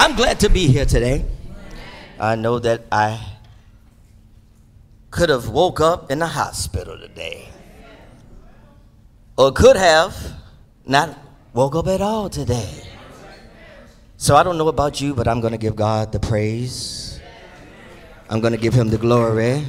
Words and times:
I'm 0.00 0.16
glad 0.16 0.40
to 0.40 0.48
be 0.48 0.66
here 0.66 0.86
today. 0.86 1.26
I 2.18 2.34
know 2.34 2.58
that 2.58 2.86
I 2.90 3.20
could 5.10 5.28
have 5.28 5.50
woke 5.50 5.78
up 5.78 6.10
in 6.10 6.20
the 6.20 6.26
hospital 6.26 6.98
today. 6.98 7.50
Or 9.36 9.52
could 9.52 9.76
have 9.76 10.16
not 10.86 11.18
woke 11.52 11.74
up 11.74 11.86
at 11.86 12.00
all 12.00 12.30
today. 12.30 12.82
So 14.16 14.36
I 14.36 14.42
don't 14.42 14.56
know 14.56 14.68
about 14.68 15.02
you, 15.02 15.14
but 15.14 15.28
I'm 15.28 15.42
going 15.42 15.52
to 15.52 15.58
give 15.58 15.76
God 15.76 16.12
the 16.12 16.18
praise. 16.18 17.20
I'm 18.30 18.40
going 18.40 18.54
to 18.54 18.58
give 18.58 18.72
him 18.72 18.88
the 18.88 18.96
glory 18.96 19.66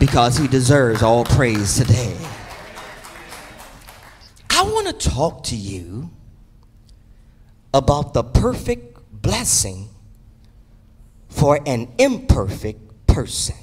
because 0.00 0.36
he 0.36 0.48
deserves 0.48 1.04
all 1.04 1.24
praise 1.24 1.76
today. 1.76 2.16
I 4.50 4.62
want 4.62 4.88
to 4.88 5.08
talk 5.08 5.44
to 5.44 5.56
you 5.56 6.10
about 7.72 8.12
the 8.12 8.24
perfect 8.24 8.93
blessing 9.24 9.88
for 11.30 11.58
an 11.66 11.88
imperfect 11.98 13.06
person. 13.06 13.56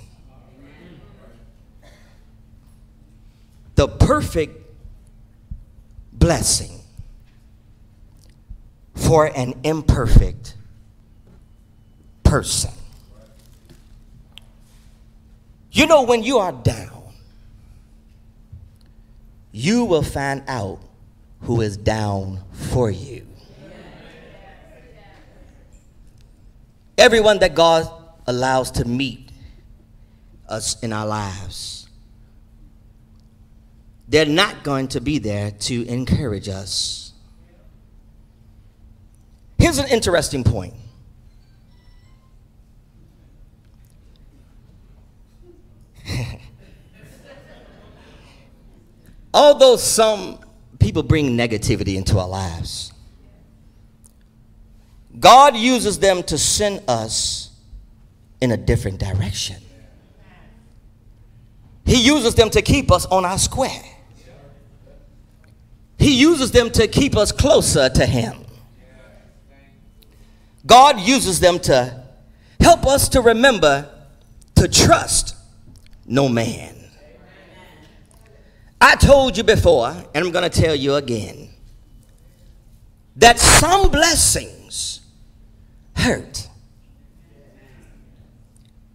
The 3.76 3.88
perfect 3.88 4.60
blessing 6.12 6.82
for 8.96 9.28
an 9.28 9.54
imperfect 9.64 10.56
person. 12.24 12.72
You 15.72 15.86
know, 15.86 16.02
when 16.02 16.24
you 16.24 16.40
are 16.40 16.52
down, 16.52 17.04
you 19.52 19.86
will 19.86 20.02
find 20.02 20.42
out 20.48 20.80
who 21.42 21.62
is 21.62 21.78
down 21.78 22.40
for 22.52 22.90
you. 22.90 23.31
Everyone 27.02 27.40
that 27.40 27.56
God 27.56 27.90
allows 28.28 28.70
to 28.72 28.86
meet 28.86 29.32
us 30.48 30.80
in 30.84 30.94
our 30.94 31.08
lives, 31.08 31.90
they're 34.08 34.28
not 34.28 34.64
going 34.64 34.88
to 34.90 35.02
be 35.02 35.18
there 35.18 35.50
to 35.50 35.84
encourage 35.88 36.48
us. 36.48 37.14
Here's 39.58 39.80
an 39.80 39.88
interesting 39.88 40.44
point. 40.44 40.76
Although 49.34 49.78
some 49.78 50.38
people 50.78 51.02
bring 51.02 51.36
negativity 51.36 51.96
into 51.96 52.20
our 52.20 52.28
lives, 52.28 52.91
God 55.20 55.56
uses 55.56 56.00
them 56.00 56.24
to 56.24 56.38
send 56.38 56.84
us 56.88 57.52
in 58.40 58.52
a 58.52 58.58
different 58.58 59.00
direction. 59.00 59.58
He 61.86 62.02
uses 62.02 62.36
them 62.36 62.50
to 62.52 62.62
keep 62.62 62.92
us 62.92 63.06
on 63.08 63.26
our 63.26 63.38
square. 63.38 63.84
He 66.00 66.20
uses 66.20 66.52
them 66.52 66.72
to 66.72 66.88
keep 66.88 67.16
us 67.16 67.32
closer 67.32 67.90
to 67.90 68.06
Him. 68.06 68.38
God 70.66 71.00
uses 71.00 71.40
them 71.40 71.60
to 71.60 72.04
help 72.60 72.86
us 72.86 73.10
to 73.10 73.22
remember 73.22 73.90
to 74.56 74.68
trust 74.68 75.36
no 76.06 76.30
man. 76.30 76.76
I 78.80 78.96
told 78.96 79.38
you 79.38 79.44
before, 79.44 79.90
and 79.90 80.26
I'm 80.26 80.32
going 80.32 80.50
to 80.50 80.62
tell 80.62 80.74
you 80.74 80.96
again, 80.96 81.50
that 83.18 83.38
some 83.40 83.92
blessings 83.92 85.01
hurt. 86.02 86.48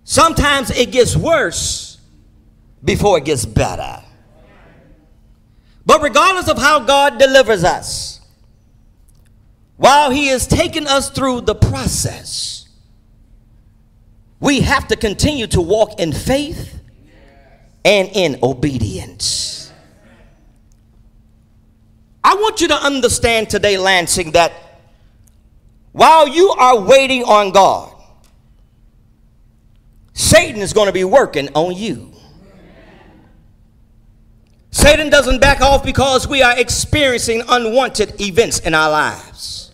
Sometimes 0.05 0.71
it 0.71 0.93
gets 0.93 1.17
worse 1.17 1.99
before 2.85 3.19
it 3.19 3.25
gets 3.25 3.45
better. 3.45 4.03
But 5.85 6.03
regardless 6.03 6.49
of 6.49 6.59
how 6.59 6.81
God 6.81 7.19
delivers 7.19 7.65
us, 7.65 8.21
while 9.77 10.11
He 10.11 10.29
is 10.29 10.47
taking 10.47 10.87
us 10.87 11.11
through 11.11 11.43
the 11.43 11.55
process, 11.55 12.69
we 14.41 14.61
have 14.61 14.89
to 14.89 14.97
continue 14.97 15.47
to 15.49 15.61
walk 15.61 15.99
in 16.01 16.13
faith 16.13 16.81
and 17.85 18.09
in 18.13 18.39
obedience. 18.43 19.73
I 22.23 22.35
want 22.35 22.61
you 22.61 22.69
to 22.69 22.75
understand 22.75 23.49
today, 23.49 23.79
Lansing, 23.79 24.33
that 24.33 24.53
while 25.97 26.29
you 26.29 26.51
are 26.51 26.79
waiting 26.79 27.25
on 27.25 27.53
God, 27.53 27.91
Satan 30.13 30.61
is 30.61 30.75
going 30.75 30.89
to 30.89 30.93
be 30.93 31.05
working 31.05 31.49
on 31.55 31.75
you. 31.75 32.13
Satan 34.71 35.09
doesn't 35.09 35.41
back 35.41 35.63
off 35.63 35.83
because 35.83 36.29
we 36.29 36.43
are 36.43 36.59
experiencing 36.59 37.43
unwanted 37.49 38.21
events 38.21 38.59
in 38.59 38.75
our 38.75 38.91
lives. 38.91 39.73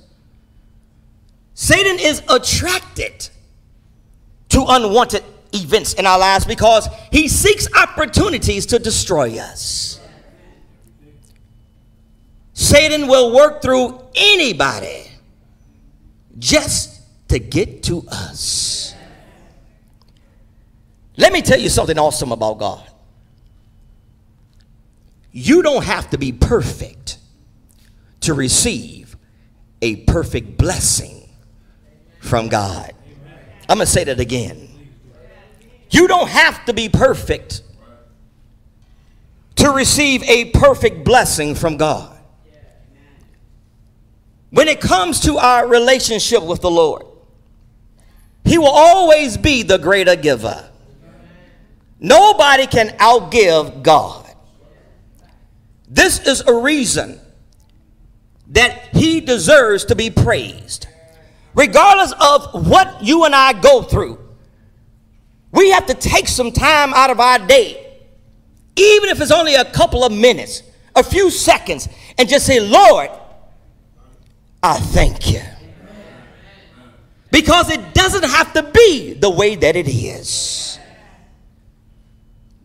Satan 1.54 1.98
is 1.98 2.22
attracted 2.28 3.28
to 4.50 4.64
unwanted 4.68 5.24
events 5.52 5.94
in 5.94 6.06
our 6.06 6.20
lives 6.20 6.44
because 6.44 6.86
he 7.10 7.26
seeks 7.26 7.66
opportunities 7.74 8.64
to 8.66 8.78
destroy 8.78 9.38
us. 9.40 9.98
Satan 12.52 13.08
will 13.08 13.34
work 13.34 13.60
through 13.60 14.00
anybody 14.14 15.08
just 16.38 17.00
to 17.28 17.38
get 17.38 17.82
to 17.84 18.04
us. 18.08 18.94
Let 21.16 21.32
me 21.32 21.42
tell 21.42 21.58
you 21.58 21.68
something 21.68 21.98
awesome 21.98 22.32
about 22.32 22.58
God. 22.58 22.88
You 25.30 25.62
don't 25.62 25.84
have 25.84 26.10
to 26.10 26.18
be 26.18 26.32
perfect 26.32 27.18
to 28.20 28.34
receive 28.34 29.16
a 29.80 29.96
perfect 29.96 30.56
blessing 30.58 31.28
from 32.20 32.48
God. 32.48 32.92
I'm 33.68 33.78
going 33.78 33.86
to 33.86 33.92
say 33.92 34.04
that 34.04 34.20
again. 34.20 34.68
You 35.90 36.06
don't 36.08 36.28
have 36.28 36.64
to 36.66 36.72
be 36.72 36.88
perfect 36.88 37.62
to 39.56 39.70
receive 39.70 40.22
a 40.24 40.46
perfect 40.46 41.04
blessing 41.04 41.54
from 41.54 41.76
God. 41.76 42.11
When 44.52 44.68
it 44.68 44.82
comes 44.82 45.20
to 45.20 45.38
our 45.38 45.66
relationship 45.66 46.42
with 46.42 46.60
the 46.60 46.70
Lord, 46.70 47.06
He 48.44 48.58
will 48.58 48.66
always 48.66 49.38
be 49.38 49.62
the 49.62 49.78
greater 49.78 50.14
giver. 50.14 50.68
Nobody 51.98 52.66
can 52.66 52.88
outgive 52.98 53.82
God. 53.82 54.26
This 55.88 56.26
is 56.26 56.42
a 56.42 56.54
reason 56.54 57.18
that 58.48 58.94
He 58.94 59.22
deserves 59.22 59.86
to 59.86 59.96
be 59.96 60.10
praised. 60.10 60.86
Regardless 61.54 62.12
of 62.20 62.68
what 62.68 63.02
you 63.02 63.24
and 63.24 63.34
I 63.34 63.54
go 63.54 63.80
through, 63.80 64.18
we 65.50 65.70
have 65.70 65.86
to 65.86 65.94
take 65.94 66.28
some 66.28 66.52
time 66.52 66.92
out 66.92 67.08
of 67.08 67.20
our 67.20 67.38
day, 67.38 68.00
even 68.76 69.08
if 69.08 69.18
it's 69.18 69.30
only 69.30 69.54
a 69.54 69.64
couple 69.64 70.04
of 70.04 70.12
minutes, 70.12 70.62
a 70.94 71.02
few 71.02 71.30
seconds, 71.30 71.88
and 72.18 72.28
just 72.28 72.44
say, 72.44 72.60
Lord, 72.60 73.08
I 74.62 74.78
thank 74.78 75.30
you. 75.30 75.40
Because 77.30 77.70
it 77.70 77.94
doesn't 77.94 78.24
have 78.24 78.52
to 78.52 78.62
be 78.62 79.14
the 79.14 79.30
way 79.30 79.54
that 79.56 79.74
it 79.74 79.88
is. 79.88 80.78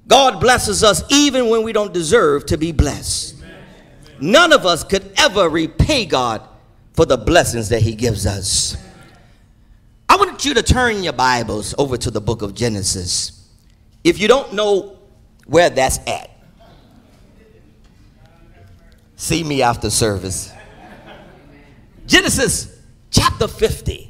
God 0.08 0.40
blesses 0.40 0.84
us 0.84 1.04
even 1.10 1.50
when 1.50 1.64
we 1.64 1.74
don't 1.74 1.94
deserve 1.94 2.46
to 2.48 2.58
be 2.58 2.72
blessed. 2.72 3.36
None 4.20 4.54
of 4.54 4.66
us 4.66 4.84
could 4.84 5.12
ever 5.18 5.50
repay 5.50 6.06
God 6.06 6.48
for 6.94 7.06
the 7.06 7.18
blessings 7.18 7.70
that 7.70 7.82
He 7.82 7.96
gives 7.96 8.26
us. 8.26 8.78
I 10.10 10.16
want 10.16 10.46
you 10.46 10.54
to 10.54 10.64
turn 10.64 11.04
your 11.04 11.14
Bibles 11.14 11.76
over 11.78 11.98
to 11.98 12.10
the 12.10 12.22
book 12.22 12.42
of 12.42 12.54
Genesis. 12.54 13.48
If 14.04 14.20
you 14.20 14.28
don't 14.28 14.54
know 14.54 14.98
where 15.46 15.70
that's 15.70 16.00
at, 16.08 16.32
see 19.16 19.44
me 19.44 19.62
after 19.62 19.90
service. 19.90 20.52
Genesis 22.08 22.82
chapter 23.12 23.48
50. 23.48 24.10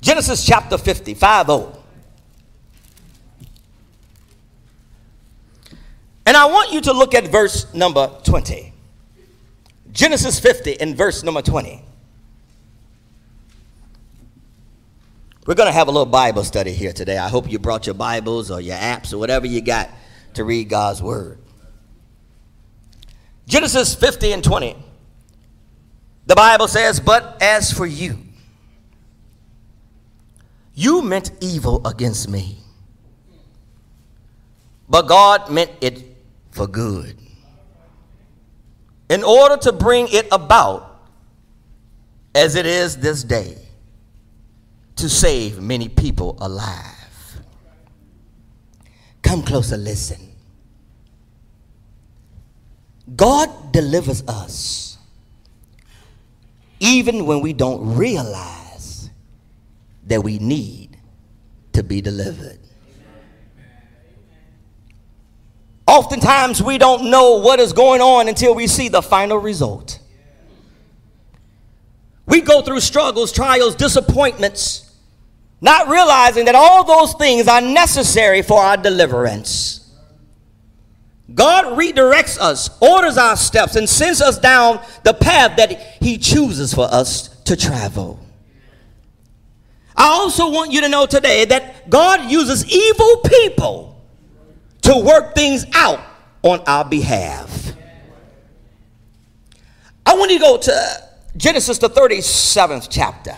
Genesis 0.00 0.44
chapter 0.44 0.76
50, 0.76 1.14
5 1.14 1.46
0. 1.46 1.82
And 6.26 6.36
I 6.36 6.46
want 6.46 6.72
you 6.72 6.80
to 6.82 6.92
look 6.92 7.14
at 7.14 7.28
verse 7.28 7.72
number 7.72 8.10
20. 8.24 8.72
Genesis 9.92 10.40
50 10.40 10.80
and 10.80 10.96
verse 10.96 11.22
number 11.22 11.40
20. 11.40 11.82
We're 15.46 15.54
going 15.54 15.68
to 15.68 15.72
have 15.72 15.86
a 15.86 15.92
little 15.92 16.06
Bible 16.06 16.42
study 16.42 16.72
here 16.72 16.92
today. 16.92 17.16
I 17.16 17.28
hope 17.28 17.50
you 17.50 17.60
brought 17.60 17.86
your 17.86 17.94
Bibles 17.94 18.50
or 18.50 18.60
your 18.60 18.76
apps 18.76 19.12
or 19.12 19.18
whatever 19.18 19.46
you 19.46 19.60
got 19.60 19.88
to 20.34 20.42
read 20.42 20.68
God's 20.68 21.00
Word. 21.00 21.38
Genesis 23.46 23.94
50 23.94 24.32
and 24.32 24.42
20. 24.42 24.76
The 26.26 26.34
Bible 26.34 26.68
says, 26.68 27.00
But 27.00 27.40
as 27.40 27.72
for 27.72 27.86
you, 27.86 28.18
you 30.74 31.02
meant 31.02 31.30
evil 31.40 31.86
against 31.86 32.28
me, 32.28 32.58
but 34.88 35.02
God 35.02 35.50
meant 35.50 35.70
it 35.80 36.04
for 36.50 36.66
good. 36.66 37.16
In 39.08 39.22
order 39.22 39.56
to 39.58 39.72
bring 39.72 40.08
it 40.10 40.26
about 40.32 41.00
as 42.34 42.56
it 42.56 42.66
is 42.66 42.96
this 42.98 43.22
day, 43.22 43.56
to 44.96 45.08
save 45.08 45.60
many 45.60 45.88
people 45.88 46.36
alive. 46.40 47.40
Come 49.22 49.42
closer, 49.42 49.76
listen. 49.76 50.18
God 53.14 53.72
delivers 53.72 54.22
us 54.26 54.95
even 56.80 57.26
when 57.26 57.40
we 57.40 57.52
don't 57.52 57.96
realize 57.96 59.10
that 60.06 60.22
we 60.22 60.38
need 60.38 60.96
to 61.72 61.82
be 61.82 62.00
delivered. 62.00 62.58
Oftentimes, 65.86 66.62
we 66.62 66.78
don't 66.78 67.10
know 67.10 67.36
what 67.36 67.60
is 67.60 67.72
going 67.72 68.00
on 68.00 68.28
until 68.28 68.54
we 68.54 68.66
see 68.66 68.88
the 68.88 69.02
final 69.02 69.38
result. 69.38 70.00
We 72.26 72.40
go 72.40 72.60
through 72.60 72.80
struggles, 72.80 73.30
trials, 73.30 73.76
disappointments, 73.76 74.92
not 75.60 75.88
realizing 75.88 76.46
that 76.46 76.56
all 76.56 76.82
those 76.82 77.14
things 77.14 77.46
are 77.46 77.60
necessary 77.60 78.42
for 78.42 78.60
our 78.60 78.76
deliverance. 78.76 79.85
God 81.34 81.76
redirects 81.76 82.38
us, 82.38 82.70
orders 82.80 83.18
our 83.18 83.36
steps, 83.36 83.76
and 83.76 83.88
sends 83.88 84.20
us 84.20 84.38
down 84.38 84.80
the 85.02 85.12
path 85.12 85.56
that 85.56 85.72
He 86.00 86.18
chooses 86.18 86.72
for 86.72 86.86
us 86.90 87.28
to 87.44 87.56
travel. 87.56 88.20
I 89.96 90.08
also 90.08 90.50
want 90.50 90.72
you 90.72 90.82
to 90.82 90.88
know 90.88 91.06
today 91.06 91.46
that 91.46 91.90
God 91.90 92.30
uses 92.30 92.64
evil 92.70 93.16
people 93.18 94.04
to 94.82 94.96
work 94.98 95.34
things 95.34 95.64
out 95.74 96.00
on 96.42 96.60
our 96.66 96.84
behalf. 96.84 97.72
I 100.04 100.14
want 100.14 100.30
you 100.30 100.38
to 100.38 100.44
go 100.44 100.58
to 100.58 101.02
Genesis, 101.36 101.78
the 101.78 101.90
37th 101.90 102.86
chapter. 102.88 103.36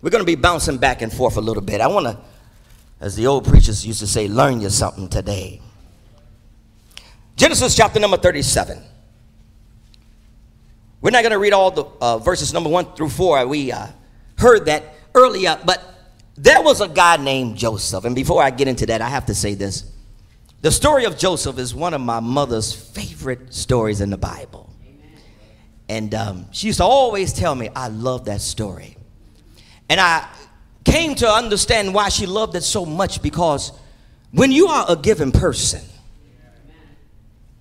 We're 0.00 0.10
going 0.10 0.22
to 0.22 0.26
be 0.26 0.36
bouncing 0.36 0.78
back 0.78 1.02
and 1.02 1.12
forth 1.12 1.36
a 1.36 1.40
little 1.40 1.62
bit. 1.62 1.80
I 1.80 1.88
want 1.88 2.06
to, 2.06 2.18
as 3.00 3.16
the 3.16 3.26
old 3.26 3.44
preachers 3.44 3.84
used 3.84 4.00
to 4.00 4.06
say, 4.06 4.28
learn 4.28 4.60
you 4.60 4.70
something 4.70 5.08
today. 5.08 5.60
Genesis 7.36 7.74
chapter 7.74 7.98
number 7.98 8.16
37. 8.16 8.80
We're 11.00 11.10
not 11.10 11.22
going 11.22 11.32
to 11.32 11.38
read 11.38 11.52
all 11.52 11.70
the 11.70 11.84
uh, 12.00 12.18
verses 12.18 12.52
number 12.52 12.70
one 12.70 12.94
through 12.94 13.10
four. 13.10 13.44
We 13.46 13.72
uh, 13.72 13.88
heard 14.38 14.66
that 14.66 14.94
earlier, 15.14 15.58
but 15.64 15.82
there 16.36 16.62
was 16.62 16.80
a 16.80 16.88
guy 16.88 17.16
named 17.16 17.56
Joseph. 17.56 18.04
And 18.04 18.14
before 18.14 18.42
I 18.42 18.50
get 18.50 18.68
into 18.68 18.86
that, 18.86 19.02
I 19.02 19.08
have 19.08 19.26
to 19.26 19.34
say 19.34 19.54
this. 19.54 19.90
The 20.62 20.70
story 20.70 21.04
of 21.04 21.18
Joseph 21.18 21.58
is 21.58 21.74
one 21.74 21.92
of 21.92 22.00
my 22.00 22.20
mother's 22.20 22.72
favorite 22.72 23.52
stories 23.52 24.00
in 24.00 24.10
the 24.10 24.16
Bible. 24.16 24.70
And 25.88 26.14
um, 26.14 26.46
she 26.52 26.68
used 26.68 26.78
to 26.78 26.84
always 26.84 27.32
tell 27.32 27.54
me, 27.54 27.68
I 27.76 27.88
love 27.88 28.24
that 28.24 28.40
story. 28.40 28.96
And 29.90 30.00
I 30.00 30.26
came 30.84 31.14
to 31.16 31.28
understand 31.28 31.92
why 31.92 32.08
she 32.08 32.26
loved 32.26 32.54
it 32.56 32.62
so 32.62 32.86
much 32.86 33.20
because 33.20 33.72
when 34.30 34.50
you 34.50 34.68
are 34.68 34.86
a 34.88 34.96
given 34.96 35.32
person, 35.32 35.82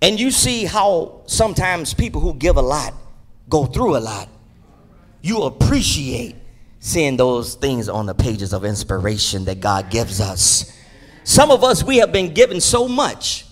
and 0.03 0.19
you 0.19 0.31
see 0.31 0.65
how 0.65 1.21
sometimes 1.27 1.93
people 1.93 2.19
who 2.19 2.33
give 2.33 2.57
a 2.57 2.61
lot 2.61 2.93
go 3.47 3.65
through 3.65 3.95
a 3.95 3.99
lot. 3.99 4.27
You 5.21 5.43
appreciate 5.43 6.35
seeing 6.79 7.15
those 7.15 7.55
things 7.55 7.87
on 7.87 8.05
the 8.05 8.13
pages 8.13 8.51
of 8.51 8.65
inspiration 8.65 9.45
that 9.45 9.61
God 9.61 9.89
gives 9.89 10.19
us. 10.19 10.77
Some 11.23 11.51
of 11.51 11.63
us, 11.63 11.85
we 11.85 11.97
have 11.97 12.11
been 12.11 12.33
given 12.33 12.59
so 12.59 12.89
much. 12.89 13.45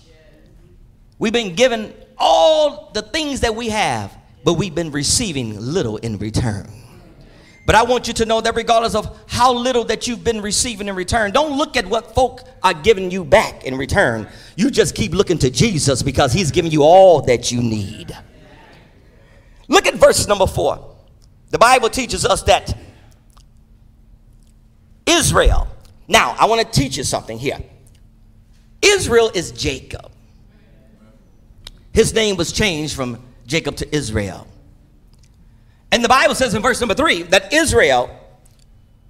We've 1.18 1.32
been 1.32 1.54
given 1.54 1.94
all 2.18 2.90
the 2.92 3.00
things 3.00 3.40
that 3.40 3.56
we 3.56 3.70
have, 3.70 4.14
but 4.44 4.54
we've 4.54 4.74
been 4.74 4.90
receiving 4.90 5.58
little 5.58 5.96
in 5.96 6.18
return. 6.18 6.70
But 7.64 7.76
I 7.76 7.84
want 7.84 8.08
you 8.08 8.14
to 8.14 8.26
know 8.26 8.40
that 8.40 8.56
regardless 8.56 8.94
of 8.94 9.20
how 9.28 9.52
little 9.52 9.84
that 9.84 10.08
you've 10.08 10.24
been 10.24 10.40
receiving 10.40 10.88
in 10.88 10.96
return, 10.96 11.30
don't 11.30 11.56
look 11.56 11.76
at 11.76 11.86
what 11.86 12.14
folk 12.14 12.42
are 12.62 12.74
giving 12.74 13.10
you 13.10 13.24
back 13.24 13.64
in 13.64 13.76
return. 13.76 14.26
You 14.56 14.70
just 14.70 14.94
keep 14.94 15.12
looking 15.12 15.38
to 15.38 15.50
Jesus 15.50 16.02
because 16.02 16.32
he's 16.32 16.50
giving 16.50 16.72
you 16.72 16.82
all 16.82 17.22
that 17.22 17.52
you 17.52 17.62
need. 17.62 18.16
Look 19.68 19.86
at 19.86 19.94
verse 19.94 20.26
number 20.26 20.46
four. 20.46 20.96
The 21.50 21.58
Bible 21.58 21.88
teaches 21.88 22.24
us 22.24 22.42
that 22.44 22.76
Israel, 25.06 25.68
now 26.08 26.34
I 26.38 26.46
want 26.46 26.60
to 26.60 26.80
teach 26.80 26.96
you 26.96 27.04
something 27.04 27.38
here. 27.38 27.58
Israel 28.80 29.30
is 29.34 29.52
Jacob. 29.52 30.10
His 31.92 32.12
name 32.12 32.36
was 32.36 32.50
changed 32.50 32.96
from 32.96 33.22
Jacob 33.46 33.76
to 33.76 33.94
Israel. 33.94 34.48
And 35.92 36.02
the 36.02 36.08
Bible 36.08 36.34
says 36.34 36.54
in 36.54 36.62
verse 36.62 36.80
number 36.80 36.94
three 36.94 37.22
that 37.24 37.52
Israel 37.52 38.18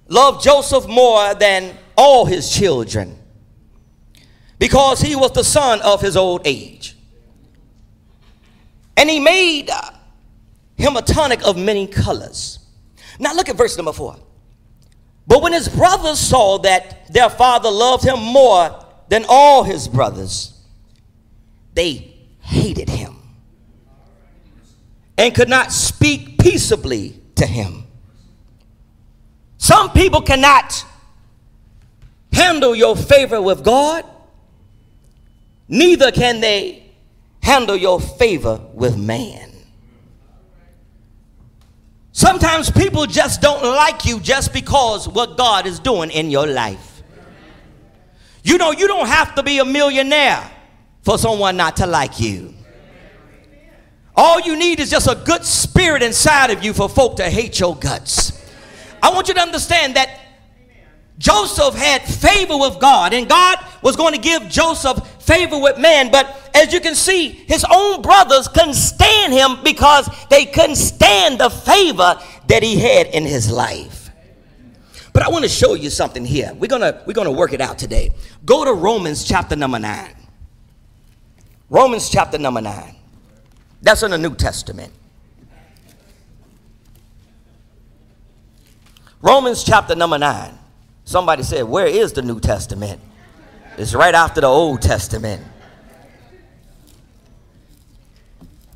loved 0.09 0.43
Joseph 0.43 0.85
more 0.85 1.33
than 1.33 1.75
all 1.95 2.25
his 2.25 2.51
children 2.53 3.17
because 4.59 4.99
he 4.99 5.15
was 5.15 5.31
the 5.31 5.45
son 5.45 5.81
of 5.81 6.01
his 6.01 6.17
old 6.17 6.41
age. 6.45 6.97
And 8.97 9.09
he 9.09 9.19
made 9.19 9.69
uh, 9.69 9.81
him 10.75 10.97
a 10.97 11.01
tunic 11.01 11.45
of 11.47 11.57
many 11.57 11.87
colors. 11.87 12.59
Now 13.17 13.33
look 13.33 13.47
at 13.47 13.55
verse 13.55 13.77
number 13.77 13.93
four. 13.93 14.17
But 15.25 15.41
when 15.41 15.53
his 15.53 15.69
brothers 15.69 16.19
saw 16.19 16.57
that 16.59 17.11
their 17.13 17.29
father 17.29 17.71
loved 17.71 18.03
him 18.03 18.19
more 18.19 18.85
than 19.07 19.25
all 19.29 19.63
his 19.63 19.87
brothers, 19.87 20.61
they 21.73 22.13
hated 22.41 22.89
him 22.89 23.12
and 25.17 25.33
could 25.33 25.49
not 25.49 25.71
speak 25.71 26.37
peaceably 26.39 27.19
to 27.35 27.45
him. 27.45 27.85
Some 29.57 29.91
people 29.91 30.21
cannot 30.21 30.85
handle 32.31 32.75
your 32.75 32.95
favor 32.95 33.41
with 33.41 33.63
God, 33.63 34.05
neither 35.67 36.11
can 36.11 36.41
they 36.41 36.83
handle 37.41 37.75
your 37.75 37.99
favor 37.99 38.59
with 38.73 38.97
man. 38.97 39.51
Sometimes 42.11 42.69
people 42.69 43.05
just 43.05 43.41
don't 43.41 43.63
like 43.63 44.05
you 44.05 44.19
just 44.19 44.53
because 44.53 45.07
what 45.07 45.37
God 45.37 45.65
is 45.65 45.79
doing 45.79 46.11
in 46.11 46.29
your 46.29 46.45
life. 46.45 47.01
You 48.43 48.57
know, 48.57 48.71
you 48.71 48.87
don't 48.87 49.07
have 49.07 49.35
to 49.35 49.43
be 49.43 49.59
a 49.59 49.65
millionaire 49.65 50.51
for 51.01 51.17
someone 51.17 51.57
not 51.57 51.77
to 51.77 51.87
like 51.87 52.19
you. 52.19 52.53
All 54.15 54.39
you 54.39 54.55
need 54.55 54.79
is 54.79 54.89
just 54.89 55.07
a 55.07 55.15
good 55.15 55.43
spirit 55.43 56.03
inside 56.03 56.51
of 56.51 56.63
you 56.63 56.73
for 56.73 56.87
folk 56.87 57.17
to 57.17 57.29
hate 57.29 57.59
your 57.59 57.75
guts. 57.75 58.31
I 59.01 59.09
want 59.09 59.27
you 59.27 59.33
to 59.33 59.41
understand 59.41 59.95
that 59.95 60.19
Joseph 61.17 61.75
had 61.75 62.01
favor 62.01 62.57
with 62.57 62.79
God, 62.79 63.13
and 63.13 63.27
God 63.27 63.57
was 63.81 63.95
going 63.95 64.13
to 64.13 64.19
give 64.19 64.49
Joseph 64.49 65.05
favor 65.21 65.59
with 65.59 65.77
man. 65.77 66.11
But 66.11 66.51
as 66.53 66.73
you 66.73 66.79
can 66.79 66.95
see, 66.95 67.29
his 67.29 67.65
own 67.69 68.01
brothers 68.01 68.47
couldn't 68.47 68.73
stand 68.75 69.33
him 69.33 69.63
because 69.63 70.09
they 70.29 70.45
couldn't 70.45 70.75
stand 70.75 71.39
the 71.39 71.49
favor 71.49 72.19
that 72.47 72.63
he 72.63 72.77
had 72.77 73.07
in 73.07 73.23
his 73.23 73.51
life. 73.51 74.09
But 75.13 75.23
I 75.23 75.29
want 75.29 75.43
to 75.43 75.49
show 75.49 75.75
you 75.75 75.89
something 75.89 76.25
here. 76.25 76.51
We're 76.55 76.67
gonna 76.67 77.03
we're 77.05 77.13
gonna 77.13 77.31
work 77.31 77.53
it 77.53 77.61
out 77.61 77.77
today. 77.77 78.11
Go 78.45 78.65
to 78.65 78.73
Romans 78.73 79.23
chapter 79.23 79.55
number 79.55 79.77
nine. 79.77 80.15
Romans 81.69 82.09
chapter 82.09 82.39
number 82.39 82.61
nine. 82.61 82.95
That's 83.83 84.01
in 84.01 84.11
the 84.11 84.17
New 84.17 84.33
Testament. 84.33 84.93
Romans 89.21 89.63
chapter 89.63 89.93
number 89.93 90.17
9. 90.17 90.57
Somebody 91.03 91.43
said, 91.43 91.65
Where 91.65 91.85
is 91.85 92.13
the 92.13 92.21
New 92.21 92.39
Testament? 92.39 93.01
It's 93.77 93.93
right 93.93 94.15
after 94.15 94.39
the 94.39 94.47
Old 94.47 94.81
Testament. 94.81 95.45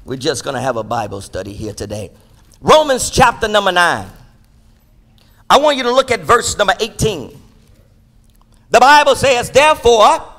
We're 0.03 0.17
just 0.17 0.43
going 0.43 0.55
to 0.55 0.61
have 0.61 0.75
a 0.75 0.83
Bible 0.83 1.21
study 1.21 1.53
here 1.53 1.73
today. 1.73 2.11
Romans 2.59 3.09
chapter 3.09 3.47
number 3.47 3.71
9. 3.71 4.07
I 5.49 5.59
want 5.59 5.77
you 5.77 5.83
to 5.83 5.91
look 5.91 6.11
at 6.11 6.19
verse 6.21 6.57
number 6.57 6.73
18. 6.79 7.37
The 8.71 8.79
Bible 8.79 9.15
says, 9.15 9.51
Therefore, 9.51 10.33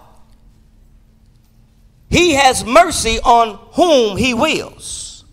he 2.11 2.33
has 2.35 2.65
mercy 2.65 3.19
on 3.21 3.59
whom 3.73 4.17
he 4.17 4.35
wills. 4.35 5.25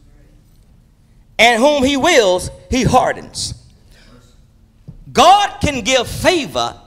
And 1.38 1.62
whom 1.62 1.84
he 1.84 1.98
wills, 1.98 2.50
he 2.70 2.84
hardens. 2.84 3.54
God 5.12 5.60
can 5.62 5.82
give 5.84 6.08
favor 6.08 6.80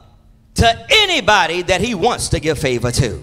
to 0.55 0.87
anybody 0.91 1.63
that 1.63 1.81
he 1.81 1.95
wants 1.95 2.31
to 2.31 2.41
give 2.41 2.59
favor 2.59 2.91
to. 2.91 3.23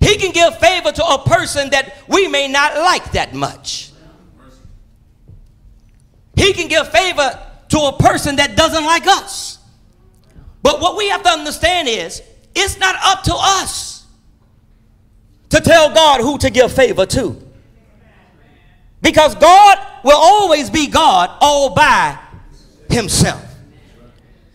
He 0.00 0.16
can 0.16 0.32
give 0.32 0.58
favor 0.58 0.92
to 0.92 1.04
a 1.04 1.18
person 1.24 1.70
that 1.70 1.96
we 2.08 2.28
may 2.28 2.48
not 2.48 2.74
like 2.76 3.12
that 3.12 3.34
much. 3.34 3.90
He 6.34 6.52
can 6.52 6.68
give 6.68 6.90
favor 6.90 7.40
to 7.70 7.78
a 7.78 7.96
person 7.98 8.36
that 8.36 8.56
doesn't 8.56 8.84
like 8.84 9.06
us. 9.06 9.58
But 10.62 10.80
what 10.80 10.96
we 10.96 11.08
have 11.08 11.22
to 11.22 11.30
understand 11.30 11.88
is 11.88 12.22
it's 12.54 12.78
not 12.78 12.96
up 13.02 13.22
to 13.24 13.34
us 13.34 13.95
to 15.50 15.60
tell 15.60 15.94
God 15.94 16.20
who 16.20 16.38
to 16.38 16.50
give 16.50 16.72
favor 16.72 17.06
to. 17.06 17.42
Because 19.02 19.34
God 19.34 19.78
will 20.02 20.16
always 20.16 20.70
be 20.70 20.88
God 20.88 21.30
all 21.40 21.74
by 21.74 22.18
himself. 22.90 23.42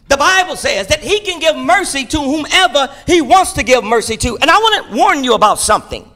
The 0.08 0.18
Bible 0.18 0.58
says 0.58 0.88
that 0.88 1.00
he 1.00 1.22
can 1.22 1.40
give 1.40 1.56
mercy 1.56 2.06
to 2.06 2.20
whomever 2.20 2.94
he 3.08 3.22
wants 3.22 3.54
to 3.54 3.64
give 3.64 3.84
mercy 3.84 4.18
to. 4.18 4.38
And 4.38 4.50
I 4.50 4.58
want 4.58 4.88
to 4.88 4.98
warn 4.98 5.24
you 5.24 5.36
about 5.36 5.58
something. 5.58 6.12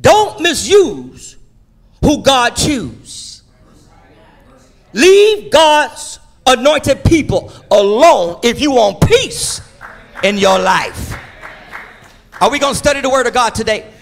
Don't 0.00 0.40
misuse 0.40 1.36
who 2.02 2.22
God 2.22 2.56
chooses. 2.56 3.42
Leave 4.94 5.50
God's 5.50 6.18
anointed 6.46 7.04
people 7.04 7.52
alone 7.70 8.40
if 8.42 8.60
you 8.60 8.70
want 8.70 9.02
peace 9.02 9.60
in 10.24 10.38
your 10.38 10.58
life. 10.58 11.14
Are 12.40 12.50
we 12.50 12.58
going 12.58 12.72
to 12.72 12.78
study 12.78 13.02
the 13.02 13.10
word 13.10 13.26
of 13.26 13.34
God 13.34 13.54
today? 13.54 13.92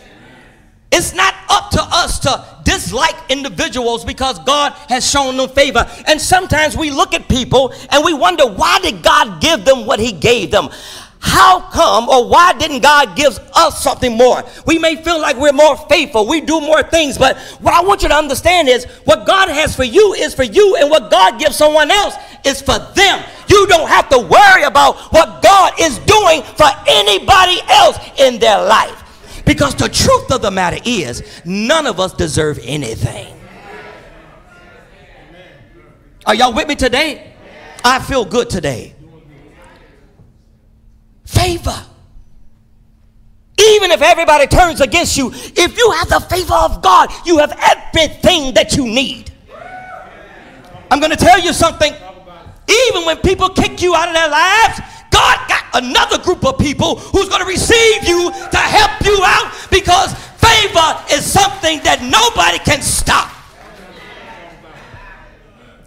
It's 0.97 1.13
not 1.13 1.35
up 1.51 1.71
to 1.73 1.83
us 1.83 2.19
to 2.21 2.43
dislike 2.65 3.15
individuals 3.29 4.03
because 4.03 4.39
God 4.41 4.73
has 4.89 5.09
shown 5.09 5.37
them 5.37 5.51
favor. 5.51 5.87
And 6.07 6.19
sometimes 6.19 6.75
we 6.75 6.91
look 6.91 7.13
at 7.13 7.29
people 7.29 7.75
and 7.91 8.03
we 8.03 8.15
wonder 8.15 8.47
why 8.47 8.79
did 8.81 9.03
God 9.03 9.43
give 9.43 9.67
them 9.67 9.85
what 9.85 10.01
he 10.01 10.11
gave 10.11 10.51
them? 10.51 10.71
How 11.19 11.61
come 11.71 12.09
or 12.09 12.31
why 12.31 12.55
didn't 12.55 12.81
God 12.81 13.15
give 13.15 13.39
us 13.55 13.83
something 13.83 14.17
more? 14.17 14.43
We 14.67 14.79
may 14.79 14.97
feel 14.97 15.21
like 15.21 15.37
we're 15.37 15.53
more 15.53 15.77
faithful, 15.77 16.27
we 16.27 16.41
do 16.41 16.61
more 16.61 16.83
things, 16.83 17.19
but 17.19 17.37
what 17.61 17.75
I 17.75 17.83
want 17.83 18.03
you 18.03 18.09
to 18.09 18.15
understand 18.15 18.69
is 18.69 18.87
what 19.05 19.27
God 19.27 19.51
has 19.51 19.77
for 19.77 19.85
you 19.85 20.15
is 20.15 20.35
for 20.35 20.45
you, 20.45 20.77
and 20.77 20.89
what 20.91 21.11
God 21.11 21.39
gives 21.39 21.57
someone 21.57 21.91
else 21.91 22.15
is 22.45 22.63
for 22.63 22.79
them. 22.79 23.25
You 23.49 23.67
don't 23.67 23.89
have 23.89 24.09
to 24.11 24.19
worry 24.19 24.63
about 24.63 24.97
what 25.13 25.43
God 25.43 25.75
is 25.79 25.99
doing 25.99 26.43
for 26.43 26.69
anybody 26.87 27.61
else 27.69 27.99
in 28.19 28.39
their 28.39 28.63
life. 28.63 29.03
Because 29.47 29.77
the 29.77 29.89
truth 29.89 30.31
of 30.33 30.43
the 30.43 30.51
matter 30.51 30.79
is, 30.85 31.23
none 31.45 31.87
of 31.87 32.01
us 32.01 32.13
deserve 32.13 32.59
anything. 32.63 33.33
Are 36.27 36.35
y'all 36.35 36.53
with 36.53 36.67
me 36.67 36.75
today? 36.75 37.33
I 37.85 38.01
feel 38.01 38.25
good 38.25 38.51
today. 38.51 38.95
Favor. 41.25 41.87
Even 43.59 43.93
if 43.93 44.03
everybody 44.03 44.49
turns 44.49 44.81
against 44.81 45.17
you, 45.17 45.31
if 45.33 45.79
you 45.79 45.91
have 45.93 46.09
the 46.09 46.21
favor 46.29 46.55
of 46.55 46.83
God, 46.83 47.11
you 47.25 47.39
have 47.39 47.53
everything 47.53 48.53
that 48.55 48.77
you 48.77 48.85
need. 48.85 49.31
I'm 50.91 50.99
going 50.99 51.13
to 51.13 51.17
tell 51.17 51.41
you 51.41 51.53
something. 51.53 51.93
Even 52.69 53.07
when 53.07 53.19
people 53.19 53.49
kick 53.51 53.81
you 53.81 53.95
out 53.95 54.09
of 54.09 54.15
their 54.15 54.29
lives, 54.29 54.81
God 55.17 55.49
got 55.49 55.65
another 55.83 56.19
group 56.19 56.45
of 56.45 56.59
people 56.59 56.97
who's 56.97 57.29
going 57.29 57.41
to 57.41 57.49
receive 57.49 58.05
you 58.05 58.31
to 58.31 58.59
help 58.59 59.03
you 59.03 59.19
out 59.25 59.51
because 59.71 60.13
favor 60.37 60.89
is 61.11 61.25
something 61.25 61.81
that 61.85 62.03
nobody 62.03 62.59
can 62.59 62.83
stop. 62.83 63.33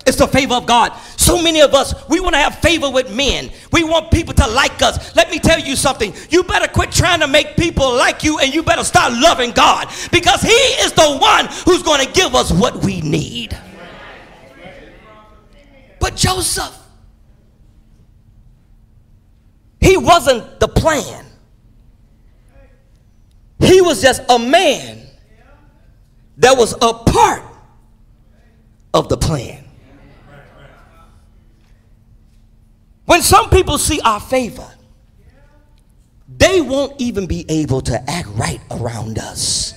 It's 0.07 0.17
the 0.17 0.27
favor 0.27 0.55
of 0.55 0.65
God. 0.65 0.93
So 1.17 1.39
many 1.39 1.62
of 1.62 1.75
us, 1.75 1.93
we 2.09 2.19
want 2.19 2.33
to 2.33 2.39
have 2.39 2.57
favor 2.57 2.89
with 2.89 3.13
men. 3.13 3.51
We 3.71 3.83
want 3.83 4.09
people 4.09 4.33
to 4.33 4.48
like 4.48 4.81
us. 4.81 5.15
Let 5.15 5.29
me 5.29 5.38
tell 5.38 5.59
you 5.59 5.75
something. 5.75 6.12
You 6.31 6.41
better 6.41 6.67
quit 6.67 6.91
trying 6.91 7.19
to 7.19 7.27
make 7.27 7.55
people 7.55 7.93
like 7.93 8.24
you 8.24 8.39
and 8.39 8.51
you 8.51 8.63
better 8.63 8.83
start 8.83 9.13
loving 9.13 9.51
God 9.51 9.88
because 10.12 10.41
He 10.41 10.50
is 10.50 10.93
the 10.93 11.17
one 11.21 11.45
who's 11.65 11.83
going 11.83 12.03
to 12.03 12.12
give 12.12 12.33
us 12.33 12.51
what 12.51 12.77
we 12.83 13.01
need. 13.01 13.55
But 16.00 16.15
Joseph, 16.15 16.78
he 19.79 19.98
wasn't 19.98 20.59
the 20.59 20.67
plan. 20.67 21.25
He 23.59 23.81
was 23.81 24.01
just 24.01 24.21
a 24.29 24.39
man 24.39 25.05
that 26.38 26.57
was 26.57 26.74
a 26.74 26.93
part 26.93 27.43
of 28.93 29.09
the 29.09 29.17
plan. 29.17 29.63
When 33.05 33.21
some 33.21 33.50
people 33.50 33.77
see 33.77 34.00
our 34.01 34.19
favor, 34.19 34.69
they 36.38 36.62
won't 36.62 36.93
even 37.01 37.25
be 37.25 37.45
able 37.50 37.81
to 37.81 38.09
act 38.09 38.27
right 38.33 38.62
around 38.71 39.17
us. 39.17 39.74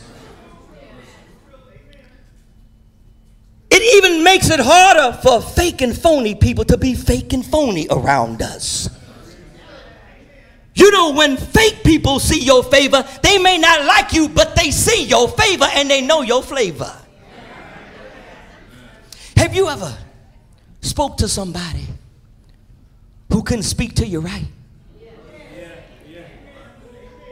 It 3.71 3.97
even 3.97 4.23
makes 4.23 4.51
it 4.51 4.61
harder 4.61 5.17
for 5.23 5.41
fake 5.41 5.81
and 5.81 5.97
phony 5.97 6.35
people 6.35 6.65
to 6.67 6.77
be 6.77 6.95
fake 6.95 7.33
and 7.33 7.45
phony 7.45 7.87
around 7.91 8.43
us. 8.43 8.91
You 10.83 10.91
know, 10.91 11.13
when 11.13 11.37
fake 11.37 11.85
people 11.85 12.19
see 12.19 12.41
your 12.41 12.65
favor, 12.65 13.07
they 13.23 13.39
may 13.39 13.57
not 13.57 13.85
like 13.85 14.13
you, 14.13 14.29
but 14.29 14.57
they 14.57 14.73
see 14.73 15.05
your 15.05 15.29
favor 15.29 15.69
and 15.75 15.89
they 15.89 16.01
know 16.01 16.23
your 16.23 16.43
flavor. 16.43 16.93
Have 19.37 19.55
you 19.55 19.69
ever 19.69 19.97
spoke 20.81 21.19
to 21.19 21.29
somebody 21.29 21.87
who 23.33 23.45
couldn't 23.45 23.63
speak 23.63 23.95
to 23.95 24.07
you 24.09 24.23
right? 24.23 24.49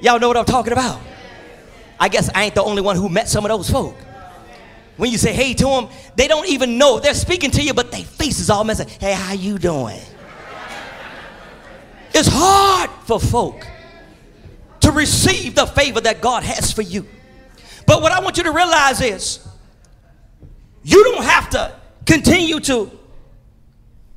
Y'all 0.00 0.20
know 0.20 0.28
what 0.28 0.36
I'm 0.36 0.44
talking 0.44 0.72
about? 0.72 1.00
I 1.98 2.08
guess 2.08 2.30
I 2.32 2.44
ain't 2.44 2.54
the 2.54 2.62
only 2.62 2.82
one 2.82 2.94
who 2.94 3.08
met 3.08 3.28
some 3.28 3.44
of 3.44 3.48
those 3.48 3.68
folk. 3.68 3.96
When 4.96 5.10
you 5.10 5.18
say 5.18 5.32
hey 5.32 5.54
to 5.54 5.64
them, 5.64 5.88
they 6.14 6.28
don't 6.28 6.46
even 6.46 6.78
know. 6.78 7.00
They're 7.00 7.14
speaking 7.14 7.50
to 7.50 7.62
you, 7.64 7.74
but 7.74 7.90
their 7.90 8.04
face 8.04 8.38
is 8.38 8.48
all 8.48 8.62
messy. 8.62 8.84
Hey, 9.00 9.12
how 9.12 9.32
you 9.32 9.58
doing? 9.58 10.00
It's 12.20 12.28
hard 12.30 12.90
for 13.06 13.18
folk 13.18 13.66
to 14.80 14.92
receive 14.92 15.54
the 15.54 15.64
favor 15.64 16.02
that 16.02 16.20
God 16.20 16.42
has 16.42 16.70
for 16.70 16.82
you. 16.82 17.06
But 17.86 18.02
what 18.02 18.12
I 18.12 18.20
want 18.20 18.36
you 18.36 18.42
to 18.42 18.52
realize 18.52 19.00
is 19.00 19.48
you 20.82 21.02
don't 21.02 21.24
have 21.24 21.48
to 21.48 21.74
continue 22.04 22.60
to 22.60 22.90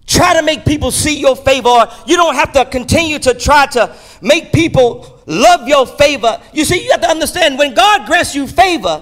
try 0.06 0.34
to 0.34 0.44
make 0.44 0.66
people 0.66 0.92
see 0.92 1.18
your 1.18 1.38
favor. 1.38 1.90
You 2.06 2.18
don't 2.18 2.36
have 2.36 2.52
to 2.52 2.66
continue 2.66 3.20
to 3.20 3.34
try 3.36 3.68
to 3.68 3.96
make 4.22 4.52
people 4.52 5.22
love 5.26 5.70
your 5.70 5.88
favor. 5.88 6.42
You 6.52 6.66
see, 6.66 6.84
you 6.84 6.92
have 6.92 7.02
to 7.04 7.10
understand 7.10 7.58
when 7.58 7.74
God 7.74 8.06
grants 8.06 8.36
you 8.36 8.48
favor, 8.48 9.02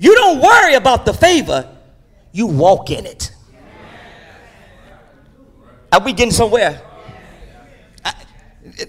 you 0.00 0.16
don't 0.16 0.40
worry 0.42 0.74
about 0.74 1.06
the 1.06 1.14
favor, 1.14 1.64
you 2.32 2.48
walk 2.48 2.90
in 2.90 3.06
it. 3.06 3.30
Are 5.92 6.00
we 6.00 6.12
getting 6.12 6.32
somewhere? 6.32 6.89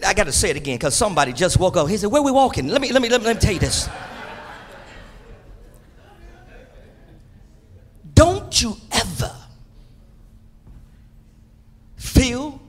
I 0.05 0.13
got 0.13 0.25
to 0.25 0.31
say 0.31 0.49
it 0.49 0.57
again 0.57 0.75
because 0.75 0.95
somebody 0.95 1.31
just 1.31 1.57
woke 1.57 1.77
up. 1.77 1.87
He 1.87 1.97
said, 1.97 2.11
"Where 2.11 2.21
we 2.21 2.31
walking?" 2.31 2.67
Let 2.67 2.81
me 2.81 2.91
let 2.91 3.01
me 3.01 3.09
let 3.09 3.21
me, 3.21 3.27
let 3.27 3.35
me 3.37 3.41
tell 3.41 3.53
you 3.53 3.59
this. 3.59 3.87
Don't 8.13 8.61
you 8.61 8.75
ever 8.91 9.33
feel 11.95 12.61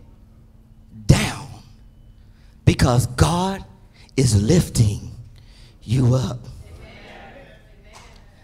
down 1.06 1.48
because 2.64 3.06
God 3.08 3.64
is 4.16 4.40
lifting 4.40 5.10
you 5.82 6.14
up. 6.14 6.38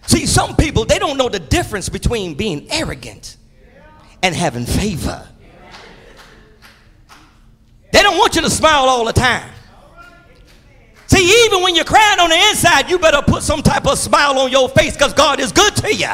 See, 0.06 0.26
some 0.26 0.56
people 0.56 0.84
they 0.84 0.98
don't 0.98 1.16
know 1.16 1.28
the 1.28 1.38
difference 1.38 1.88
between 1.88 2.34
being 2.34 2.66
arrogant 2.70 3.36
and 4.22 4.34
having 4.34 4.66
favor. 4.66 5.28
They 7.92 8.02
don't 8.02 8.18
want 8.18 8.36
you 8.36 8.42
to 8.42 8.50
smile 8.50 8.84
all 8.84 9.04
the 9.04 9.12
time. 9.12 9.50
See, 11.06 11.46
even 11.46 11.62
when 11.62 11.74
you're 11.74 11.84
crying 11.86 12.20
on 12.20 12.28
the 12.28 12.36
inside, 12.50 12.90
you 12.90 12.98
better 12.98 13.22
put 13.22 13.42
some 13.42 13.62
type 13.62 13.86
of 13.86 13.98
smile 13.98 14.38
on 14.38 14.50
your 14.50 14.68
face 14.68 14.92
because 14.92 15.14
God 15.14 15.40
is 15.40 15.52
good 15.52 15.74
to 15.76 15.94
you. 15.94 16.10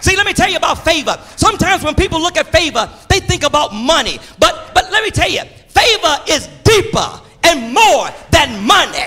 See, 0.00 0.16
let 0.16 0.26
me 0.26 0.32
tell 0.32 0.50
you 0.50 0.56
about 0.56 0.82
favor. 0.84 1.16
Sometimes 1.36 1.84
when 1.84 1.94
people 1.94 2.20
look 2.20 2.36
at 2.36 2.50
favor, 2.50 2.90
they 3.08 3.20
think 3.20 3.44
about 3.44 3.72
money. 3.72 4.18
But 4.38 4.72
but 4.74 4.90
let 4.90 5.04
me 5.04 5.10
tell 5.10 5.30
you, 5.30 5.42
favor 5.68 6.16
is 6.28 6.48
deeper 6.64 7.20
and 7.44 7.72
more 7.72 8.08
than 8.30 8.64
money. 8.64 9.04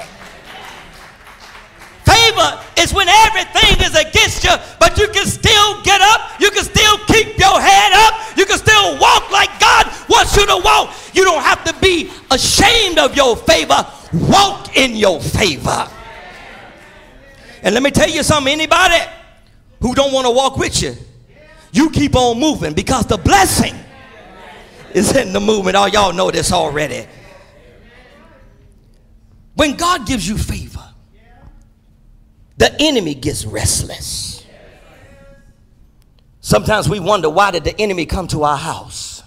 Favor 2.24 2.60
is 2.78 2.94
when 2.94 3.08
everything 3.10 3.86
is 3.86 3.96
against 3.96 4.44
you, 4.44 4.52
but 4.80 4.98
you 4.98 5.08
can 5.10 5.26
still 5.26 5.82
get 5.84 6.00
up. 6.02 6.40
You 6.40 6.52
can 6.52 6.64
still 6.64 6.98
keep 7.08 7.38
your 7.38 7.60
head 7.60 7.92
up. 7.94 8.38
You 8.38 8.46
can 8.46 8.58
still 8.58 8.98
walk 9.00 9.30
like 9.32 9.60
God 9.60 9.88
wants 10.10 10.36
you 10.38 10.46
to 10.46 10.62
walk. 10.64 10.94
You 11.14 11.26
don't 11.26 11.44
have 11.44 11.64
to 11.66 11.74
be 11.82 12.10
ashamed 12.32 12.98
of 12.98 13.16
your 13.16 13.36
favor. 13.36 13.86
Walk 14.14 14.78
in 14.78 14.96
your 14.96 15.20
favor. 15.20 15.88
And 17.62 17.74
let 17.74 17.84
me 17.84 17.92
tell 17.92 18.10
you 18.10 18.24
something 18.24 18.52
anybody 18.54 19.00
who 19.82 19.94
don't 19.94 20.14
want 20.14 20.26
to 20.26 20.32
walk 20.32 20.58
with 20.58 20.82
you, 20.82 20.96
you 21.72 21.90
keep 21.90 22.16
on 22.16 22.40
moving 22.40 22.74
because 22.74 23.06
the 23.06 23.18
blessing 23.18 23.76
is 24.94 25.16
in 25.16 25.34
the 25.34 25.40
movement. 25.40 25.76
Oh, 25.76 25.88
y'all 25.88 26.14
know 26.14 26.32
this 26.32 26.52
already. 26.54 27.06
When 29.56 29.76
God 29.76 30.08
gives 30.08 30.28
you 30.28 30.38
favor, 30.38 30.63
the 32.58 32.76
enemy 32.80 33.16
gets 33.16 33.46
restless. 33.46 34.46
Sometimes 36.42 36.90
we 36.90 37.00
wonder 37.00 37.30
why 37.30 37.52
did 37.52 37.64
the 37.64 37.80
enemy 37.80 38.06
come 38.06 38.28
to 38.28 38.44
our 38.44 38.58
house? 38.58 39.24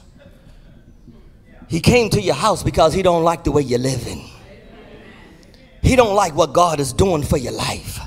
He 1.69 1.81
came 1.81 2.11
to 2.11 2.21
your 2.21 2.35
house 2.35 2.63
because 2.63 2.93
he 2.93 3.03
don't 3.03 3.25
like 3.25 3.43
the 3.43 3.51
way 3.51 3.63
you're 3.63 3.79
living. 3.79 4.29
He 5.83 5.97
don't 5.97 6.15
like 6.15 6.35
what 6.35 6.53
God 6.53 6.79
is 6.81 6.93
doing 6.93 7.23
for 7.23 7.37
your 7.37 7.53
life. 7.53 8.01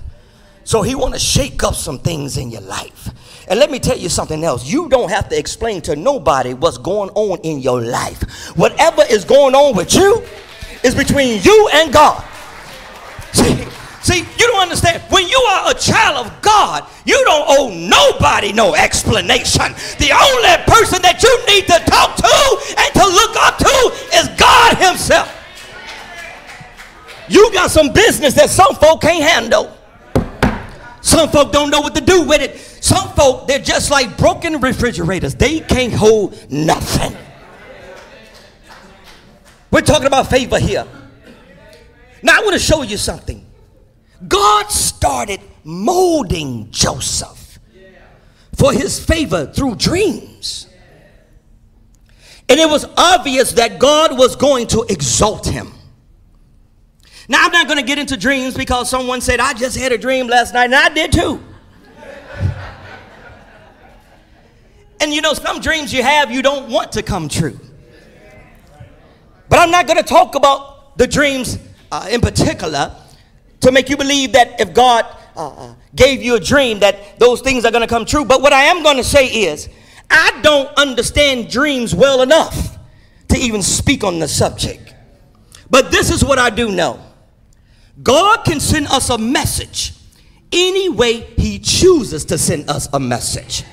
So 0.63 0.81
he 0.81 0.95
want 0.95 1.15
to 1.15 1.19
shake 1.19 1.63
up 1.63 1.75
some 1.75 1.97
things 1.97 2.37
in 2.37 2.51
your 2.51 2.61
life. 2.61 3.09
And 3.49 3.59
let 3.59 3.71
me 3.71 3.79
tell 3.79 3.97
you 3.97 4.09
something 4.09 4.43
else. 4.43 4.71
You 4.71 4.87
don't 4.87 5.09
have 5.09 5.27
to 5.29 5.37
explain 5.37 5.81
to 5.81 5.95
nobody 5.95 6.53
what's 6.53 6.77
going 6.77 7.09
on 7.11 7.39
in 7.39 7.59
your 7.59 7.81
life. 7.81 8.21
Whatever 8.55 9.03
is 9.09 9.25
going 9.25 9.55
on 9.55 9.75
with 9.75 9.95
you 9.95 10.23
is 10.83 10.93
between 10.93 11.41
you 11.41 11.69
and 11.73 11.91
God. 11.91 12.23
See, 13.33 13.65
see, 14.01 14.19
you 14.19 14.47
don't 14.47 14.61
understand. 14.61 15.03
When 15.09 15.27
you 15.27 15.37
are 15.37 15.71
a 15.71 15.73
child 15.73 16.25
of 16.25 16.41
God, 16.41 16.85
you 17.05 17.21
don't 17.25 17.45
owe 17.47 17.69
nobody 17.69 18.53
no 18.53 18.75
explanation. 18.75 19.73
The 19.99 20.11
only 20.11 20.55
person 20.67 21.01
that 21.01 21.21
you 21.23 21.33
need 21.47 21.67
to 21.67 21.79
talk 21.89 22.15
to 22.17 22.75
and 22.77 22.93
to 22.93 23.05
look 23.05 23.35
up 23.37 23.57
to 23.57 24.17
is 24.17 24.27
God 24.39 24.77
Himself. 24.77 25.35
You 27.29 27.51
got 27.53 27.69
some 27.69 27.93
business 27.93 28.33
that 28.35 28.49
some 28.49 28.75
folk 28.75 29.01
can't 29.01 29.23
handle. 29.23 29.75
Some 31.01 31.29
folk 31.29 31.51
don't 31.51 31.69
know 31.69 31.81
what 31.81 31.95
to 31.95 32.01
do 32.01 32.23
with 32.23 32.41
it. 32.41 32.57
Some 32.83 33.09
folk, 33.13 33.47
they're 33.47 33.59
just 33.59 33.91
like 33.91 34.17
broken 34.17 34.59
refrigerators. 34.59 35.35
They 35.35 35.59
can't 35.59 35.93
hold 35.93 36.51
nothing. 36.51 37.15
We're 39.71 39.81
talking 39.81 40.07
about 40.07 40.29
favor 40.29 40.59
here. 40.59 40.87
Now, 42.21 42.37
I 42.37 42.41
want 42.41 42.53
to 42.53 42.59
show 42.59 42.81
you 42.81 42.97
something. 42.97 43.45
God 44.27 44.69
started 44.71 45.39
molding 45.63 46.69
Joseph 46.71 47.59
for 48.55 48.73
his 48.73 49.03
favor 49.03 49.45
through 49.45 49.75
dreams. 49.75 50.67
And 52.49 52.59
it 52.59 52.67
was 52.67 52.85
obvious 52.97 53.53
that 53.53 53.79
God 53.79 54.17
was 54.17 54.35
going 54.35 54.67
to 54.67 54.85
exalt 54.89 55.45
him. 55.47 55.71
Now, 57.27 57.45
I'm 57.45 57.51
not 57.51 57.67
going 57.67 57.77
to 57.77 57.85
get 57.85 57.99
into 57.99 58.17
dreams 58.17 58.57
because 58.57 58.89
someone 58.89 59.21
said, 59.21 59.39
I 59.39 59.53
just 59.53 59.77
had 59.77 59.91
a 59.91 59.97
dream 59.99 60.27
last 60.27 60.55
night, 60.55 60.65
and 60.65 60.75
I 60.75 60.89
did 60.89 61.11
too. 61.11 61.43
and 64.99 65.13
you 65.13 65.21
know, 65.21 65.33
some 65.33 65.61
dreams 65.61 65.93
you 65.93 66.01
have 66.01 66.31
you 66.31 66.41
don't 66.41 66.71
want 66.71 66.91
to 66.93 67.03
come 67.03 67.29
true. 67.29 67.59
But 69.47 69.59
I'm 69.59 69.69
not 69.69 69.85
going 69.85 69.97
to 69.97 70.03
talk 70.03 70.33
about 70.33 70.97
the 70.97 71.05
dreams 71.05 71.59
uh, 71.91 72.07
in 72.09 72.19
particular 72.19 72.95
to 73.61 73.71
make 73.71 73.89
you 73.89 73.97
believe 73.97 74.33
that 74.33 74.59
if 74.59 74.73
God 74.73 75.05
uh, 75.35 75.49
uh 75.49 75.75
gave 75.95 76.21
you 76.21 76.35
a 76.35 76.39
dream 76.39 76.79
that 76.79 77.19
those 77.19 77.41
things 77.41 77.65
are 77.65 77.71
going 77.71 77.81
to 77.81 77.87
come 77.87 78.05
true. 78.05 78.25
But 78.25 78.41
what 78.41 78.53
I 78.53 78.63
am 78.63 78.83
going 78.83 78.97
to 78.97 79.03
say 79.03 79.27
is, 79.27 79.69
I 80.09 80.39
don't 80.41 80.75
understand 80.77 81.49
dreams 81.49 81.93
well 81.93 82.21
enough 82.21 82.77
to 83.29 83.37
even 83.37 83.61
speak 83.61 84.03
on 84.03 84.19
the 84.19 84.27
subject. 84.27 84.93
But 85.69 85.91
this 85.91 86.09
is 86.09 86.23
what 86.23 86.39
I 86.39 86.49
do 86.49 86.71
know 86.71 86.99
God 88.01 88.43
can 88.45 88.59
send 88.59 88.87
us 88.87 89.09
a 89.09 89.17
message 89.17 89.93
any 90.51 90.89
way 90.89 91.21
He 91.37 91.59
chooses 91.59 92.25
to 92.25 92.37
send 92.37 92.69
us 92.69 92.87
a 92.93 92.99
message. 92.99 93.63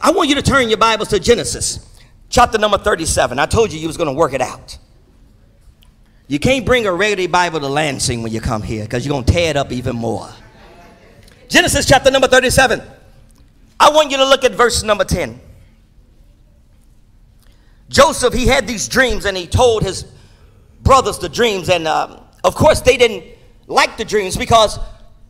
I 0.00 0.10
want 0.10 0.28
you 0.28 0.34
to 0.36 0.42
turn 0.42 0.68
your 0.68 0.78
Bibles 0.78 1.08
to 1.08 1.20
Genesis 1.20 1.88
chapter 2.28 2.58
number 2.58 2.78
37. 2.78 3.38
I 3.38 3.46
told 3.46 3.72
you 3.72 3.78
you 3.78 3.86
was 3.86 3.96
going 3.96 4.08
to 4.08 4.14
work 4.14 4.32
it 4.32 4.40
out. 4.40 4.78
You 6.28 6.38
can't 6.38 6.64
bring 6.64 6.86
a 6.86 6.92
regular 6.92 7.28
Bible 7.28 7.60
to 7.60 7.68
Lansing 7.68 8.22
when 8.22 8.32
you 8.32 8.40
come 8.40 8.62
here 8.62 8.84
because 8.84 9.04
you're 9.04 9.12
going 9.12 9.24
to 9.24 9.32
tear 9.32 9.50
it 9.50 9.56
up 9.56 9.72
even 9.72 9.96
more. 9.96 10.28
Genesis 11.48 11.86
chapter 11.86 12.10
number 12.10 12.28
37. 12.28 12.80
I 13.78 13.90
want 13.90 14.10
you 14.10 14.16
to 14.16 14.24
look 14.24 14.44
at 14.44 14.52
verse 14.52 14.82
number 14.82 15.04
10. 15.04 15.40
Joseph, 17.88 18.32
he 18.32 18.46
had 18.46 18.66
these 18.66 18.88
dreams 18.88 19.26
and 19.26 19.36
he 19.36 19.46
told 19.46 19.82
his 19.82 20.06
brothers 20.82 21.18
the 21.18 21.28
dreams. 21.28 21.68
And 21.68 21.86
uh, 21.86 22.20
of 22.44 22.54
course, 22.54 22.80
they 22.80 22.96
didn't 22.96 23.24
like 23.66 23.96
the 23.96 24.04
dreams 24.04 24.36
because 24.36 24.78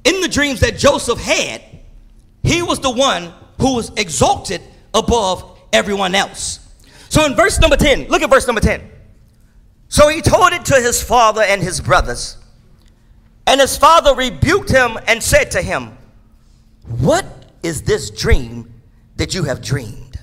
in 0.04 0.20
the 0.20 0.28
dreams 0.28 0.60
that 0.60 0.76
Joseph 0.76 1.18
had, 1.18 1.62
he 2.42 2.62
was 2.62 2.78
the 2.78 2.90
one 2.90 3.32
who 3.58 3.74
was 3.74 3.90
exalted 3.96 4.60
above 4.94 5.58
everyone 5.72 6.14
else. 6.14 6.60
So 7.08 7.24
in 7.24 7.34
verse 7.34 7.58
number 7.58 7.76
10, 7.76 8.08
look 8.08 8.22
at 8.22 8.30
verse 8.30 8.46
number 8.46 8.60
10. 8.60 8.91
So 9.92 10.08
he 10.08 10.22
told 10.22 10.54
it 10.54 10.64
to 10.64 10.76
his 10.76 11.02
father 11.02 11.42
and 11.42 11.62
his 11.62 11.78
brothers. 11.78 12.38
And 13.46 13.60
his 13.60 13.76
father 13.76 14.14
rebuked 14.14 14.70
him 14.70 14.96
and 15.06 15.22
said 15.22 15.50
to 15.50 15.60
him, 15.60 15.98
What 16.86 17.26
is 17.62 17.82
this 17.82 18.08
dream 18.08 18.72
that 19.16 19.34
you 19.34 19.44
have 19.44 19.60
dreamed? 19.60 20.18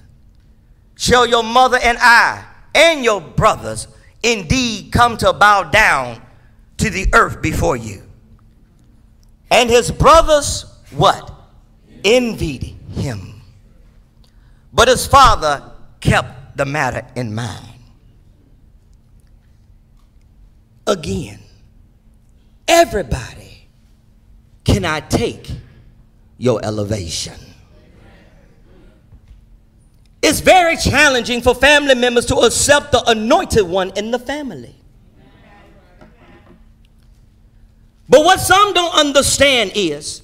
Shall 0.97 1.27
your 1.27 1.43
mother 1.43 1.77
and 1.83 1.99
I 2.01 2.43
and 2.73 3.03
your 3.03 3.21
brothers 3.21 3.87
indeed 4.23 4.91
come 4.91 5.17
to 5.17 5.33
bow 5.33 5.69
down 5.69 6.19
to 6.77 6.89
the 6.89 7.05
earth 7.13 7.39
before 7.39 7.77
you? 7.77 8.01
And 9.51 9.69
his 9.69 9.91
brothers, 9.91 10.65
what? 10.89 11.31
Envied 12.03 12.75
him. 12.95 13.39
But 14.73 14.87
his 14.87 15.05
father 15.05 15.61
kept 15.99 16.57
the 16.57 16.65
matter 16.65 17.05
in 17.15 17.35
mind. 17.35 17.68
Again, 20.89 21.37
everybody 22.67 23.67
cannot 24.63 25.11
take 25.11 25.47
your 26.39 26.65
elevation. 26.65 27.35
It's 30.23 30.39
very 30.39 30.77
challenging 30.77 31.41
for 31.41 31.53
family 31.53 31.93
members 31.93 32.25
to 32.25 32.37
accept 32.37 32.91
the 32.91 33.03
anointed 33.05 33.67
one 33.67 33.91
in 33.97 34.09
the 34.09 34.17
family. 34.17 34.73
But 38.09 38.25
what 38.25 38.39
some 38.39 38.73
don't 38.73 38.95
understand 38.95 39.73
is 39.75 40.23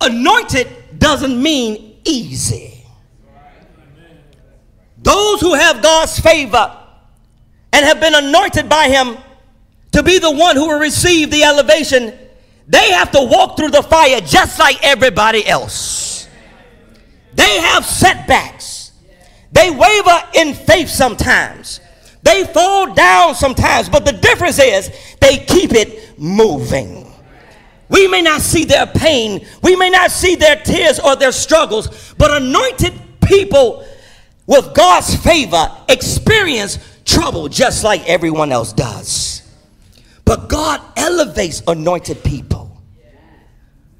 anointed 0.00 0.66
doesn't 0.98 1.40
mean 1.40 2.00
easy. 2.04 2.84
Those 5.00 5.40
who 5.40 5.54
have 5.54 5.80
God's 5.80 6.18
favor 6.18 6.76
and 7.72 7.86
have 7.86 8.00
been 8.00 8.16
anointed 8.16 8.68
by 8.68 8.88
Him 8.88 9.16
be 10.02 10.18
the 10.18 10.30
one 10.30 10.56
who 10.56 10.68
will 10.68 10.80
receive 10.80 11.30
the 11.30 11.44
elevation, 11.44 12.18
they 12.68 12.90
have 12.92 13.10
to 13.12 13.22
walk 13.22 13.56
through 13.56 13.70
the 13.70 13.82
fire 13.82 14.20
just 14.20 14.58
like 14.58 14.82
everybody 14.82 15.46
else. 15.46 16.28
They 17.34 17.60
have 17.60 17.84
setbacks. 17.84 18.92
They 19.52 19.70
waver 19.70 20.22
in 20.34 20.54
faith 20.54 20.88
sometimes. 20.88 21.80
They 22.22 22.44
fall 22.44 22.94
down 22.94 23.34
sometimes, 23.34 23.88
but 23.88 24.04
the 24.04 24.12
difference 24.12 24.58
is 24.58 24.90
they 25.20 25.38
keep 25.38 25.72
it 25.72 26.18
moving. 26.18 27.12
We 27.88 28.08
may 28.08 28.22
not 28.22 28.40
see 28.40 28.64
their 28.64 28.86
pain, 28.86 29.46
we 29.62 29.76
may 29.76 29.90
not 29.90 30.10
see 30.10 30.34
their 30.34 30.56
tears 30.56 30.98
or 30.98 31.16
their 31.16 31.32
struggles, 31.32 32.14
but 32.16 32.30
anointed 32.30 32.94
people 33.22 33.86
with 34.46 34.72
God's 34.74 35.14
favor 35.16 35.70
experience 35.88 36.78
trouble 37.04 37.48
just 37.48 37.84
like 37.84 38.08
everyone 38.08 38.52
else 38.52 38.72
does. 38.72 39.41
But 40.32 40.48
God 40.48 40.80
elevates 40.96 41.62
anointed 41.66 42.24
people. 42.24 42.74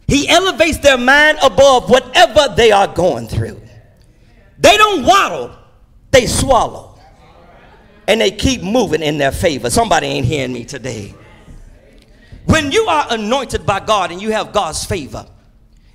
He 0.08 0.26
elevates 0.30 0.78
their 0.78 0.96
mind 0.96 1.36
above 1.42 1.90
whatever 1.90 2.54
they 2.56 2.72
are 2.72 2.88
going 2.88 3.28
through. 3.28 3.60
They 4.56 4.78
don't 4.78 5.04
waddle, 5.04 5.54
they 6.10 6.24
swallow. 6.24 6.98
And 8.08 8.18
they 8.18 8.30
keep 8.30 8.62
moving 8.62 9.02
in 9.02 9.18
their 9.18 9.30
favor. 9.30 9.68
Somebody 9.68 10.06
ain't 10.06 10.24
hearing 10.24 10.54
me 10.54 10.64
today. 10.64 11.14
When 12.46 12.72
you 12.72 12.86
are 12.86 13.08
anointed 13.10 13.66
by 13.66 13.80
God 13.80 14.10
and 14.10 14.22
you 14.22 14.32
have 14.32 14.54
God's 14.54 14.86
favor, 14.86 15.26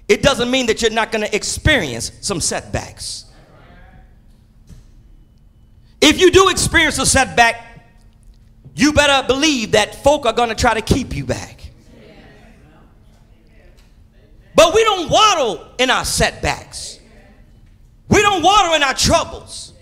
it 0.07 0.21
doesn't 0.21 0.51
mean 0.51 0.67
that 0.67 0.83
you're 0.83 0.91
not 0.91 1.11
going 1.11 1.25
to 1.25 1.35
experience 1.35 2.11
some 2.21 2.41
setbacks. 2.41 3.25
If 5.99 6.19
you 6.19 6.29
do 6.29 6.49
experience 6.49 6.99
a 6.99 7.07
setback, 7.07 7.66
you 8.77 8.93
better 8.93 9.27
believe 9.27 9.71
that 9.71 10.03
folk 10.03 10.27
are 10.27 10.33
going 10.33 10.49
to 10.49 10.55
try 10.55 10.75
to 10.75 10.81
keep 10.81 11.15
you 11.15 11.25
back. 11.25 11.71
But 14.55 14.73
we 14.73 14.83
don't 14.83 15.09
waddle 15.09 15.67
in 15.79 15.89
our 15.89 16.05
setbacks. 16.05 16.99
We 18.07 18.21
don't 18.21 18.43
waddle 18.43 18.75
in 18.75 18.83
our 18.83 18.93
troubles. 18.93 19.73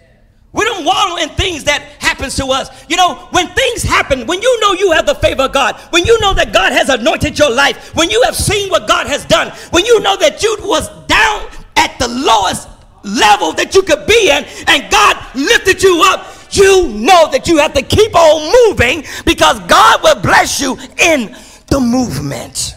We 0.54 0.64
don't 0.64 0.86
waddle 0.86 1.18
in 1.18 1.28
things 1.30 1.66
that 1.66 1.82
happens 2.00 2.38
to 2.38 2.46
us. 2.46 2.70
You 2.90 2.96
know, 2.96 3.16
when 3.32 3.50
things 3.50 3.84
happen, 3.84 4.26
when 4.26 4.42
you 4.42 4.60
know 4.62 4.72
you 4.72 4.92
have 4.94 5.06
the 5.06 5.16
favor 5.16 5.44
of 5.44 5.52
God, 5.52 5.76
when 5.90 6.06
you 6.06 6.18
know 6.22 6.34
that 6.34 6.54
God 6.54 6.72
has 6.72 6.88
anointed 6.88 7.38
your 7.38 7.52
life, 7.52 7.94
when 7.96 8.10
you 8.10 8.22
have 8.24 8.36
seen 8.36 8.70
what 8.70 8.88
God 8.88 9.08
has 9.08 9.26
done, 9.26 9.52
when 9.72 9.86
you 9.86 10.00
know 10.00 10.16
that 10.16 10.42
you 10.42 10.56
was 10.62 10.88
down 11.08 11.50
at 11.76 12.00
the 12.00 12.08
lowest 12.08 12.70
level 13.04 13.52
that 13.54 13.76
you 13.76 13.84
could 13.84 14.08
be 14.08 14.30
in 14.30 14.46
and 14.68 14.90
God 14.90 15.18
lifted 15.36 15.84
you 15.84 16.02
up, 16.06 16.35
you 16.56 16.88
know 16.90 17.30
that 17.32 17.48
you 17.48 17.58
have 17.58 17.74
to 17.74 17.82
keep 17.82 18.16
on 18.16 18.70
moving 18.70 19.04
because 19.26 19.60
God 19.62 20.02
will 20.04 20.22
bless 20.22 20.62
you 20.62 20.78
in 20.98 21.36
the 21.68 21.80
movement. 21.80 22.76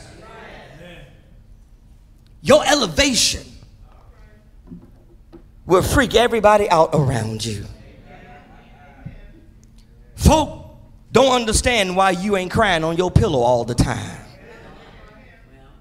Your 2.43 2.65
elevation 2.67 3.43
will 5.67 5.83
freak 5.83 6.15
everybody 6.15 6.69
out 6.71 6.91
around 6.95 7.45
you. 7.45 7.65
Folk 10.17 10.77
don't 11.13 11.33
understand 11.33 11.97
why 11.97 12.11
you 12.11 12.37
ain't 12.37 12.51
crying 12.51 12.85
on 12.85 12.97
your 12.97 13.11
pillow 13.11 13.41
all 13.41 13.65
the 13.65 13.75
time. 13.75 14.21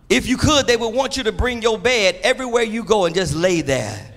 If 0.09 0.27
you 0.27 0.37
could, 0.37 0.67
they 0.67 0.77
would 0.77 0.93
want 0.93 1.17
you 1.17 1.23
to 1.23 1.31
bring 1.31 1.61
your 1.61 1.77
bed 1.77 2.19
everywhere 2.23 2.63
you 2.63 2.83
go 2.83 3.05
and 3.05 3.15
just 3.15 3.35
lay 3.35 3.61
there 3.61 4.11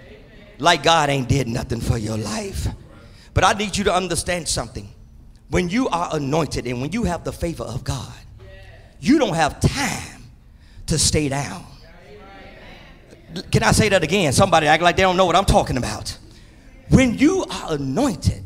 like 0.58 0.82
God 0.82 1.08
ain't 1.08 1.28
did 1.28 1.48
nothing 1.48 1.80
for 1.80 1.98
your 1.98 2.16
life. 2.16 2.68
But 3.40 3.56
I 3.56 3.58
need 3.58 3.74
you 3.74 3.84
to 3.84 3.94
understand 3.94 4.46
something. 4.46 4.86
When 5.48 5.70
you 5.70 5.88
are 5.88 6.14
anointed 6.14 6.66
and 6.66 6.82
when 6.82 6.92
you 6.92 7.04
have 7.04 7.24
the 7.24 7.32
favor 7.32 7.64
of 7.64 7.82
God, 7.84 8.12
you 9.00 9.18
don't 9.18 9.32
have 9.32 9.60
time 9.60 10.24
to 10.88 10.98
stay 10.98 11.30
down. 11.30 11.64
Can 13.50 13.62
I 13.62 13.72
say 13.72 13.88
that 13.88 14.02
again? 14.04 14.34
Somebody 14.34 14.66
act 14.66 14.82
like 14.82 14.94
they 14.96 15.04
don't 15.04 15.16
know 15.16 15.24
what 15.24 15.36
I'm 15.36 15.46
talking 15.46 15.78
about. 15.78 16.18
When 16.90 17.16
you 17.16 17.46
are 17.50 17.72
anointed 17.72 18.44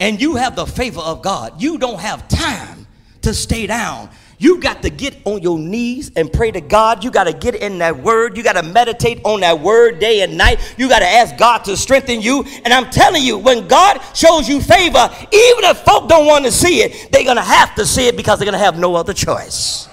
and 0.00 0.18
you 0.18 0.36
have 0.36 0.56
the 0.56 0.64
favor 0.64 1.02
of 1.02 1.20
God, 1.20 1.60
you 1.60 1.76
don't 1.76 2.00
have 2.00 2.26
time 2.28 2.86
to 3.20 3.34
stay 3.34 3.66
down. 3.66 4.08
You 4.42 4.58
got 4.58 4.82
to 4.82 4.90
get 4.90 5.16
on 5.24 5.40
your 5.40 5.56
knees 5.56 6.10
and 6.16 6.30
pray 6.32 6.50
to 6.50 6.60
God. 6.60 7.04
You 7.04 7.12
got 7.12 7.24
to 7.24 7.32
get 7.32 7.54
in 7.54 7.78
that 7.78 7.96
word. 8.02 8.36
You 8.36 8.42
got 8.42 8.54
to 8.54 8.64
meditate 8.64 9.20
on 9.22 9.38
that 9.38 9.60
word 9.60 10.00
day 10.00 10.22
and 10.22 10.36
night. 10.36 10.74
You 10.76 10.88
got 10.88 10.98
to 10.98 11.06
ask 11.06 11.36
God 11.36 11.58
to 11.66 11.76
strengthen 11.76 12.20
you. 12.20 12.44
And 12.64 12.74
I'm 12.74 12.90
telling 12.90 13.22
you, 13.22 13.38
when 13.38 13.68
God 13.68 14.00
shows 14.16 14.48
you 14.48 14.60
favor, 14.60 15.08
even 15.14 15.64
if 15.64 15.78
folk 15.84 16.08
don't 16.08 16.26
want 16.26 16.44
to 16.44 16.50
see 16.50 16.82
it, 16.82 17.12
they're 17.12 17.22
going 17.22 17.36
to 17.36 17.40
have 17.40 17.76
to 17.76 17.86
see 17.86 18.08
it 18.08 18.16
because 18.16 18.40
they're 18.40 18.44
going 18.46 18.58
to 18.58 18.64
have 18.64 18.76
no 18.76 18.96
other 18.96 19.12
choice. 19.12 19.88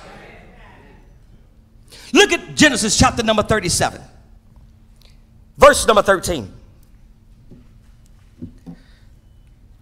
Look 2.12 2.32
at 2.32 2.56
Genesis 2.56 2.98
chapter 2.98 3.22
number 3.22 3.44
37, 3.44 4.02
verse 5.60 5.86
number 5.86 6.02
13. 6.02 6.52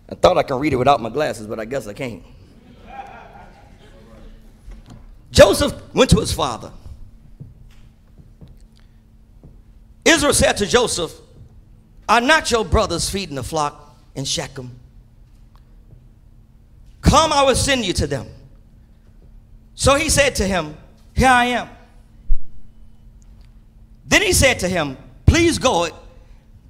I 0.10 0.16
thought 0.16 0.38
I 0.38 0.44
could 0.44 0.60
read 0.60 0.74
it 0.74 0.76
without 0.76 1.02
my 1.02 1.10
glasses, 1.10 1.48
but 1.48 1.58
I 1.58 1.64
guess 1.64 1.88
I 1.88 1.94
can't. 1.94 2.22
Joseph 5.32 5.74
went 5.94 6.10
to 6.12 6.20
his 6.20 6.32
father. 6.32 6.72
Israel 10.06 10.34
said 10.34 10.58
to 10.58 10.66
Joseph, 10.66 11.14
Are 12.08 12.22
not 12.22 12.50
your 12.50 12.64
brothers 12.64 13.10
feeding 13.10 13.36
the 13.36 13.44
flock 13.44 13.98
in 14.16 14.24
Shechem? 14.24 14.72
Come, 17.02 17.34
I 17.34 17.44
will 17.44 17.56
send 17.56 17.86
you 17.86 17.94
to 17.94 18.08
them. 18.08 18.28
So 19.76 19.96
he 19.96 20.10
said 20.10 20.36
to 20.36 20.46
him, 20.46 20.78
Here 21.14 21.28
I 21.28 21.46
am. 21.46 21.70
Then 24.06 24.22
he 24.22 24.34
said 24.34 24.60
to 24.60 24.68
him, 24.68 24.98
Please 25.26 25.60
go 25.60 25.90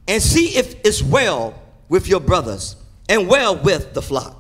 and 0.08 0.22
see 0.22 0.58
if 0.58 0.76
it's 0.84 1.04
well 1.04 1.62
with 1.90 2.08
your 2.08 2.20
brothers 2.20 2.76
and 3.08 3.28
well 3.28 3.56
with 3.56 3.94
the 3.94 4.02
flock, 4.02 4.36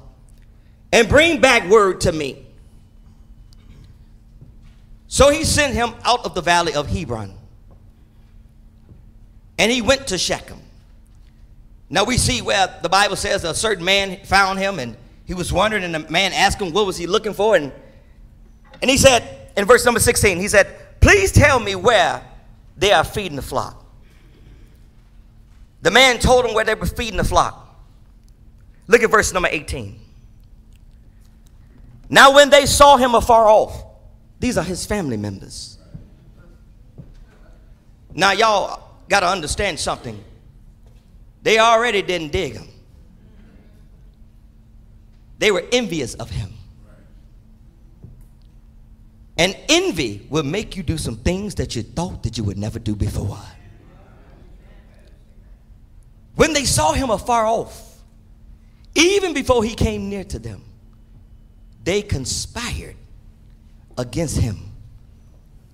and 0.91 1.07
bring 1.07 1.39
back 1.39 1.69
word 1.69 2.01
to 2.01 2.11
me. 2.11 2.46
So 5.07 5.29
he 5.29 5.43
sent 5.43 5.73
him 5.73 5.93
out 6.03 6.25
of 6.25 6.33
the 6.33 6.41
valley 6.41 6.73
of 6.73 6.87
Hebron. 6.87 7.33
And 9.57 9.71
he 9.71 9.81
went 9.81 10.07
to 10.07 10.17
Shechem. 10.17 10.59
Now 11.89 12.03
we 12.03 12.17
see 12.17 12.41
where 12.41 12.67
the 12.81 12.89
Bible 12.89 13.15
says 13.15 13.43
a 13.43 13.55
certain 13.55 13.85
man 13.85 14.23
found 14.25 14.59
him 14.59 14.79
and 14.79 14.97
he 15.25 15.33
was 15.33 15.51
wondering, 15.51 15.83
and 15.83 15.93
the 15.93 15.99
man 16.09 16.31
asked 16.31 16.61
him 16.61 16.71
what 16.71 16.85
was 16.85 16.97
he 16.97 17.05
looking 17.05 17.33
for. 17.33 17.55
And, 17.55 17.71
and 18.81 18.89
he 18.89 18.97
said, 18.97 19.51
in 19.57 19.65
verse 19.65 19.83
number 19.83 19.99
16, 19.99 20.37
he 20.37 20.47
said, 20.47 20.73
Please 21.01 21.31
tell 21.31 21.59
me 21.59 21.75
where 21.75 22.23
they 22.77 22.91
are 22.91 23.03
feeding 23.03 23.35
the 23.35 23.41
flock. 23.41 23.83
The 25.81 25.91
man 25.91 26.19
told 26.19 26.45
him 26.45 26.53
where 26.53 26.65
they 26.65 26.75
were 26.75 26.85
feeding 26.85 27.17
the 27.17 27.23
flock. 27.23 27.63
Look 28.87 29.03
at 29.03 29.11
verse 29.11 29.33
number 29.33 29.49
18. 29.51 29.99
Now, 32.09 32.33
when 32.33 32.49
they 32.49 32.65
saw 32.65 32.95
him 32.95 33.15
afar 33.15 33.47
off, 33.47 33.83
these 34.39 34.57
are 34.57 34.63
his 34.63 34.85
family 34.85 35.17
members. 35.17 35.77
Now, 38.13 38.31
y'all 38.31 38.83
got 39.09 39.21
to 39.21 39.27
understand 39.27 39.79
something. 39.79 40.23
They 41.43 41.59
already 41.59 42.01
didn't 42.01 42.31
dig 42.31 42.53
him, 42.53 42.67
they 45.39 45.51
were 45.51 45.63
envious 45.71 46.13
of 46.15 46.29
him. 46.29 46.53
And 49.39 49.55
envy 49.69 50.25
will 50.31 50.43
make 50.43 50.75
you 50.75 50.81
do 50.81 50.97
some 50.97 51.17
things 51.17 51.53
that 51.55 51.75
you 51.75 51.83
thought 51.83 52.23
that 52.23 52.39
you 52.39 52.43
would 52.43 52.57
never 52.57 52.79
do 52.79 52.95
before. 52.95 53.37
When 56.33 56.53
they 56.53 56.65
saw 56.65 56.93
him 56.93 57.11
afar 57.11 57.45
off, 57.45 57.99
even 58.95 59.35
before 59.35 59.63
he 59.63 59.75
came 59.75 60.09
near 60.09 60.23
to 60.23 60.39
them, 60.39 60.63
they 61.83 62.01
conspired 62.01 62.95
against 63.97 64.37
him 64.37 64.57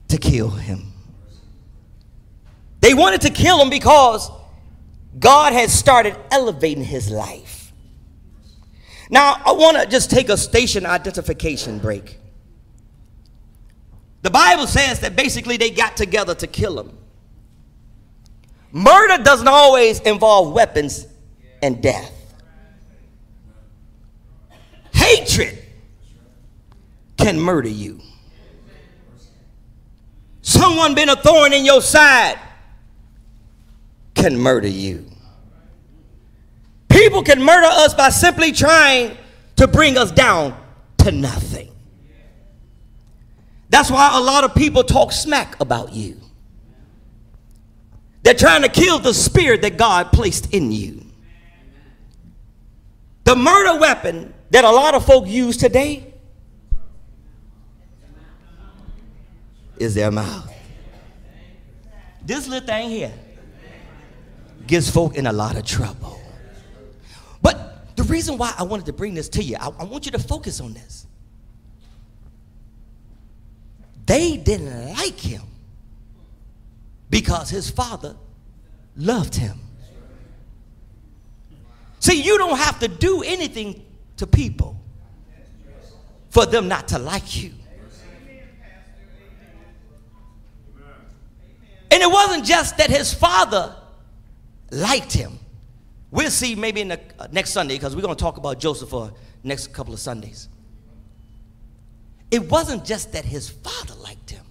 to 0.08 0.18
kill 0.18 0.50
him. 0.50 0.94
They 2.80 2.94
wanted 2.94 3.22
to 3.22 3.30
kill 3.30 3.62
him 3.62 3.70
because 3.70 4.30
God 5.20 5.54
had 5.54 5.70
started 5.70 6.16
elevating 6.32 6.84
his 6.84 7.10
life. 7.10 7.72
Now, 9.10 9.42
I 9.46 9.52
want 9.52 9.78
to 9.78 9.86
just 9.86 10.10
take 10.10 10.30
a 10.30 10.38
station 10.38 10.86
identification 10.86 11.80
break. 11.80 12.20
The 14.22 14.30
Bible 14.30 14.68
says 14.68 15.02
that 15.02 15.16
basically 15.16 15.58
they 15.58 15.70
got 15.70 15.98
together 15.98 16.34
to 16.36 16.48
kill 16.48 16.80
him. 16.80 16.98
Murder 18.72 19.24
doesn't 19.24 19.48
always 19.48 20.00
involve 20.00 20.54
weapons 20.54 21.06
and 21.62 21.82
death. 21.82 22.12
Hatred 24.94 25.60
can 27.18 27.40
murder 27.40 27.70
you. 27.70 28.02
Someone 30.44 30.94
been 30.94 31.08
a 31.08 31.16
thorn 31.16 31.54
in 31.54 31.64
your 31.64 31.82
side 31.82 32.38
can 34.14 34.38
murder 34.38 34.68
you. 34.68 35.10
People 36.90 37.24
can 37.24 37.42
murder 37.42 37.66
us 37.66 37.94
by 37.94 38.10
simply 38.10 38.52
trying 38.52 39.18
to 39.56 39.68
bring 39.68 39.98
us 39.98 40.12
down 40.12 40.56
to 40.98 41.12
nothing. 41.12 41.72
That's 43.70 43.90
why 43.90 44.12
a 44.18 44.22
lot 44.22 44.44
of 44.44 44.54
people 44.54 44.84
talk 44.84 45.14
smack 45.14 45.60
about 45.62 45.94
you. 45.94 46.20
They're 48.24 48.34
trying 48.34 48.64
to 48.64 48.70
kill 48.70 49.00
the 49.00 49.14
spirit 49.14 49.62
that 49.62 49.78
God 49.78 50.12
placed 50.12 50.54
in 50.54 50.74
you. 50.74 51.06
The 53.24 53.36
murder 53.38 53.80
weapon 53.80 54.34
that 54.52 54.66
a 54.66 54.70
lot 54.70 54.94
of 54.94 55.06
folk 55.06 55.26
use 55.26 55.56
today 55.56 56.13
is 59.78 59.96
their 59.96 60.12
mouth. 60.12 60.52
This 62.26 62.48
little 62.48 62.66
thing 62.66 62.90
here 62.90 63.14
gets 64.66 64.90
folk 64.90 65.16
in 65.16 65.28
a 65.28 65.34
lot 65.34 65.58
of 65.58 65.66
trouble. 65.66 66.20
But 67.42 67.96
the 67.96 68.04
reason 68.04 68.38
why 68.38 68.54
I 68.58 68.64
wanted 68.64 68.86
to 68.88 68.94
bring 68.94 69.14
this 69.14 69.30
to 69.30 69.44
you, 69.44 69.58
I, 69.60 69.68
I 69.68 69.84
want 69.84 70.06
you 70.06 70.12
to 70.14 70.20
focus 70.20 70.62
on 70.62 70.74
this. 70.74 71.06
They 74.06 74.38
didn't 74.38 74.94
like 74.94 75.20
him 75.20 75.44
because 77.10 77.50
his 77.50 77.70
father 77.70 78.16
loved 78.96 79.36
him. 79.36 79.60
See, 82.00 82.22
you 82.22 82.38
don't 82.38 82.58
have 82.58 82.80
to 82.80 82.88
do 82.88 83.24
anything 83.24 83.86
to 84.18 84.28
people 84.28 84.80
for 86.30 86.46
them 86.46 86.68
not 86.68 86.90
to 86.90 87.00
like 87.00 87.42
you. 87.42 87.54
And 91.94 92.02
it 92.02 92.10
wasn't 92.10 92.44
just 92.44 92.78
that 92.78 92.90
his 92.90 93.14
father 93.14 93.76
liked 94.72 95.14
him. 95.14 95.38
We'll 96.10 96.32
see 96.32 96.56
maybe 96.56 96.82
in 96.82 96.88
the 96.88 97.00
uh, 97.20 97.28
next 97.32 97.52
Sunday 97.52 97.76
because 97.76 97.96
we're 97.96 98.02
going 98.02 98.16
to 98.16 98.20
talk 98.20 98.38
about 98.38 98.60
Joseph 98.60 98.90
for 98.90 99.14
next 99.44 99.74
couple 99.74 99.94
of 99.94 100.00
Sundays. 100.00 100.50
It 102.32 102.50
wasn't 102.50 102.84
just 102.84 103.12
that 103.14 103.26
his 103.26 103.48
father 103.48 103.94
liked 103.94 104.32
him, 104.32 104.44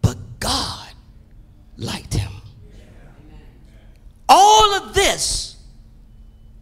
but 0.00 0.16
God 0.40 0.88
liked 1.76 2.14
him. 2.14 2.32
All 4.30 4.74
of 4.76 4.94
this 4.94 5.62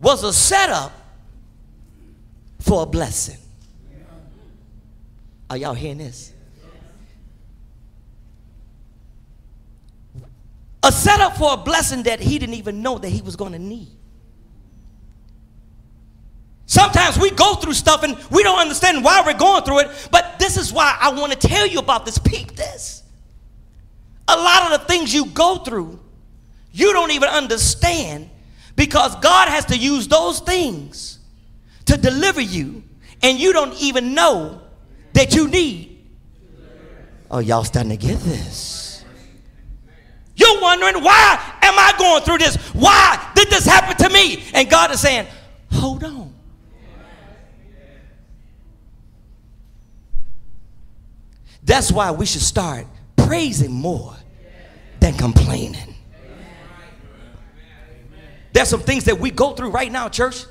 was 0.00 0.24
a 0.24 0.32
setup 0.32 0.90
for 2.58 2.82
a 2.82 2.86
blessing. 2.86 3.38
Are 5.48 5.56
y'all 5.56 5.74
hearing 5.74 5.98
this? 5.98 6.33
A 10.84 10.92
setup 10.92 11.36
for 11.36 11.54
a 11.54 11.56
blessing 11.56 12.02
that 12.02 12.20
he 12.20 12.38
didn't 12.38 12.56
even 12.56 12.82
know 12.82 12.98
that 12.98 13.08
he 13.08 13.22
was 13.22 13.36
going 13.36 13.52
to 13.52 13.58
need. 13.58 13.88
Sometimes 16.66 17.18
we 17.18 17.30
go 17.30 17.54
through 17.54 17.72
stuff 17.74 18.02
and 18.02 18.16
we 18.30 18.42
don't 18.42 18.58
understand 18.58 19.02
why 19.02 19.22
we're 19.24 19.38
going 19.38 19.64
through 19.64 19.80
it, 19.80 20.08
but 20.10 20.38
this 20.38 20.56
is 20.56 20.72
why 20.72 20.96
I 21.00 21.10
want 21.12 21.32
to 21.32 21.38
tell 21.38 21.66
you 21.66 21.78
about 21.78 22.04
this. 22.04 22.18
Peep 22.18 22.52
this. 22.52 23.02
A 24.28 24.36
lot 24.36 24.72
of 24.72 24.80
the 24.80 24.86
things 24.86 25.12
you 25.12 25.26
go 25.26 25.58
through, 25.58 26.00
you 26.72 26.92
don't 26.92 27.10
even 27.12 27.28
understand 27.28 28.30
because 28.76 29.14
God 29.16 29.48
has 29.48 29.66
to 29.66 29.76
use 29.76 30.08
those 30.08 30.40
things 30.40 31.18
to 31.86 31.96
deliver 31.96 32.40
you, 32.40 32.82
and 33.22 33.38
you 33.38 33.52
don't 33.52 33.74
even 33.80 34.14
know 34.14 34.62
that 35.12 35.34
you 35.34 35.48
need. 35.48 36.04
Oh, 37.30 37.38
y'all 37.38 37.64
starting 37.64 37.90
to 37.90 37.96
get 37.96 38.18
this. 38.20 38.83
You're 40.44 40.60
wondering, 40.60 41.02
why 41.02 41.56
am 41.62 41.74
I 41.78 41.94
going 41.96 42.22
through 42.22 42.38
this? 42.38 42.56
Why 42.74 43.32
did 43.34 43.48
this 43.48 43.64
happen 43.64 43.96
to 43.96 44.12
me? 44.12 44.44
And 44.52 44.68
God 44.68 44.90
is 44.90 45.00
saying, 45.00 45.26
hold 45.72 46.04
on. 46.04 46.34
That's 51.62 51.90
why 51.90 52.10
we 52.10 52.26
should 52.26 52.42
start 52.42 52.86
praising 53.16 53.72
more 53.72 54.14
than 55.00 55.14
complaining. 55.14 55.94
There's 58.52 58.68
some 58.68 58.80
things 58.80 59.04
that 59.04 59.18
we 59.18 59.30
go 59.30 59.52
through 59.52 59.70
right 59.70 59.90
now, 59.90 60.08
church. 60.08 60.44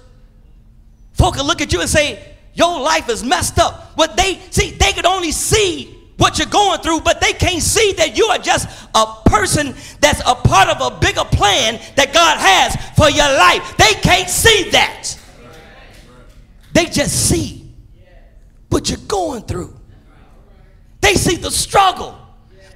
Folk 1.14 1.36
can 1.36 1.46
look 1.46 1.62
at 1.62 1.72
you 1.72 1.82
and 1.82 1.90
say, 1.90 2.36
Your 2.54 2.82
life 2.82 3.08
is 3.10 3.24
messed 3.24 3.60
up. 3.60 3.96
But 3.96 4.18
they 4.18 4.40
see, 4.50 4.72
they 4.72 4.92
could 4.92 5.06
only 5.06 5.32
see 5.32 6.03
what 6.24 6.40
you're 6.40 6.48
going 6.48 6.80
through, 6.80 7.02
but 7.02 7.20
they 7.20 7.34
can't 7.34 7.62
see 7.62 7.92
that 7.98 8.18
you 8.18 8.26
are 8.28 8.38
just 8.38 8.88
a 8.96 9.06
person 9.26 9.76
that's 10.00 10.22
a 10.22 10.34
part 10.34 10.70
of 10.70 10.80
a 10.80 10.98
bigger 10.98 11.26
plan 11.26 11.78
that 11.98 12.14
God 12.14 12.38
has 12.38 12.78
for 12.96 13.10
your 13.10 13.28
life. 13.38 13.76
They 13.76 13.92
can't 14.00 14.30
see 14.30 14.70
that. 14.70 15.20
They 16.72 16.86
just 16.86 17.28
see 17.28 17.70
what 18.70 18.90
you're 18.90 19.00
going 19.06 19.42
through. 19.42 19.78
They 21.02 21.16
see 21.16 21.36
the 21.36 21.52
struggle, 21.52 22.18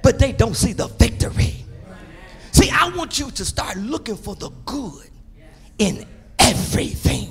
but 0.02 0.18
they 0.18 0.32
don't 0.32 0.54
see 0.54 0.74
the 0.74 0.88
victory. 0.88 1.64
See, 2.52 2.68
I 2.68 2.90
want 2.94 3.18
you 3.18 3.30
to 3.30 3.46
start 3.46 3.78
looking 3.78 4.18
for 4.18 4.34
the 4.34 4.50
good 4.66 5.08
in 5.78 6.04
everything. 6.38 7.30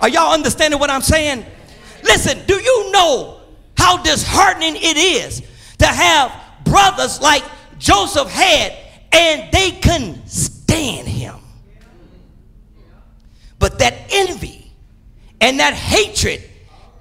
Are 0.00 0.08
y'all 0.08 0.34
understanding 0.34 0.80
what 0.80 0.90
I'm 0.90 1.02
saying? 1.02 1.46
Listen, 2.02 2.44
do 2.48 2.54
you 2.56 2.90
know 2.90 3.42
how 3.86 3.98
disheartening 3.98 4.74
it 4.74 4.96
is 4.96 5.42
to 5.78 5.86
have 5.86 6.32
brothers 6.64 7.20
like 7.20 7.44
Joseph 7.78 8.28
had 8.28 8.76
and 9.12 9.52
they 9.52 9.70
couldn't 9.80 10.28
stand 10.28 11.06
him? 11.06 11.36
But 13.60 13.78
that 13.78 13.94
envy 14.10 14.72
and 15.40 15.60
that 15.60 15.74
hatred 15.74 16.42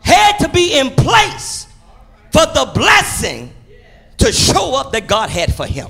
had 0.02 0.38
to 0.38 0.50
be 0.50 0.78
in 0.78 0.92
place 0.92 1.66
for 2.32 2.46
the 2.46 2.72
blessing 2.76 3.52
to 4.18 4.32
show 4.32 4.76
up 4.76 4.92
that 4.92 5.08
God 5.08 5.32
had 5.32 5.56
for 5.56 5.66
him. 5.66 5.88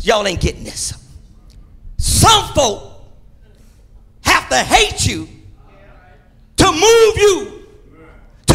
Y'all 0.00 0.26
ain't 0.26 0.40
getting 0.40 0.64
this. 0.64 0.94
Some 1.98 2.54
folk 2.54 3.04
have 4.22 4.48
to 4.48 4.56
hate 4.56 5.06
you 5.06 5.28
to 6.56 6.72
move 6.72 7.16
you 7.18 7.55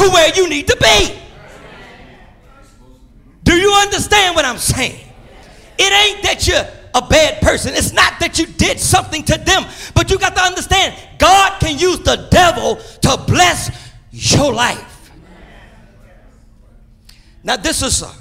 to 0.02 0.10
where 0.10 0.34
you 0.36 0.50
need 0.50 0.68
to 0.68 0.78
be. 0.78 1.20
Do 3.44 3.56
you 3.56 3.72
understand 3.74 4.36
what 4.36 4.46
I'm 4.46 4.58
saying? 4.58 5.08
It 5.78 5.92
ain't 5.92 6.24
that 6.24 6.48
you're 6.48 6.66
a 6.94 7.08
bad 7.08 7.42
person. 7.42 7.74
It's 7.76 7.94
not 7.94 8.20
that 8.20 8.38
you 8.38 8.46
did 8.46 8.80
something 8.80 9.24
to 9.24 9.38
them, 9.38 9.66
but 9.94 10.12
you 10.12 10.20
got 10.20 10.36
to 10.36 10.42
understand 10.42 10.96
God 11.18 11.60
can 11.60 11.78
use 11.78 12.00
the 12.00 12.28
devil 12.30 12.76
to 12.76 13.24
bless 13.28 13.92
your 14.12 14.54
life. 14.54 15.12
Now, 17.44 17.58
this 17.58 17.82
is 17.82 18.04
a, 18.04 18.12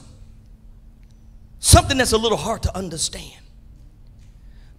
something 1.58 1.98
that's 1.98 2.12
a 2.12 2.18
little 2.18 2.38
hard 2.38 2.62
to 2.62 2.76
understand. 2.76 3.36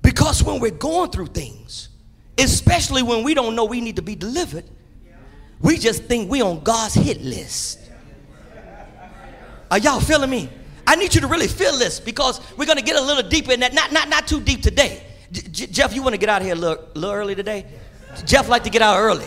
Because 0.01 0.43
when 0.43 0.59
we're 0.59 0.71
going 0.71 1.11
through 1.11 1.27
things, 1.27 1.89
especially 2.37 3.03
when 3.03 3.23
we 3.23 3.35
don't 3.35 3.55
know 3.55 3.65
we 3.65 3.81
need 3.81 3.97
to 3.97 4.01
be 4.01 4.15
delivered, 4.15 4.65
we 5.61 5.77
just 5.77 6.03
think 6.03 6.29
we 6.29 6.41
on 6.41 6.61
God's 6.61 6.95
hit 6.95 7.21
list. 7.21 7.79
Are 9.69 9.77
y'all 9.77 9.99
feeling 9.99 10.29
me? 10.29 10.49
I 10.85 10.95
need 10.95 11.15
you 11.15 11.21
to 11.21 11.27
really 11.27 11.47
feel 11.47 11.77
this 11.77 11.99
because 11.99 12.41
we're 12.57 12.65
going 12.65 12.77
to 12.77 12.83
get 12.83 12.97
a 12.97 13.01
little 13.01 13.27
deeper 13.27 13.51
in 13.51 13.61
that. 13.61 13.73
Not, 13.73 13.91
not, 13.91 14.09
not 14.09 14.27
too 14.27 14.41
deep 14.41 14.61
today. 14.61 15.03
J- 15.31 15.67
Jeff, 15.67 15.95
you 15.95 16.01
want 16.01 16.13
to 16.13 16.17
get 16.17 16.27
out 16.27 16.41
of 16.41 16.45
here 16.45 16.55
a 16.55 16.57
little, 16.57 16.85
little 16.93 17.15
early 17.15 17.35
today? 17.35 17.65
Jeff 18.25 18.49
like 18.49 18.63
to 18.63 18.69
get 18.69 18.81
out 18.81 18.97
early. 18.99 19.25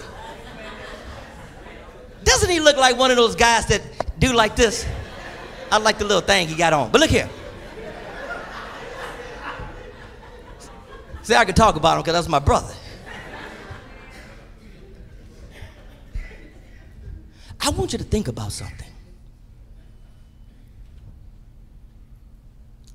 Doesn't 2.24 2.50
he 2.50 2.60
look 2.60 2.76
like 2.76 2.98
one 2.98 3.10
of 3.10 3.16
those 3.16 3.36
guys 3.36 3.66
that 3.66 3.80
do 4.18 4.32
like 4.32 4.56
this? 4.56 4.86
I 5.70 5.78
like 5.78 5.98
the 5.98 6.04
little 6.04 6.20
thing 6.20 6.48
he 6.48 6.54
got 6.54 6.72
on. 6.72 6.90
But 6.90 7.00
look 7.00 7.10
here. 7.10 7.28
See, 11.22 11.34
I 11.34 11.44
can 11.46 11.54
talk 11.54 11.76
about 11.76 11.96
him 11.96 12.02
because 12.02 12.14
that's 12.14 12.28
my 12.28 12.38
brother. 12.38 12.74
I 17.64 17.70
want 17.70 17.92
you 17.92 17.98
to 17.98 18.04
think 18.04 18.28
about 18.28 18.52
something. 18.52 18.90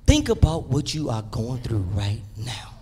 Think 0.06 0.30
about 0.30 0.68
what 0.68 0.94
you 0.94 1.10
are 1.10 1.24
going 1.24 1.60
through 1.62 1.86
right 1.94 2.22
now. 2.38 2.74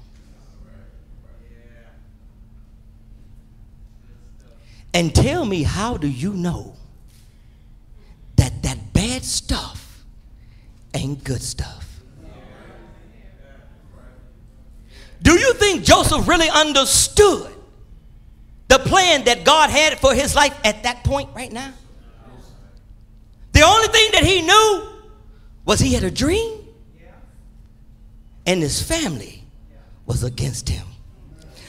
And 4.94 5.16
tell 5.16 5.46
me, 5.46 5.64
how 5.64 5.96
do 5.96 6.08
you 6.08 6.34
know 6.34 6.76
that 8.36 8.64
that 8.64 8.94
bad 8.94 9.24
stuff 9.24 10.04
ain't 10.94 11.24
good 11.24 11.42
stuff? 11.42 12.02
Do 15.22 15.40
you 15.40 15.54
think 15.54 15.84
Joseph 15.86 16.28
really 16.28 16.50
understood 16.50 17.57
the 18.68 18.80
plan 18.80 19.24
that 19.26 19.44
God 19.44 19.70
had 19.70 20.00
for 20.00 20.14
his 20.14 20.36
life 20.36 20.58
at 20.64 20.84
that 20.84 21.04
point 21.04 21.30
right 21.36 21.52
now? 21.52 21.74
The 23.54 23.62
only 23.62 23.88
thing 23.88 24.12
that 24.14 24.24
he 24.24 24.42
knew 24.42 24.90
was 25.66 25.80
he 25.80 25.94
had 25.94 26.04
a 26.04 26.12
dream 26.12 26.60
and 28.46 28.62
his 28.62 28.82
family 28.82 29.44
was 30.06 30.24
against 30.24 30.70
him. 30.70 30.86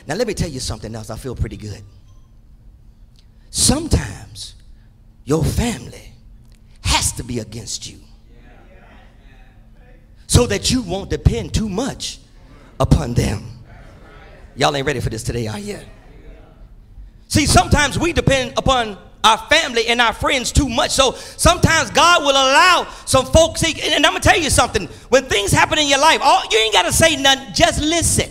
Now, 0.06 0.14
let 0.14 0.26
me 0.26 0.34
tell 0.34 0.48
you 0.48 0.60
something 0.60 0.94
else. 0.94 1.10
I 1.10 1.16
feel 1.16 1.34
pretty 1.34 1.56
good. 1.56 1.82
Sometimes 3.50 4.54
your 5.24 5.44
family 5.44 6.12
has 6.82 7.12
to 7.12 7.24
be 7.24 7.40
against 7.40 7.90
you 7.90 7.98
so 10.26 10.46
that 10.46 10.70
you 10.70 10.82
won't 10.82 11.10
depend 11.10 11.52
too 11.52 11.68
much 11.68 12.20
upon 12.78 13.14
them. 13.14 13.44
Y'all 14.54 14.74
ain't 14.76 14.86
ready 14.86 15.00
for 15.00 15.10
this 15.10 15.22
today, 15.22 15.46
are 15.46 15.58
you? 15.58 15.80
See, 17.28 17.46
sometimes 17.46 17.98
we 17.98 18.12
depend 18.12 18.54
upon 18.56 18.98
our 19.22 19.38
family 19.48 19.86
and 19.88 20.00
our 20.00 20.12
friends 20.12 20.52
too 20.52 20.68
much. 20.68 20.90
So 20.90 21.12
sometimes 21.12 21.90
God 21.90 22.22
will 22.22 22.30
allow 22.30 22.88
some 23.04 23.26
folks. 23.26 23.62
And 23.62 23.94
I'm 24.06 24.12
gonna 24.12 24.20
tell 24.20 24.38
you 24.38 24.50
something. 24.50 24.86
When 25.10 25.24
things 25.24 25.52
happen 25.52 25.78
in 25.78 25.88
your 25.88 26.00
life, 26.00 26.20
all 26.22 26.42
you 26.50 26.58
ain't 26.58 26.72
gotta 26.72 26.92
say 26.92 27.16
nothing. 27.16 27.52
Just 27.54 27.80
listen. 27.80 28.30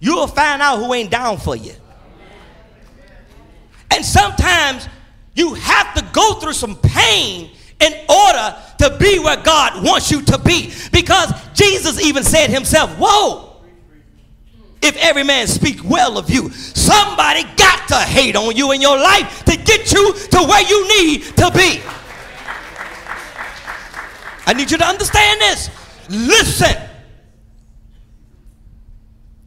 You'll 0.00 0.26
find 0.26 0.62
out 0.62 0.78
who 0.78 0.92
ain't 0.94 1.10
down 1.10 1.38
for 1.38 1.56
you. 1.56 1.72
And 3.90 4.04
sometimes 4.04 4.88
you 5.34 5.54
have 5.54 5.94
to 5.94 6.04
go 6.12 6.34
through 6.34 6.52
some 6.52 6.76
pain 6.76 7.50
in 7.80 7.92
order 8.08 8.56
to 8.78 8.96
be 8.98 9.18
where 9.18 9.40
God 9.42 9.84
wants 9.84 10.10
you 10.10 10.22
to 10.22 10.38
be. 10.38 10.72
Because 10.92 11.32
Jesus 11.54 12.00
even 12.02 12.24
said 12.24 12.50
himself, 12.50 12.96
Woe 12.98 13.47
if 14.82 14.96
every 14.96 15.24
man 15.24 15.46
speak 15.46 15.82
well 15.84 16.18
of 16.18 16.30
you. 16.30 16.50
Somebody 16.50 17.44
got 17.56 17.88
to 17.88 17.96
hate 17.96 18.36
on 18.36 18.56
you 18.56 18.72
in 18.72 18.80
your 18.80 18.98
life 18.98 19.44
to 19.44 19.56
get 19.56 19.92
you 19.92 20.14
to 20.14 20.38
where 20.38 20.62
you 20.62 20.88
need 20.88 21.22
to 21.36 21.50
be. 21.50 21.80
I 24.46 24.54
need 24.54 24.70
you 24.70 24.78
to 24.78 24.86
understand 24.86 25.40
this. 25.40 25.70
Listen. 26.08 26.76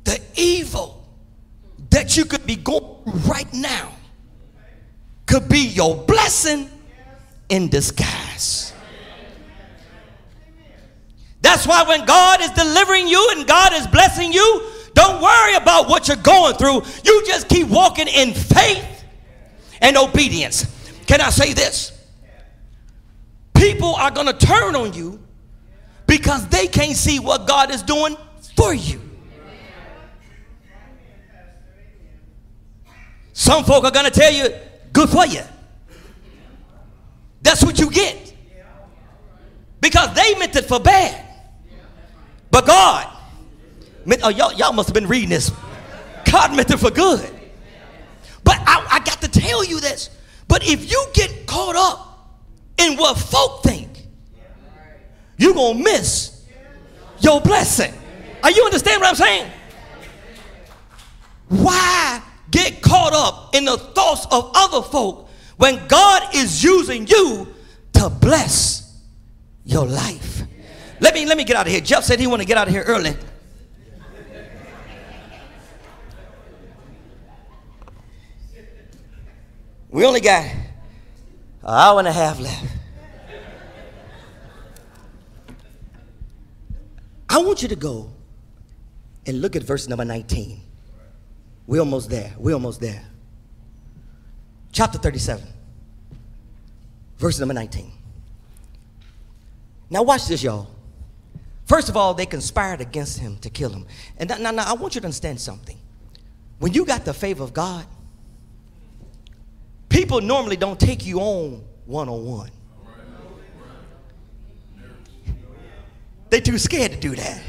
The 0.04 0.20
evil 0.36 1.06
that 1.90 2.18
you 2.18 2.26
could 2.26 2.46
be 2.46 2.56
going 2.56 2.86
right 3.28 3.52
now 3.54 3.94
could 5.26 5.48
be 5.48 5.68
your 5.68 5.96
blessing 5.96 6.70
in 7.50 7.70
disguise. 7.70 8.74
That's 11.42 11.66
why 11.66 11.84
when 11.84 12.06
God 12.06 12.42
is 12.42 12.52
delivering 12.52 13.08
you 13.08 13.34
and 13.36 13.48
God 13.48 13.74
is 13.74 13.88
blessing 13.88 14.32
you, 14.32 14.71
don't 14.94 15.22
worry 15.22 15.56
about 15.56 15.88
what 15.88 16.08
you're 16.08 16.18
going 16.18 16.56
through. 16.56 16.84
You 17.04 17.24
just 17.26 17.48
keep 17.48 17.68
walking 17.68 18.08
in 18.08 18.34
faith 18.34 19.04
and 19.82 19.98
obedience. 19.98 20.66
Can 21.08 21.22
I 21.22 21.30
say 21.30 21.54
this? 21.54 21.98
People 23.54 23.96
are 23.96 24.12
going 24.12 24.28
to 24.28 24.34
turn 24.34 24.76
on 24.76 24.94
you 24.94 25.22
because 26.08 26.48
they 26.48 26.68
can't 26.68 26.96
see 26.96 27.20
what 27.20 27.48
God 27.48 27.72
is 27.72 27.84
doing 27.84 28.18
for 28.56 28.74
you. 28.74 29.00
Some 33.34 33.64
folk 33.64 33.84
are 33.86 33.92
going 33.92 34.06
to 34.06 34.12
tell 34.12 34.32
you, 34.32 34.50
good 34.94 35.10
for 35.10 35.26
you. 35.26 35.42
That's 37.42 37.64
what 37.64 37.80
you 37.80 37.90
get. 37.90 38.34
Because 39.80 40.14
they 40.14 40.36
meant 40.38 40.56
it 40.56 40.66
for 40.66 40.80
bad. 40.80 41.26
But 42.52 42.68
God 42.68 43.11
Oh, 44.24 44.30
y'all, 44.30 44.54
y'all 44.54 44.74
must 44.74 44.90
have 44.90 44.94
been 44.94 45.08
reading 45.08 45.30
this. 45.30 45.52
God 46.30 46.56
meant 46.56 46.72
it 46.72 46.78
for 46.78 46.92
good. 46.92 47.30
But 48.44 48.58
I, 48.60 48.88
I 48.92 49.00
got 49.00 49.22
to 49.22 49.28
tell 49.28 49.64
you 49.64 49.80
this. 49.80 50.10
But 50.48 50.68
if 50.68 50.90
you 50.92 51.06
get 51.14 51.46
caught 51.46 51.76
up 51.76 52.40
in 52.78 52.98
what 52.98 53.18
folk 53.18 53.64
think, 53.64 54.08
you're 55.38 55.54
going 55.54 55.78
to 55.78 55.84
miss 55.84 56.46
your 57.20 57.42
blessing. 57.42 57.94
Are 58.44 58.52
you 58.52 58.66
understand 58.66 59.02
what 59.02 59.10
I'm 59.10 59.16
saying? 59.16 59.52
Why 61.50 62.22
get 62.50 62.82
caught 62.82 63.14
up 63.14 63.56
in 63.56 63.66
the 63.66 63.78
thoughts 63.78 64.26
of 64.32 64.52
other 64.56 64.82
folk 64.82 65.30
when 65.58 65.86
God 65.88 66.36
is 66.36 66.64
using 66.64 67.08
you 67.08 67.54
to 67.94 68.10
bless 68.10 68.98
your 69.66 69.86
life? 69.86 70.44
Let 71.00 71.14
me 71.14 71.26
let 71.26 71.38
me 71.38 71.44
get 71.44 71.56
out 71.56 71.66
of 71.66 71.72
here. 71.72 71.82
Jeff 71.82 72.04
said 72.04 72.20
he 72.20 72.28
want 72.28 72.42
to 72.42 72.48
get 72.48 72.58
out 72.58 72.68
of 72.68 72.74
here 72.74 72.84
early. 72.84 73.16
We 79.92 80.06
only 80.06 80.22
got 80.22 80.46
an 80.46 80.58
hour 81.64 82.00
and 82.00 82.08
a 82.08 82.14
half 82.14 82.40
left. 82.40 82.66
I 87.30 87.38
want 87.40 87.62
you 87.62 87.68
to 87.68 87.76
go 87.76 88.12
and 89.26 89.42
look 89.42 89.56
at 89.56 89.64
verse 89.64 89.88
number 89.90 90.06
19. 90.06 90.62
We're 91.68 91.80
almost 91.82 92.10
there. 92.10 92.34
We're 92.38 92.54
almost 92.54 92.80
there. 92.80 93.04
Chapter 94.72 94.98
37, 94.98 95.46
verse 97.18 97.40
number 97.40 97.54
19. 97.54 97.92
Now, 99.90 100.04
watch 100.04 100.28
this, 100.28 100.42
y'all. 100.42 100.70
First 101.66 101.90
of 101.90 101.98
all, 101.98 102.14
they 102.14 102.26
conspired 102.26 102.80
against 102.80 103.20
him 103.20 103.38
to 103.40 103.50
kill 103.50 103.70
him. 103.70 103.86
And 104.18 104.30
now, 104.30 104.38
now, 104.38 104.52
now 104.52 104.70
I 104.70 104.74
want 104.74 104.96
you 104.96 105.02
to 105.02 105.08
understand 105.08 105.42
something. 105.42 105.78
When 106.60 106.74
you 106.74 106.86
got 106.86 107.04
the 107.04 107.14
favor 107.14 107.44
of 107.44 107.54
God, 107.54 107.86
people 109.92 110.22
normally 110.22 110.56
don't 110.56 110.80
take 110.80 111.06
you 111.06 111.20
on 111.20 111.64
one 111.86 112.10
on 112.10 112.26
one. 112.26 112.52
They 116.30 116.40
too 116.40 116.58
scared 116.58 116.94
to 116.94 116.98
do 116.98 117.14
that. 117.16 117.44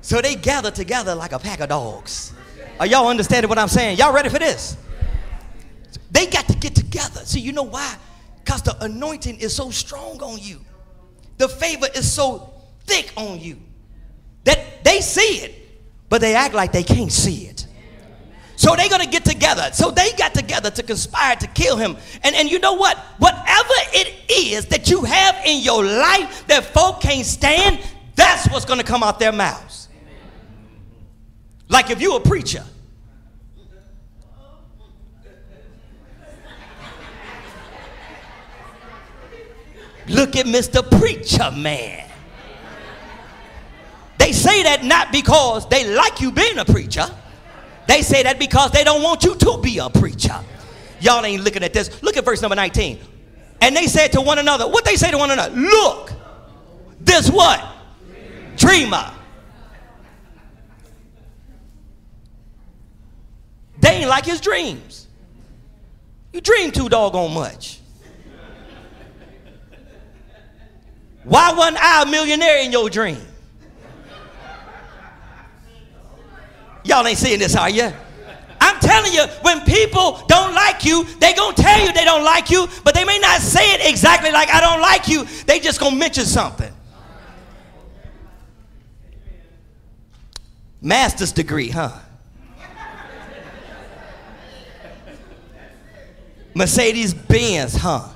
So 0.00 0.22
they 0.22 0.36
gather 0.36 0.70
together 0.70 1.14
like 1.14 1.32
a 1.32 1.38
pack 1.38 1.60
of 1.60 1.68
dogs. 1.68 2.32
Are 2.78 2.86
y'all 2.86 3.08
understanding 3.08 3.48
what 3.48 3.58
I'm 3.58 3.68
saying? 3.68 3.98
Y'all 3.98 4.14
ready 4.14 4.28
for 4.28 4.38
this? 4.38 4.76
They 6.10 6.26
got 6.26 6.46
to 6.48 6.56
get 6.56 6.74
together. 6.74 7.20
See, 7.24 7.40
you 7.40 7.52
know 7.52 7.64
why? 7.64 7.96
Because 8.42 8.62
the 8.62 8.82
anointing 8.82 9.40
is 9.40 9.54
so 9.54 9.70
strong 9.70 10.22
on 10.22 10.38
you. 10.40 10.60
The 11.36 11.48
favor 11.48 11.86
is 11.94 12.10
so 12.10 12.52
thick 12.86 13.12
on 13.16 13.40
you 13.40 13.58
that 14.44 14.84
they 14.84 15.00
see 15.00 15.44
it, 15.44 15.54
but 16.08 16.20
they 16.20 16.34
act 16.34 16.54
like 16.54 16.72
they 16.72 16.82
can't 16.82 17.12
see 17.12 17.46
it. 17.46 17.49
So 18.60 18.76
they're 18.76 18.90
going 18.90 19.00
to 19.00 19.08
get 19.08 19.24
together. 19.24 19.70
So 19.72 19.90
they 19.90 20.12
got 20.18 20.34
together 20.34 20.70
to 20.70 20.82
conspire 20.82 21.34
to 21.34 21.46
kill 21.46 21.78
him. 21.78 21.96
And, 22.22 22.36
and 22.36 22.50
you 22.50 22.58
know 22.58 22.74
what? 22.74 22.98
Whatever 23.16 23.72
it 23.94 24.30
is 24.30 24.66
that 24.66 24.90
you 24.90 25.02
have 25.02 25.34
in 25.46 25.62
your 25.62 25.82
life 25.82 26.46
that 26.46 26.64
folk 26.64 27.00
can't 27.00 27.24
stand, 27.24 27.80
that's 28.16 28.50
what's 28.50 28.66
going 28.66 28.78
to 28.78 28.84
come 28.84 29.02
out 29.02 29.18
their 29.18 29.32
mouths. 29.32 29.88
Like 31.70 31.88
if 31.88 32.02
you're 32.02 32.18
a 32.18 32.20
preacher. 32.20 32.62
Look 40.06 40.36
at 40.36 40.44
Mr. 40.44 40.82
Preacher 40.98 41.50
Man. 41.50 42.06
They 44.18 44.32
say 44.32 44.64
that 44.64 44.84
not 44.84 45.12
because 45.12 45.66
they 45.70 45.94
like 45.94 46.20
you 46.20 46.30
being 46.30 46.58
a 46.58 46.66
preacher. 46.66 47.06
They 47.90 48.02
say 48.02 48.22
that 48.22 48.38
because 48.38 48.70
they 48.70 48.84
don't 48.84 49.02
want 49.02 49.24
you 49.24 49.34
to 49.34 49.58
be 49.60 49.78
a 49.78 49.90
preacher. 49.90 50.38
Y'all 51.00 51.24
ain't 51.24 51.42
looking 51.42 51.64
at 51.64 51.72
this. 51.72 52.00
Look 52.04 52.16
at 52.16 52.24
verse 52.24 52.40
number 52.40 52.54
19. 52.54 53.00
And 53.60 53.74
they 53.74 53.88
said 53.88 54.12
to 54.12 54.20
one 54.20 54.38
another, 54.38 54.68
what 54.68 54.84
they 54.84 54.94
say 54.94 55.10
to 55.10 55.18
one 55.18 55.32
another? 55.32 55.52
Look, 55.56 56.12
this 57.00 57.28
what? 57.28 57.60
Dreamer. 58.56 59.10
They 63.80 63.88
ain't 63.88 64.08
like 64.08 64.24
his 64.24 64.40
dreams. 64.40 65.08
You 66.32 66.40
dream 66.40 66.70
too 66.70 66.88
doggone 66.88 67.34
much. 67.34 67.80
Why 71.24 71.52
wasn't 71.54 71.82
I 71.82 72.04
a 72.04 72.06
millionaire 72.06 72.62
in 72.62 72.70
your 72.70 72.88
dream? 72.88 73.26
Y'all 76.84 77.06
ain't 77.06 77.18
seeing 77.18 77.38
this, 77.38 77.56
are 77.56 77.70
you? 77.70 77.92
I'm 78.60 78.78
telling 78.78 79.12
you, 79.12 79.24
when 79.42 79.60
people 79.62 80.22
don't 80.28 80.54
like 80.54 80.84
you, 80.84 81.04
they 81.18 81.34
gonna 81.34 81.56
tell 81.56 81.80
you 81.80 81.92
they 81.92 82.04
don't 82.04 82.24
like 82.24 82.50
you, 82.50 82.68
but 82.84 82.94
they 82.94 83.04
may 83.04 83.18
not 83.18 83.40
say 83.40 83.74
it 83.74 83.88
exactly 83.88 84.30
like 84.30 84.48
I 84.50 84.60
don't 84.60 84.80
like 84.80 85.08
you. 85.08 85.24
They 85.46 85.60
just 85.60 85.80
gonna 85.80 85.96
mention 85.96 86.24
something. 86.24 86.72
Master's 90.82 91.32
degree, 91.32 91.68
huh? 91.68 91.92
Mercedes 96.54 97.14
Benz, 97.14 97.74
huh? 97.74 98.08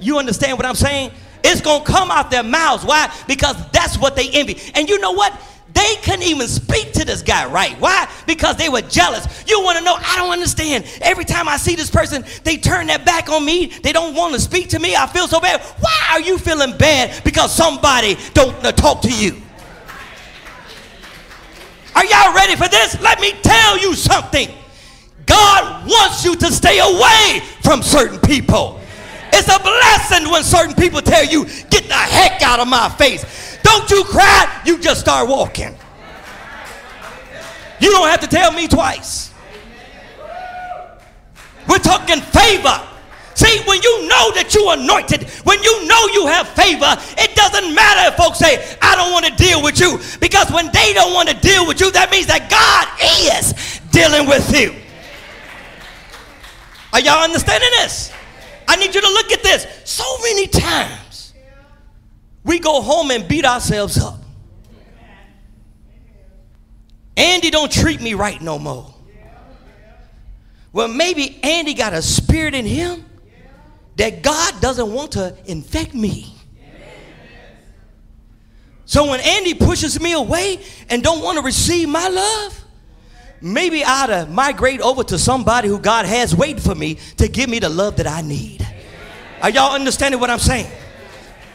You 0.00 0.18
understand 0.18 0.56
what 0.56 0.66
I'm 0.66 0.74
saying? 0.74 1.10
It's 1.42 1.60
gonna 1.60 1.84
come 1.84 2.10
out 2.10 2.30
their 2.30 2.42
mouths. 2.42 2.84
Why? 2.84 3.12
Because 3.26 3.56
that's 3.70 3.98
what 3.98 4.16
they 4.16 4.28
envy. 4.30 4.60
And 4.74 4.88
you 4.88 4.98
know 4.98 5.12
what? 5.12 5.32
They 5.74 5.96
couldn't 6.02 6.22
even 6.22 6.48
speak 6.48 6.92
to 6.94 7.04
this 7.04 7.22
guy 7.22 7.46
right. 7.46 7.78
Why? 7.80 8.08
Because 8.26 8.56
they 8.56 8.68
were 8.68 8.80
jealous. 8.82 9.44
You 9.46 9.62
want 9.62 9.78
to 9.78 9.84
know? 9.84 9.94
I 9.94 10.16
don't 10.16 10.32
understand. 10.32 10.84
Every 11.00 11.24
time 11.24 11.48
I 11.48 11.56
see 11.56 11.76
this 11.76 11.90
person, 11.90 12.24
they 12.44 12.56
turn 12.56 12.86
their 12.86 12.98
back 12.98 13.28
on 13.28 13.44
me. 13.44 13.66
They 13.66 13.92
don't 13.92 14.14
want 14.14 14.34
to 14.34 14.40
speak 14.40 14.70
to 14.70 14.78
me. 14.78 14.96
I 14.96 15.06
feel 15.06 15.28
so 15.28 15.40
bad. 15.40 15.60
Why 15.80 16.06
are 16.12 16.20
you 16.20 16.38
feeling 16.38 16.76
bad 16.76 17.22
because 17.22 17.54
somebody 17.54 18.16
don't 18.34 18.60
talk 18.76 19.02
to 19.02 19.12
you? 19.12 19.36
Are 21.94 22.04
y'all 22.04 22.34
ready 22.34 22.56
for 22.56 22.68
this? 22.68 23.00
Let 23.00 23.20
me 23.20 23.32
tell 23.42 23.78
you 23.78 23.94
something. 23.94 24.48
God 25.26 25.86
wants 25.86 26.24
you 26.24 26.34
to 26.36 26.46
stay 26.46 26.78
away 26.78 27.42
from 27.62 27.82
certain 27.82 28.18
people. 28.20 28.80
It's 29.32 29.48
a 29.48 29.58
blessing 29.58 30.30
when 30.30 30.42
certain 30.42 30.74
people 30.74 31.02
tell 31.02 31.24
you, 31.24 31.44
get 31.70 31.84
the 31.88 31.94
heck 31.94 32.40
out 32.42 32.60
of 32.60 32.68
my 32.68 32.88
face. 32.88 33.57
Don't 33.68 33.90
you 33.90 34.02
cry, 34.04 34.62
you 34.64 34.78
just 34.78 34.98
start 34.98 35.28
walking. 35.28 35.76
You 37.80 37.90
don't 37.90 38.08
have 38.08 38.20
to 38.20 38.26
tell 38.26 38.50
me 38.50 38.66
twice. 38.66 39.30
We're 41.68 41.78
talking 41.78 42.22
favor. 42.22 42.80
See, 43.34 43.60
when 43.68 43.82
you 43.82 44.08
know 44.08 44.32
that 44.32 44.54
you're 44.54 44.72
anointed, 44.72 45.28
when 45.44 45.62
you 45.62 45.86
know 45.86 46.06
you 46.14 46.26
have 46.28 46.48
favor, 46.48 46.96
it 47.18 47.36
doesn't 47.36 47.74
matter 47.74 48.08
if 48.08 48.16
folks 48.16 48.38
say, 48.38 48.56
I 48.80 48.96
don't 48.96 49.12
want 49.12 49.26
to 49.26 49.34
deal 49.36 49.62
with 49.62 49.78
you. 49.78 50.00
Because 50.18 50.50
when 50.50 50.72
they 50.72 50.94
don't 50.94 51.12
want 51.12 51.28
to 51.28 51.36
deal 51.36 51.66
with 51.66 51.78
you, 51.78 51.92
that 51.92 52.10
means 52.10 52.26
that 52.26 52.48
God 52.48 52.88
is 53.36 53.52
dealing 53.90 54.26
with 54.26 54.48
you. 54.58 54.74
Are 56.94 57.00
y'all 57.00 57.22
understanding 57.22 57.68
this? 57.76 58.12
I 58.66 58.76
need 58.76 58.94
you 58.94 59.02
to 59.02 59.08
look 59.08 59.30
at 59.30 59.42
this. 59.42 59.66
So 59.84 60.04
many 60.22 60.46
times 60.46 61.07
we 62.48 62.58
go 62.58 62.80
home 62.80 63.10
and 63.10 63.28
beat 63.28 63.44
ourselves 63.44 63.98
up. 63.98 64.18
Andy 67.14 67.50
don't 67.50 67.70
treat 67.70 68.00
me 68.00 68.14
right 68.14 68.40
no 68.40 68.58
more. 68.58 68.94
Well, 70.72 70.88
maybe 70.88 71.38
Andy 71.42 71.74
got 71.74 71.92
a 71.92 72.00
spirit 72.00 72.54
in 72.54 72.64
him 72.64 73.04
that 73.96 74.22
God 74.22 74.60
doesn't 74.62 74.90
want 74.90 75.12
to 75.12 75.36
infect 75.44 75.92
me. 75.92 76.34
So 78.86 79.10
when 79.10 79.20
Andy 79.20 79.52
pushes 79.52 80.00
me 80.00 80.14
away 80.14 80.60
and 80.88 81.02
don't 81.02 81.22
want 81.22 81.36
to 81.36 81.44
receive 81.44 81.86
my 81.90 82.08
love, 82.08 82.64
maybe 83.42 83.84
I 83.84 84.04
ought 84.04 84.06
to 84.06 84.26
migrate 84.26 84.80
over 84.80 85.04
to 85.04 85.18
somebody 85.18 85.68
who 85.68 85.78
God 85.78 86.06
has 86.06 86.34
waiting 86.34 86.62
for 86.62 86.74
me 86.74 86.94
to 87.18 87.28
give 87.28 87.50
me 87.50 87.58
the 87.58 87.68
love 87.68 87.96
that 87.96 88.06
I 88.06 88.22
need. 88.22 88.66
Are 89.42 89.50
y'all 89.50 89.74
understanding 89.74 90.18
what 90.18 90.30
I'm 90.30 90.38
saying? 90.38 90.70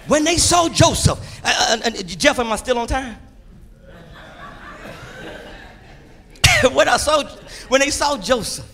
When 0.07 0.23
they 0.23 0.37
saw 0.37 0.69
Joseph, 0.69 1.19
uh, 1.43 1.77
uh, 1.83 1.87
uh, 1.87 1.89
Jeff, 2.03 2.39
am 2.39 2.51
I 2.51 2.55
still 2.57 2.77
on 2.77 2.87
time? 2.87 3.15
when 6.73 6.89
I 6.89 6.97
saw, 6.97 7.23
when 7.69 7.81
they 7.81 7.89
saw 7.89 8.17
Joseph, 8.17 8.69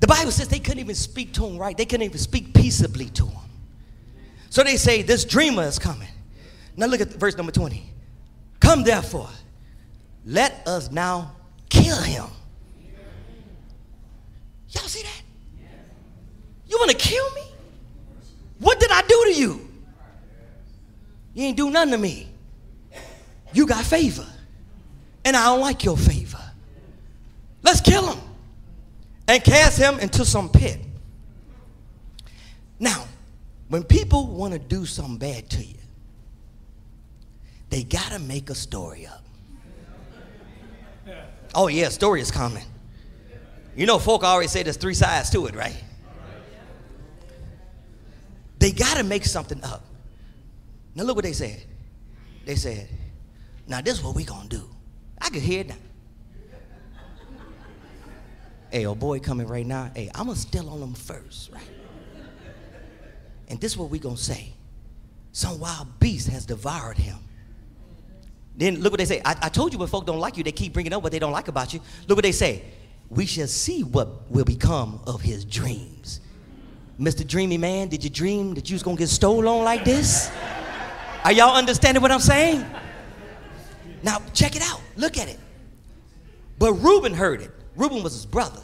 the 0.00 0.06
Bible 0.06 0.30
says 0.30 0.48
they 0.48 0.58
couldn't 0.58 0.80
even 0.80 0.94
speak 0.94 1.32
to 1.34 1.46
him 1.46 1.58
right. 1.58 1.76
They 1.76 1.84
couldn't 1.84 2.04
even 2.04 2.18
speak 2.18 2.54
peaceably 2.54 3.06
to 3.10 3.26
him. 3.26 3.42
So 4.50 4.62
they 4.62 4.76
say, 4.76 5.02
This 5.02 5.24
dreamer 5.24 5.64
is 5.64 5.78
coming. 5.78 6.08
Now 6.76 6.86
look 6.86 7.00
at 7.00 7.08
verse 7.08 7.36
number 7.36 7.52
20. 7.52 7.82
Come 8.60 8.84
therefore, 8.84 9.28
let 10.24 10.66
us 10.66 10.90
now 10.90 11.32
kill 11.68 12.00
him. 12.00 12.26
Y'all 14.70 14.88
see 14.88 15.02
that? 15.02 15.22
You 16.68 16.76
want 16.78 16.90
to 16.90 16.96
kill 16.96 17.30
me? 17.34 17.42
What 18.58 18.80
did 18.80 18.90
I 18.90 19.02
do 19.02 19.24
to 19.26 19.34
you? 19.34 19.68
You 21.34 21.44
ain't 21.44 21.56
do 21.56 21.70
nothing 21.70 21.92
to 21.92 21.98
me. 21.98 22.28
You 23.52 23.66
got 23.66 23.84
favor, 23.84 24.26
and 25.24 25.36
I 25.36 25.44
don't 25.46 25.60
like 25.60 25.84
your 25.84 25.96
favor. 25.96 26.42
Let's 27.62 27.80
kill 27.80 28.12
him 28.12 28.22
and 29.28 29.42
cast 29.42 29.78
him 29.78 29.98
into 29.98 30.24
some 30.24 30.48
pit. 30.48 30.80
Now, 32.78 33.06
when 33.68 33.82
people 33.82 34.26
want 34.28 34.52
to 34.52 34.58
do 34.58 34.86
something 34.86 35.18
bad 35.18 35.48
to 35.50 35.64
you, 35.64 35.74
they 37.70 37.82
got 37.82 38.12
to 38.12 38.18
make 38.18 38.50
a 38.50 38.54
story 38.54 39.06
up. 39.06 39.22
Oh, 41.54 41.68
yeah, 41.68 41.88
story 41.88 42.20
is 42.20 42.30
coming. 42.30 42.64
You 43.74 43.86
know, 43.86 43.98
folk 43.98 44.24
always 44.24 44.50
say 44.50 44.62
there's 44.62 44.76
three 44.76 44.94
sides 44.94 45.30
to 45.30 45.46
it, 45.46 45.54
right? 45.54 45.82
They 48.58 48.72
got 48.72 48.96
to 48.96 49.04
make 49.04 49.24
something 49.24 49.62
up. 49.62 49.84
Now, 50.94 51.04
look 51.04 51.16
what 51.16 51.24
they 51.24 51.32
said. 51.32 51.62
They 52.44 52.56
said, 52.56 52.88
now 53.66 53.80
this 53.80 53.98
is 53.98 54.04
what 54.04 54.14
we 54.14 54.24
going 54.24 54.48
to 54.48 54.56
do. 54.56 54.68
I 55.20 55.28
can 55.28 55.40
hear 55.40 55.60
it 55.60 55.68
now. 55.68 55.74
Hey, 58.70 58.86
old 58.86 58.98
boy 58.98 59.20
coming 59.20 59.46
right 59.46 59.66
now. 59.66 59.90
Hey, 59.94 60.10
I'm 60.14 60.26
going 60.26 60.34
to 60.34 60.40
steal 60.40 60.68
on 60.68 60.80
them 60.80 60.94
first, 60.94 61.52
right? 61.52 61.62
And 63.48 63.60
this 63.60 63.72
is 63.72 63.78
what 63.78 63.90
we 63.90 63.98
going 63.98 64.16
to 64.16 64.22
say. 64.22 64.52
Some 65.32 65.60
wild 65.60 66.00
beast 66.00 66.28
has 66.28 66.46
devoured 66.46 66.96
him. 66.96 67.18
Then 68.56 68.80
look 68.80 68.92
what 68.92 68.98
they 68.98 69.04
say. 69.04 69.20
I, 69.24 69.36
I 69.42 69.48
told 69.48 69.72
you 69.72 69.78
when 69.78 69.88
folk 69.88 70.06
don't 70.06 70.18
like 70.18 70.36
you, 70.36 70.44
they 70.44 70.52
keep 70.52 70.72
bringing 70.72 70.92
up 70.92 71.02
what 71.02 71.12
they 71.12 71.18
don't 71.18 71.32
like 71.32 71.48
about 71.48 71.74
you. 71.74 71.80
Look 72.08 72.16
what 72.16 72.22
they 72.24 72.32
say. 72.32 72.62
We 73.10 73.26
shall 73.26 73.46
see 73.46 73.82
what 73.82 74.30
will 74.30 74.44
become 74.44 75.00
of 75.06 75.20
his 75.20 75.44
dreams. 75.44 76.20
Mr. 76.98 77.26
Dreamy 77.26 77.58
Man, 77.58 77.88
did 77.88 78.02
you 78.02 78.10
dream 78.10 78.54
that 78.54 78.70
you 78.70 78.74
was 78.74 78.82
gonna 78.82 78.96
get 78.96 79.08
stolen 79.08 79.46
on 79.46 79.64
like 79.64 79.84
this? 79.84 80.30
Are 81.24 81.32
y'all 81.32 81.54
understanding 81.54 82.00
what 82.02 82.10
I'm 82.10 82.20
saying? 82.20 82.64
Now 84.02 84.22
check 84.32 84.56
it 84.56 84.62
out. 84.62 84.80
Look 84.96 85.18
at 85.18 85.28
it. 85.28 85.38
But 86.58 86.72
Reuben 86.74 87.12
heard 87.12 87.42
it. 87.42 87.50
Reuben 87.74 88.02
was 88.02 88.14
his 88.14 88.24
brother. 88.24 88.60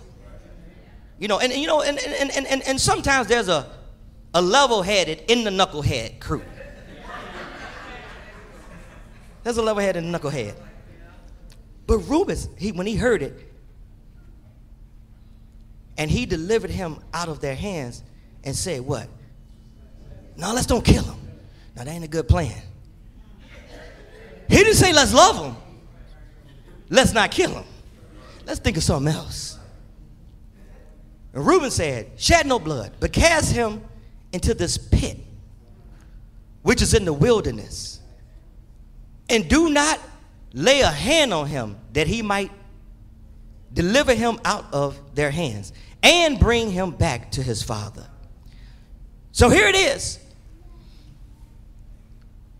You 1.19 1.29
know, 1.29 1.41
and, 1.41 1.53
and 1.53 1.61
you 1.61 1.67
know, 1.67 1.83
and, 1.83 1.99
and, 1.99 2.31
and, 2.31 2.47
and, 2.47 2.63
and 2.63 2.81
sometimes 2.81 3.29
there's 3.29 3.49
a, 3.49 3.71
a 4.35 4.41
level-headed 4.41 5.25
in 5.29 5.45
the 5.45 5.51
knucklehead 5.51 6.19
crew. 6.19 6.43
There's 9.45 9.59
a 9.59 9.63
level-headed 9.63 10.03
and 10.03 10.15
a 10.15 10.19
knucklehead. 10.19 10.55
But 11.87 11.99
Reuben, 11.99 12.39
he, 12.57 12.73
when 12.73 12.87
he 12.87 12.97
heard 12.97 13.23
it, 13.23 13.53
and 15.99 16.11
he 16.11 16.25
delivered 16.25 16.71
him 16.71 16.99
out 17.13 17.29
of 17.29 17.41
their 17.41 17.55
hands 17.55 18.03
and 18.45 18.55
said, 18.55 18.81
What? 18.81 19.09
No, 20.37 20.53
let's 20.55 20.67
don't 20.67 20.85
kill 20.85 21.05
him. 21.05 21.19
Now, 21.77 21.85
that 21.85 21.91
ain't 21.91 22.05
a 22.05 22.09
good 22.09 22.29
plan. 22.29 22.61
He 24.49 24.57
didn't 24.57 24.75
say, 24.75 24.93
Let's 24.93 25.15
love 25.15 25.45
him. 25.45 25.57
Let's 26.89 27.13
not 27.13 27.31
kill 27.31 27.51
him. 27.51 27.65
Let's 28.47 28.61
think 28.61 28.77
of 28.77 28.83
something 28.83 29.13
else. 29.13 29.59
And 31.33 31.47
Reuben 31.47 31.71
said, 31.71 32.11
Shed 32.17 32.47
no 32.47 32.59
blood, 32.59 32.93
but 33.01 33.13
cast 33.13 33.53
him 33.53 33.83
into 34.33 34.55
this 34.55 34.77
pit, 34.77 35.19
which 36.63 36.83
is 36.83 36.95
in 36.95 37.05
the 37.05 37.13
wilderness 37.13 37.93
and 39.33 39.49
do 39.49 39.71
not 39.71 39.99
lay 40.53 40.81
a 40.81 40.91
hand 40.91 41.33
on 41.33 41.47
him 41.47 41.79
that 41.95 42.07
he 42.07 42.21
might 42.21 42.51
deliver 43.73 44.15
him 44.15 44.39
out 44.45 44.67
of 44.73 45.01
their 45.15 45.31
hands 45.31 45.73
and 46.03 46.39
bring 46.39 46.71
him 46.71 46.91
back 46.91 47.31
to 47.33 47.43
his 47.43 47.63
father. 47.63 48.07
So 49.33 49.49
here 49.49 49.67
it 49.67 49.75
is. 49.75 50.19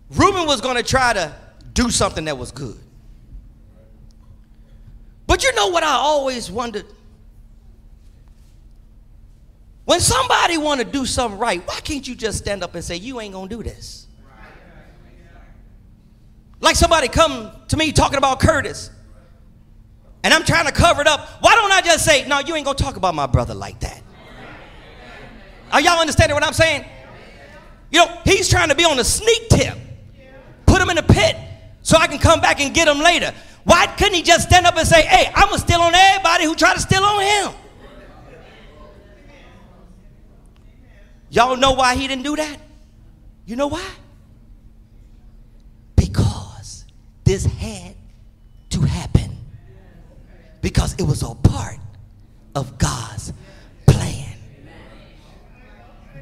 Reuben 0.09 0.45
was 0.45 0.61
going 0.61 0.75
to 0.75 0.83
try 0.83 1.13
to 1.13 1.33
do 1.73 1.89
something 1.89 2.25
that 2.25 2.37
was 2.37 2.51
good. 2.51 2.77
But 5.25 5.43
you 5.43 5.53
know 5.53 5.69
what 5.69 5.83
I 5.83 5.93
always 5.93 6.51
wondered? 6.51 6.85
When 9.85 9.99
somebody 9.99 10.57
want 10.57 10.81
to 10.81 10.85
do 10.85 11.05
something 11.05 11.39
right, 11.39 11.65
why 11.67 11.79
can't 11.81 12.07
you 12.07 12.15
just 12.15 12.37
stand 12.39 12.63
up 12.63 12.75
and 12.75 12.83
say, 12.83 12.95
you 12.95 13.19
ain't 13.19 13.33
going 13.33 13.49
to 13.49 13.55
do 13.55 13.63
this? 13.63 14.07
Like 16.59 16.75
somebody 16.75 17.07
come 17.07 17.51
to 17.69 17.77
me 17.77 17.91
talking 17.91 18.17
about 18.17 18.39
Curtis. 18.39 18.89
And 20.23 20.33
I'm 20.33 20.43
trying 20.43 20.65
to 20.65 20.71
cover 20.71 21.01
it 21.01 21.07
up. 21.07 21.27
Why 21.41 21.55
don't 21.55 21.71
I 21.71 21.81
just 21.81 22.05
say, 22.05 22.25
no, 22.27 22.39
you 22.39 22.55
ain't 22.55 22.65
gonna 22.65 22.77
talk 22.77 22.95
about 22.95 23.13
my 23.13 23.27
brother 23.27 23.53
like 23.53 23.81
that? 23.81 24.02
Are 25.73 25.81
y'all 25.81 25.99
understanding 25.99 26.35
what 26.35 26.45
I'm 26.45 26.53
saying? 26.53 26.85
You 27.91 28.05
know, 28.05 28.21
he's 28.23 28.47
trying 28.47 28.69
to 28.69 28.75
be 28.75 28.85
on 28.85 28.99
a 28.99 29.03
sneak 29.03 29.49
tip. 29.49 29.75
Put 30.67 30.79
him 30.79 30.89
in 30.91 30.99
a 30.99 31.03
pit 31.03 31.35
so 31.81 31.97
I 31.97 32.05
can 32.05 32.19
come 32.19 32.39
back 32.39 32.61
and 32.61 32.73
get 32.73 32.87
him 32.87 32.99
later. 32.99 33.33
Why 33.63 33.87
couldn't 33.87 34.13
he 34.13 34.21
just 34.21 34.47
stand 34.47 34.67
up 34.67 34.77
and 34.77 34.87
say, 34.87 35.01
hey, 35.01 35.31
I'm 35.33 35.47
gonna 35.47 35.57
steal 35.57 35.81
on 35.81 35.93
everybody 35.95 36.45
who 36.45 36.55
try 36.55 36.75
to 36.75 36.79
steal 36.79 37.03
on 37.03 37.23
him? 37.23 37.59
Y'all 41.31 41.57
know 41.57 41.71
why 41.71 41.95
he 41.95 42.07
didn't 42.07 42.23
do 42.23 42.35
that? 42.35 42.57
You 43.47 43.55
know 43.55 43.67
why? 43.67 43.89
Because 45.95 46.85
this 47.23 47.45
had 47.45 47.95
to 48.69 48.81
happen 48.81 49.37
because 50.61 50.93
it 50.99 51.03
was 51.03 51.23
a 51.23 51.33
part 51.33 51.79
of 52.53 52.77
God's. 52.77 53.33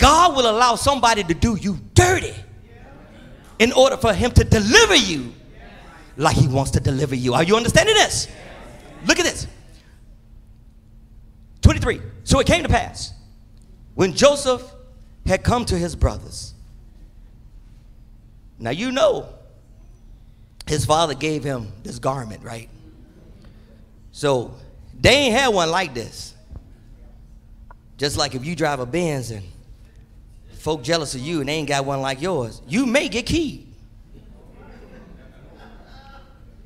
God 0.02 0.36
will 0.36 0.50
allow 0.50 0.74
somebody 0.76 1.24
to 1.24 1.34
do 1.36 1.56
you 1.56 1.78
dirty 1.94 2.34
in 3.60 3.72
order 3.72 3.96
for 3.98 4.14
him 4.14 4.32
to 4.32 4.44
deliver 4.44 4.96
you 4.96 5.32
like 6.18 6.36
he 6.36 6.48
wants 6.48 6.72
to 6.72 6.80
deliver 6.80 7.14
you. 7.14 7.36
Are 7.36 7.44
you 7.44 7.56
understanding 7.56 7.94
this? 7.94 8.28
Look 9.06 9.20
at 9.20 9.26
this. 9.26 9.46
23. 11.62 12.02
So 12.24 12.40
it 12.40 12.48
came 12.48 12.64
to 12.64 12.70
pass 12.70 13.14
when 13.94 14.14
Joseph 14.14 14.64
had 15.28 15.44
come 15.44 15.66
to 15.66 15.78
his 15.78 15.96
brothers. 15.96 16.56
Now 18.58 18.72
you 18.72 18.92
know 18.92 19.30
his 20.66 20.84
father 20.84 21.14
gave 21.14 21.44
him 21.44 21.72
this 21.84 22.00
garment, 22.00 22.44
right? 22.44 22.70
So 24.12 24.56
they 25.00 25.12
ain't 25.12 25.36
had 25.36 25.50
one 25.50 25.70
like 25.70 25.94
this. 25.94 26.34
Just 27.98 28.18
like 28.18 28.34
if 28.34 28.44
you 28.44 28.56
drive 28.56 28.80
a 28.80 28.86
Benz 28.88 29.30
and 29.30 29.44
folk 30.62 30.84
jealous 30.84 31.16
of 31.16 31.22
you 31.22 31.40
and 31.40 31.50
they 31.50 31.54
ain't 31.54 31.68
got 31.68 31.86
one 31.86 32.02
like 32.02 32.22
yours, 32.22 32.62
you 32.68 32.86
may 32.86 33.10
get 33.10 33.26
keyed. 33.26 33.68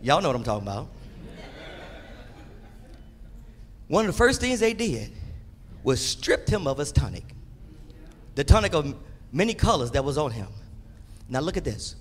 Y'all 0.01 0.21
know 0.21 0.29
what 0.29 0.35
I'm 0.35 0.43
talking 0.43 0.67
about. 0.67 0.87
One 3.87 4.05
of 4.05 4.11
the 4.11 4.17
first 4.17 4.41
things 4.41 4.59
they 4.59 4.73
did 4.73 5.11
was 5.83 6.03
stripped 6.03 6.49
him 6.49 6.67
of 6.67 6.77
his 6.77 6.91
tunic. 6.91 7.23
The 8.35 8.43
tunic 8.43 8.73
of 8.73 8.95
many 9.31 9.53
colors 9.53 9.91
that 9.91 10.03
was 10.03 10.17
on 10.17 10.31
him. 10.31 10.47
Now 11.29 11.39
look 11.39 11.57
at 11.57 11.63
this. 11.63 11.95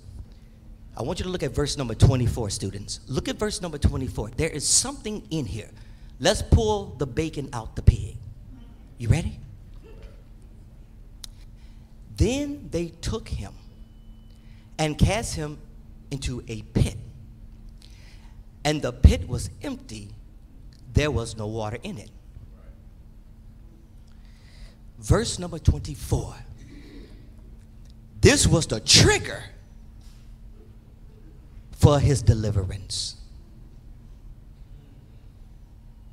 I 0.97 1.01
want 1.01 1.19
you 1.19 1.23
to 1.23 1.29
look 1.29 1.43
at 1.43 1.51
verse 1.51 1.77
number 1.77 1.93
24, 1.93 2.49
students. 2.49 2.99
Look 3.07 3.27
at 3.27 3.37
verse 3.37 3.61
number 3.61 3.77
24. 3.77 4.31
There 4.37 4.49
is 4.49 4.67
something 4.67 5.25
in 5.29 5.45
here. 5.45 5.69
Let's 6.19 6.41
pull 6.41 6.95
the 6.97 7.07
bacon 7.07 7.49
out 7.53 7.75
the 7.75 7.81
pig. 7.81 8.17
You 8.97 9.09
ready? 9.09 9.39
Then 12.17 12.69
they 12.71 12.87
took 12.87 13.27
him 13.27 13.53
and 14.77 14.97
cast 14.97 15.35
him 15.35 15.57
into 16.11 16.43
a 16.47 16.61
pit. 16.61 16.97
And 18.63 18.81
the 18.81 18.91
pit 18.91 19.27
was 19.27 19.49
empty, 19.61 20.09
there 20.93 21.11
was 21.11 21.37
no 21.37 21.47
water 21.47 21.77
in 21.83 21.97
it. 21.97 22.09
Verse 24.97 25.37
number 25.37 25.59
24. 25.59 26.35
This 28.21 28.47
was 28.47 28.65
the 28.65 28.79
trigger 28.79 29.43
for 31.73 31.99
his 31.99 32.21
deliverance. 32.23 33.15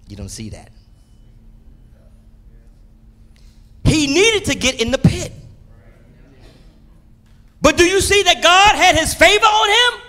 You 0.09 0.17
don't 0.17 0.29
see 0.29 0.51
that. 0.51 0.71
He 3.85 4.07
needed 4.09 4.45
to 4.47 4.55
get 4.55 4.81
in 4.81 4.91
the 4.91 4.99
pit. 4.99 5.33
But 7.63 7.77
do 7.79 7.85
you 7.85 8.01
see 8.01 8.23
that 8.25 8.43
God 8.43 8.75
had 8.75 8.97
his 8.97 9.15
favor 9.15 9.47
on 9.47 9.69
him? 9.71 10.01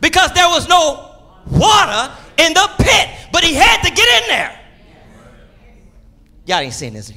Because 0.00 0.32
there 0.32 0.48
was 0.48 0.68
no 0.68 1.14
water 1.46 2.12
in 2.36 2.52
the 2.52 2.70
pit, 2.78 3.08
but 3.32 3.44
he 3.44 3.54
had 3.54 3.82
to 3.82 3.90
get 3.90 4.22
in 4.22 4.28
there. 4.28 4.60
Y'all 6.46 6.58
ain't 6.58 6.74
saying 6.74 6.94
this. 6.94 7.12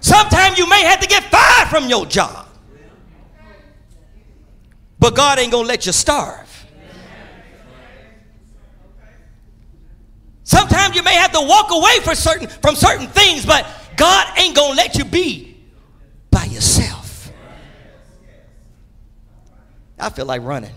Sometimes 0.00 0.58
you 0.58 0.68
may 0.68 0.82
have 0.82 1.00
to 1.00 1.08
get 1.08 1.24
fired 1.24 1.68
from 1.68 1.88
your 1.88 2.06
job. 2.06 2.46
But 4.98 5.16
God 5.16 5.40
ain't 5.40 5.50
going 5.50 5.64
to 5.64 5.68
let 5.68 5.84
you 5.84 5.92
starve. 5.92 6.48
Sometimes 10.44 10.94
you 10.94 11.02
may 11.02 11.14
have 11.14 11.32
to 11.32 11.40
walk 11.40 11.70
away 11.70 11.98
for 12.04 12.14
certain, 12.14 12.46
from 12.46 12.76
certain 12.76 13.08
things, 13.08 13.46
but 13.46 13.66
God 13.96 14.38
ain't 14.38 14.54
going 14.54 14.72
to 14.72 14.76
let 14.76 14.96
you 14.96 15.04
be 15.04 15.56
by 16.30 16.44
yourself. 16.44 16.81
I 20.02 20.10
feel 20.10 20.26
like 20.26 20.42
running. 20.42 20.72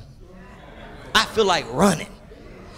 I 1.14 1.26
feel 1.26 1.46
like 1.46 1.66
running. 1.74 2.10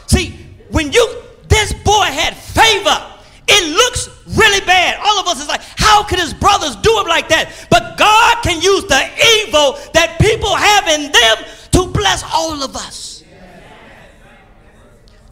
See, 0.07 0.39
when 0.71 0.91
you, 0.91 1.21
this 1.47 1.73
boy 1.73 2.05
had 2.05 2.35
favor. 2.35 3.13
It 3.49 3.75
looks 3.75 4.09
really 4.37 4.59
bad. 4.65 4.99
All 5.01 5.19
of 5.19 5.27
us 5.27 5.41
is 5.41 5.47
like, 5.47 5.61
how 5.77 6.03
could 6.03 6.19
his 6.19 6.33
brothers 6.33 6.75
do 6.75 6.99
him 6.99 7.07
like 7.07 7.29
that? 7.29 7.67
But 7.69 7.97
God 7.97 8.43
can 8.43 8.61
use 8.61 8.83
the 8.83 9.01
evil 9.39 9.77
that 9.93 10.17
people 10.19 10.53
have 10.53 10.87
in 10.87 11.11
them 11.11 11.37
to 11.71 11.91
bless 11.93 12.23
all 12.33 12.61
of 12.61 12.75
us. 12.75 13.23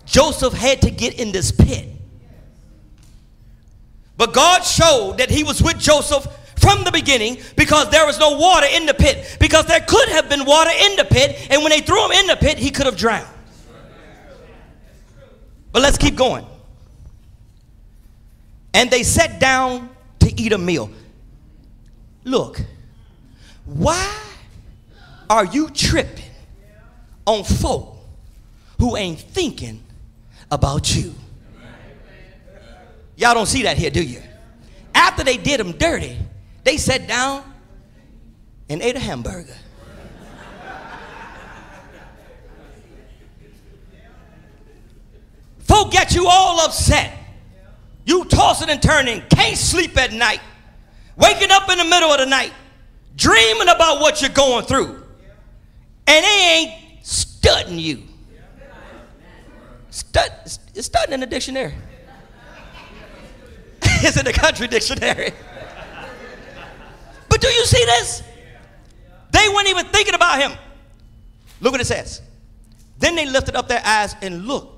Joseph 0.06 0.54
had 0.54 0.82
to 0.84 0.92
get 0.92 1.20
in 1.20 1.34
this 1.34 1.52
pit. 1.52 1.90
But 4.18 4.34
God 4.34 4.62
showed 4.62 5.18
that 5.18 5.30
he 5.30 5.44
was 5.44 5.62
with 5.62 5.78
Joseph 5.78 6.26
from 6.66 6.84
the 6.84 6.92
beginning 6.92 7.38
because 7.56 7.92
there 7.92 8.08
was 8.08 8.20
no 8.20 8.38
water 8.38 8.66
in 8.72 8.88
the 8.88 8.94
pit. 8.96 9.38
Because 9.40 9.68
there 9.68 9.82
could 9.82 10.10
have 10.10 10.28
been 10.30 10.46
water 10.46 10.72
in 10.72 10.96
the 10.96 11.06
pit, 11.06 11.48
and 11.52 11.62
when 11.62 11.70
they 11.70 11.82
threw 11.82 12.04
him 12.06 12.12
in 12.12 12.26
the 12.26 12.36
pit, 12.36 12.58
he 12.58 12.72
could 12.72 12.88
have 12.88 12.98
drowned. 12.98 13.28
But 15.72 15.84
let's 15.84 15.98
keep 15.98 16.16
going. 16.16 16.46
And 18.74 18.90
they 18.90 19.04
sat 19.04 19.40
down 19.40 19.90
to 20.20 20.42
eat 20.42 20.54
a 20.54 20.58
meal. 20.58 20.90
Look, 22.24 22.62
why 23.66 24.20
are 25.30 25.46
you 25.46 25.70
tripping 25.70 26.32
on 27.28 27.44
folk 27.44 27.98
who 28.80 28.98
ain't 28.98 29.20
thinking 29.20 29.84
about 30.50 30.96
you? 30.96 31.14
Y'all 33.18 33.36
don't 33.36 33.46
see 33.46 33.64
that 33.64 33.78
here, 33.78 33.92
do 33.92 34.04
you? 34.04 34.22
After 34.94 35.24
they 35.24 35.38
did 35.38 35.60
them 35.60 35.74
dirty, 35.74 36.18
they 36.66 36.78
sat 36.78 37.08
down 37.08 37.44
and 38.68 38.82
ate 38.82 38.96
a 38.96 39.00
hamburger. 39.00 39.56
Folk 45.60 45.92
get 45.92 46.14
you 46.14 46.28
all 46.28 46.60
upset. 46.62 47.18
You 48.06 48.26
tossing 48.26 48.70
and 48.70 48.82
turning, 48.82 49.22
can't 49.30 49.58
sleep 49.58 49.98
at 49.98 50.12
night, 50.12 50.40
waking 51.16 51.52
up 51.52 51.70
in 51.70 51.78
the 51.78 51.86
middle 51.86 52.10
of 52.10 52.20
the 52.20 52.26
night, 52.26 52.52
dreaming 53.16 53.68
about 53.68 54.00
what 54.00 54.22
you're 54.22 54.30
going 54.30 54.66
through. 54.66 55.04
And 56.08 56.26
they 56.26 56.56
ain't 56.56 57.06
studying 57.06 57.80
you. 57.80 58.04
Stud, 59.90 60.32
it's 60.46 60.86
studying 60.86 61.14
in 61.14 61.20
the 61.22 61.26
dictionary. 61.26 61.74
it's 63.82 64.18
in 64.18 64.26
the 64.26 64.34
country 64.34 64.68
dictionary. 64.68 65.32
Do 67.46 67.54
you 67.54 67.66
see 67.66 67.86
this? 67.86 68.24
They 69.32 69.48
weren't 69.50 69.68
even 69.68 69.86
thinking 69.88 70.16
about 70.16 70.42
him. 70.42 70.54
Look 71.62 71.74
what 71.74 71.82
it 71.82 71.86
says. 71.86 72.22
Then 72.98 73.16
they 73.16 73.26
lifted 73.26 73.56
up 73.56 73.68
their 73.68 73.82
eyes 73.86 74.16
and 74.22 74.46
looked 74.46 74.76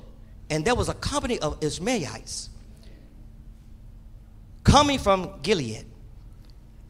and 0.50 0.64
there 0.64 0.76
was 0.76 0.90
a 0.90 0.94
company 0.94 1.40
of 1.40 1.62
Ishmaelites 1.64 2.50
coming 4.64 5.00
from 5.00 5.40
Gilead, 5.42 5.86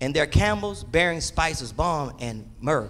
and 0.02 0.16
their 0.16 0.28
camels 0.28 0.84
bearing 0.84 1.22
spices, 1.22 1.72
balm, 1.72 2.14
and 2.20 2.50
myrrh, 2.60 2.90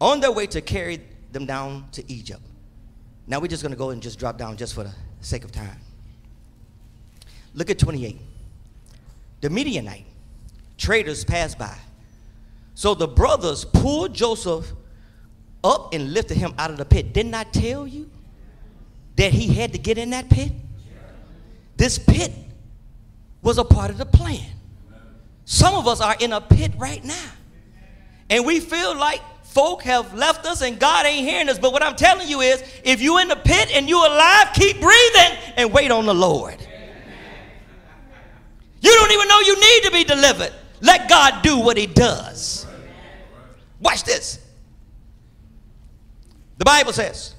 on 0.00 0.20
their 0.20 0.32
way 0.32 0.46
to 0.46 0.60
carry 0.60 1.00
them 1.32 1.46
down 1.46 1.88
to 1.92 2.12
Egypt. 2.12 2.40
Now 3.26 3.38
we're 3.38 3.48
just 3.48 3.62
going 3.62 3.72
to 3.72 3.78
go 3.78 3.90
and 3.90 4.02
just 4.02 4.18
drop 4.18 4.38
down 4.38 4.56
just 4.56 4.74
for 4.74 4.84
the 4.84 4.92
sake 5.20 5.44
of 5.44 5.52
time. 5.52 5.78
Look 7.54 7.70
at 7.70 7.78
28. 7.78 8.18
The 9.40 9.50
Midianite 9.50 10.04
traders 10.80 11.24
passed 11.24 11.58
by. 11.58 11.76
So 12.74 12.94
the 12.94 13.06
brothers 13.06 13.64
pulled 13.64 14.14
Joseph 14.14 14.72
up 15.62 15.94
and 15.94 16.12
lifted 16.12 16.38
him 16.38 16.54
out 16.58 16.70
of 16.70 16.78
the 16.78 16.84
pit. 16.84 17.12
Didn't 17.12 17.34
I 17.34 17.44
tell 17.44 17.86
you? 17.86 18.10
that 19.20 19.34
he 19.34 19.52
had 19.52 19.72
to 19.74 19.78
get 19.78 19.98
in 19.98 20.10
that 20.10 20.30
pit? 20.30 20.50
This 21.76 21.98
pit 21.98 22.32
was 23.42 23.58
a 23.58 23.64
part 23.64 23.90
of 23.90 23.98
the 23.98 24.06
plan. 24.06 24.46
Some 25.44 25.74
of 25.74 25.86
us 25.86 26.00
are 26.00 26.16
in 26.18 26.32
a 26.32 26.40
pit 26.40 26.72
right 26.78 27.04
now. 27.04 27.30
And 28.30 28.46
we 28.46 28.60
feel 28.60 28.96
like 28.96 29.20
folk 29.42 29.82
have 29.82 30.14
left 30.14 30.46
us 30.46 30.62
and 30.62 30.78
God 30.78 31.04
ain't 31.04 31.28
hearing 31.28 31.50
us. 31.50 31.58
But 31.58 31.72
what 31.72 31.82
I'm 31.82 31.96
telling 31.96 32.28
you 32.28 32.40
is 32.40 32.62
if 32.82 33.02
you're 33.02 33.20
in 33.20 33.28
the 33.28 33.36
pit 33.36 33.70
and 33.74 33.88
you're 33.88 34.06
alive, 34.06 34.48
keep 34.54 34.80
breathing 34.80 35.38
and 35.56 35.70
wait 35.70 35.90
on 35.90 36.06
the 36.06 36.14
Lord. 36.14 36.56
You 38.80 38.90
don't 38.90 39.12
even 39.12 39.28
know 39.28 39.40
you 39.40 39.60
need 39.60 39.82
to 39.82 39.90
be 39.90 40.04
delivered. 40.04 40.52
Let 40.80 41.08
God 41.08 41.42
do 41.42 41.58
what 41.58 41.76
he 41.76 41.86
does. 41.86 42.66
Watch 43.80 44.04
this. 44.04 44.38
The 46.58 46.64
Bible 46.64 46.92
says 46.92 47.34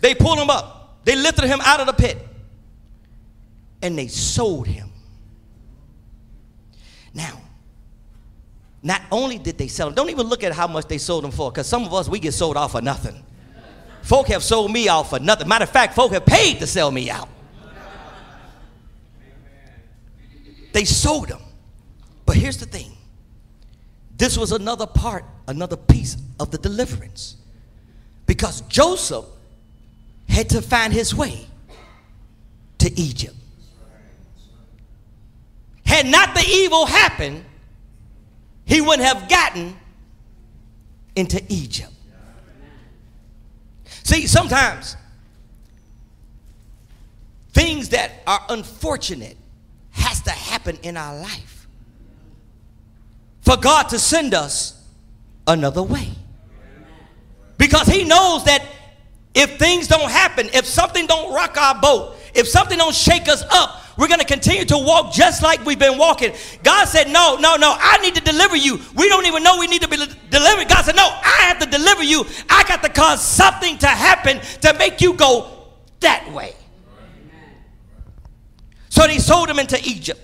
they 0.00 0.14
pulled 0.14 0.38
him 0.38 0.50
up 0.50 0.76
they 1.06 1.14
lifted 1.14 1.44
him 1.44 1.60
out 1.62 1.78
of 1.78 1.86
the 1.86 1.92
pit 1.92 2.18
and 3.80 3.96
they 3.96 4.08
sold 4.08 4.66
him. 4.66 4.90
Now, 7.14 7.40
not 8.82 9.02
only 9.12 9.38
did 9.38 9.56
they 9.56 9.68
sell 9.68 9.86
him, 9.86 9.94
don't 9.94 10.10
even 10.10 10.26
look 10.26 10.42
at 10.42 10.52
how 10.52 10.66
much 10.66 10.88
they 10.88 10.98
sold 10.98 11.24
him 11.24 11.30
for, 11.30 11.52
because 11.52 11.68
some 11.68 11.84
of 11.84 11.94
us, 11.94 12.08
we 12.08 12.18
get 12.18 12.32
sold 12.32 12.56
off 12.56 12.72
for 12.72 12.82
nothing. 12.82 13.22
Folk 14.02 14.26
have 14.26 14.42
sold 14.42 14.72
me 14.72 14.88
out 14.88 15.08
for 15.08 15.20
nothing. 15.20 15.46
Matter 15.46 15.62
of 15.62 15.70
fact, 15.70 15.94
folk 15.94 16.10
have 16.10 16.26
paid 16.26 16.58
to 16.58 16.66
sell 16.66 16.90
me 16.90 17.08
out. 17.08 17.28
They 20.72 20.84
sold 20.84 21.28
him. 21.28 21.38
Here's 22.46 22.58
the 22.58 22.66
thing 22.66 22.92
this 24.16 24.38
was 24.38 24.52
another 24.52 24.86
part, 24.86 25.24
another 25.48 25.76
piece 25.76 26.16
of 26.38 26.52
the 26.52 26.58
deliverance. 26.58 27.34
Because 28.24 28.60
Joseph 28.68 29.24
had 30.28 30.48
to 30.50 30.62
find 30.62 30.92
his 30.92 31.12
way 31.12 31.44
to 32.78 33.00
Egypt. 33.00 33.34
Had 35.84 36.06
not 36.06 36.36
the 36.36 36.44
evil 36.48 36.86
happened, 36.86 37.44
he 38.64 38.80
wouldn't 38.80 39.08
have 39.08 39.28
gotten 39.28 39.76
into 41.16 41.42
Egypt. 41.48 41.90
See, 44.04 44.28
sometimes 44.28 44.96
things 47.52 47.88
that 47.88 48.12
are 48.24 48.46
unfortunate 48.50 49.36
has 49.90 50.22
to 50.22 50.30
happen 50.30 50.78
in 50.84 50.96
our 50.96 51.18
life 51.18 51.55
for 53.46 53.56
God 53.56 53.84
to 53.90 53.98
send 54.00 54.34
us 54.34 54.74
another 55.46 55.82
way. 55.82 56.08
Because 57.58 57.86
he 57.86 58.02
knows 58.02 58.44
that 58.44 58.66
if 59.34 59.56
things 59.56 59.86
don't 59.86 60.10
happen, 60.10 60.50
if 60.52 60.66
something 60.66 61.06
don't 61.06 61.32
rock 61.32 61.56
our 61.56 61.80
boat, 61.80 62.16
if 62.34 62.48
something 62.48 62.76
don't 62.76 62.94
shake 62.94 63.28
us 63.28 63.44
up, 63.50 63.82
we're 63.96 64.08
going 64.08 64.18
to 64.18 64.26
continue 64.26 64.64
to 64.64 64.76
walk 64.76 65.12
just 65.12 65.44
like 65.44 65.64
we've 65.64 65.78
been 65.78 65.96
walking. 65.96 66.34
God 66.64 66.86
said, 66.86 67.08
No, 67.08 67.36
no, 67.36 67.54
no, 67.54 67.76
I 67.78 67.98
need 67.98 68.16
to 68.16 68.20
deliver 68.20 68.56
you. 68.56 68.80
We 68.96 69.08
don't 69.08 69.26
even 69.26 69.44
know 69.44 69.58
we 69.58 69.68
need 69.68 69.82
to 69.82 69.88
be 69.88 69.96
delivered. 69.96 70.68
God 70.68 70.84
said, 70.84 70.96
No, 70.96 71.06
I 71.06 71.44
have 71.46 71.60
to 71.60 71.66
deliver 71.66 72.02
you. 72.02 72.26
I 72.50 72.64
got 72.64 72.82
to 72.82 72.88
cause 72.88 73.22
something 73.22 73.78
to 73.78 73.86
happen 73.86 74.40
to 74.62 74.74
make 74.76 75.00
you 75.00 75.14
go 75.14 75.50
that 76.00 76.30
way. 76.32 76.54
So 78.88 79.06
they 79.06 79.18
sold 79.18 79.48
him 79.48 79.60
into 79.60 79.78
Egypt. 79.84 80.20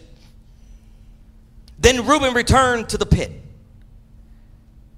Then 1.82 2.06
Reuben 2.06 2.32
returned 2.32 2.88
to 2.90 2.96
the 2.96 3.04
pit. 3.04 3.32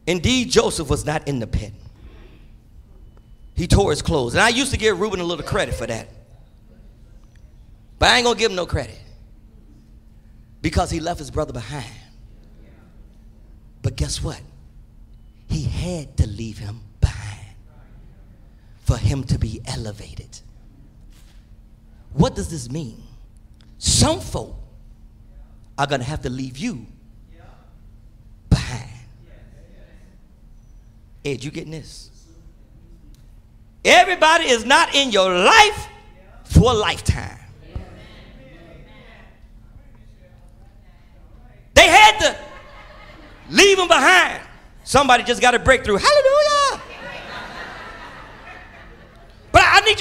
Indeed, 0.06 0.50
Joseph 0.50 0.90
was 0.90 1.06
not 1.06 1.26
in 1.26 1.38
the 1.38 1.46
pit. 1.46 1.72
He 3.54 3.66
tore 3.66 3.90
his 3.90 4.02
clothes. 4.02 4.34
And 4.34 4.42
I 4.42 4.50
used 4.50 4.70
to 4.72 4.76
give 4.76 5.00
Reuben 5.00 5.18
a 5.18 5.24
little 5.24 5.46
credit 5.46 5.74
for 5.74 5.86
that. 5.86 6.08
But 7.98 8.10
I 8.10 8.16
ain't 8.16 8.24
going 8.24 8.36
to 8.36 8.38
give 8.38 8.50
him 8.50 8.56
no 8.56 8.66
credit 8.66 8.98
because 10.60 10.90
he 10.90 11.00
left 11.00 11.18
his 11.18 11.30
brother 11.30 11.54
behind. 11.54 11.86
But 13.80 13.96
guess 13.96 14.22
what? 14.22 14.40
He 15.48 15.62
had 15.64 16.18
to 16.18 16.26
leave 16.26 16.58
him 16.58 16.80
behind 17.00 17.46
for 18.82 18.98
him 18.98 19.24
to 19.24 19.38
be 19.38 19.62
elevated. 19.64 20.38
What 22.12 22.34
does 22.34 22.50
this 22.50 22.70
mean? 22.70 23.02
Some 23.78 24.20
folk 24.20 24.63
are 25.78 25.86
going 25.86 26.00
to 26.00 26.06
have 26.06 26.22
to 26.22 26.30
leave 26.30 26.56
you 26.56 26.86
behind. 28.48 28.90
Ed, 31.24 31.42
you 31.42 31.50
getting 31.50 31.72
this? 31.72 32.10
Everybody 33.84 34.44
is 34.44 34.64
not 34.64 34.94
in 34.94 35.10
your 35.10 35.32
life 35.34 35.88
for 36.44 36.70
a 36.70 36.74
lifetime. 36.74 37.38
They 41.74 41.88
had 41.88 42.18
to 42.20 42.36
leave 43.50 43.76
them 43.76 43.88
behind. 43.88 44.40
Somebody 44.84 45.24
just 45.24 45.40
got 45.40 45.54
a 45.54 45.58
breakthrough. 45.58 45.96
Hallelujah. 45.96 46.82
But 49.50 49.62
I 49.64 49.80
need 49.80 49.98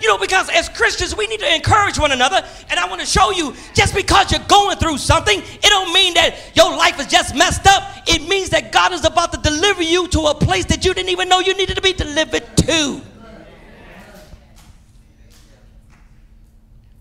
you 0.00 0.08
know, 0.08 0.18
because 0.18 0.48
as 0.50 0.68
Christians, 0.68 1.16
we 1.16 1.26
need 1.26 1.40
to 1.40 1.54
encourage 1.54 1.98
one 1.98 2.12
another. 2.12 2.44
And 2.70 2.78
I 2.78 2.88
want 2.88 3.00
to 3.00 3.06
show 3.06 3.30
you 3.30 3.54
just 3.74 3.94
because 3.94 4.30
you're 4.30 4.46
going 4.48 4.78
through 4.78 4.98
something, 4.98 5.38
it 5.40 5.62
don't 5.62 5.92
mean 5.92 6.14
that 6.14 6.36
your 6.54 6.70
life 6.70 6.98
is 7.00 7.06
just 7.06 7.34
messed 7.34 7.66
up. 7.66 7.82
It 8.06 8.28
means 8.28 8.50
that 8.50 8.72
God 8.72 8.92
is 8.92 9.04
about 9.04 9.32
to 9.32 9.38
deliver 9.38 9.82
you 9.82 10.08
to 10.08 10.20
a 10.26 10.34
place 10.34 10.64
that 10.66 10.84
you 10.84 10.94
didn't 10.94 11.10
even 11.10 11.28
know 11.28 11.40
you 11.40 11.56
needed 11.56 11.76
to 11.76 11.82
be 11.82 11.92
delivered 11.92 12.44
to. 12.58 13.00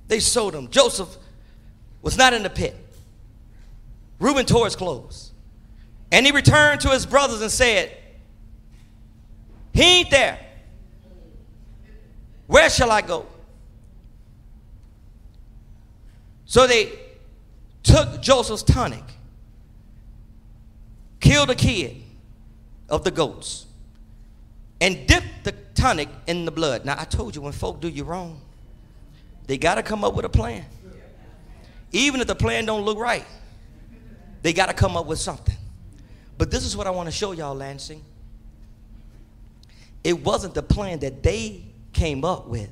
They 0.07 0.19
sold 0.19 0.53
him. 0.53 0.69
Joseph 0.69 1.07
was 2.01 2.17
not 2.17 2.33
in 2.33 2.43
the 2.43 2.49
pit. 2.49 2.75
Reuben 4.19 4.45
tore 4.45 4.65
his 4.65 4.75
clothes. 4.75 5.31
And 6.11 6.25
he 6.25 6.31
returned 6.31 6.81
to 6.81 6.89
his 6.89 7.05
brothers 7.05 7.41
and 7.41 7.49
said, 7.49 7.97
He 9.73 9.99
ain't 9.99 10.11
there. 10.11 10.37
Where 12.47 12.69
shall 12.69 12.91
I 12.91 13.01
go? 13.01 13.25
So 16.45 16.67
they 16.67 16.91
took 17.83 18.21
Joseph's 18.21 18.63
tunic, 18.63 19.03
killed 21.19 21.49
a 21.49 21.55
kid 21.55 21.97
of 22.89 23.03
the 23.03 23.11
goats, 23.11 23.65
and 24.81 25.07
dipped 25.07 25.43
the 25.43 25.53
tunic 25.75 26.09
in 26.27 26.45
the 26.45 26.51
blood. 26.51 26.83
Now, 26.85 26.95
I 26.99 27.05
told 27.05 27.35
you 27.35 27.41
when 27.41 27.53
folk 27.53 27.79
do 27.79 27.87
you 27.87 28.03
wrong, 28.03 28.41
they 29.47 29.57
got 29.57 29.75
to 29.75 29.83
come 29.83 30.03
up 30.03 30.13
with 30.13 30.25
a 30.25 30.29
plan. 30.29 30.65
Even 31.93 32.21
if 32.21 32.27
the 32.27 32.35
plan 32.35 32.65
don't 32.65 32.83
look 32.83 32.97
right, 32.97 33.25
they 34.41 34.53
got 34.53 34.67
to 34.67 34.73
come 34.73 34.97
up 34.97 35.05
with 35.05 35.19
something. 35.19 35.55
But 36.37 36.51
this 36.51 36.65
is 36.65 36.75
what 36.75 36.87
I 36.87 36.89
want 36.89 37.07
to 37.07 37.11
show 37.11 37.31
y'all, 37.31 37.55
Lansing. 37.55 38.03
It 40.03 40.23
wasn't 40.23 40.53
the 40.53 40.63
plan 40.63 40.99
that 40.99 41.21
they 41.21 41.63
came 41.93 42.23
up 42.23 42.47
with 42.47 42.69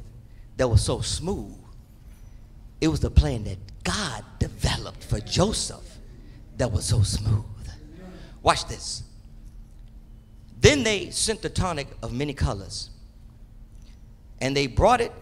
that 0.58 0.68
was 0.68 0.84
so 0.84 1.02
smooth. 1.02 1.56
It 2.82 2.88
was 2.88 3.00
the 3.00 3.10
plan 3.10 3.44
that 3.46 3.58
God 3.84 4.24
developed 4.40 5.04
for 5.04 5.20
Joseph 5.20 5.98
that 6.58 6.72
was 6.72 6.86
so 6.86 7.02
smooth. 7.02 7.44
Watch 8.42 8.68
this. 8.68 9.04
Then 10.62 10.84
they 10.84 11.10
sent 11.10 11.42
the 11.42 11.50
tunic 11.50 11.88
of 12.04 12.14
many 12.14 12.34
colors, 12.34 12.90
and 14.42 14.56
they 14.56 14.68
brought 14.68 15.02
it 15.02 15.14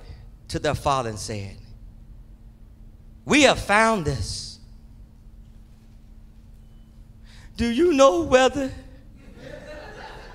to 0.49 0.59
their 0.59 0.75
father 0.75 1.09
and 1.09 1.19
said, 1.19 1.57
We 3.25 3.43
have 3.43 3.59
found 3.59 4.05
this. 4.05 4.59
Do 7.55 7.67
you 7.67 7.93
know 7.93 8.21
whether 8.21 8.71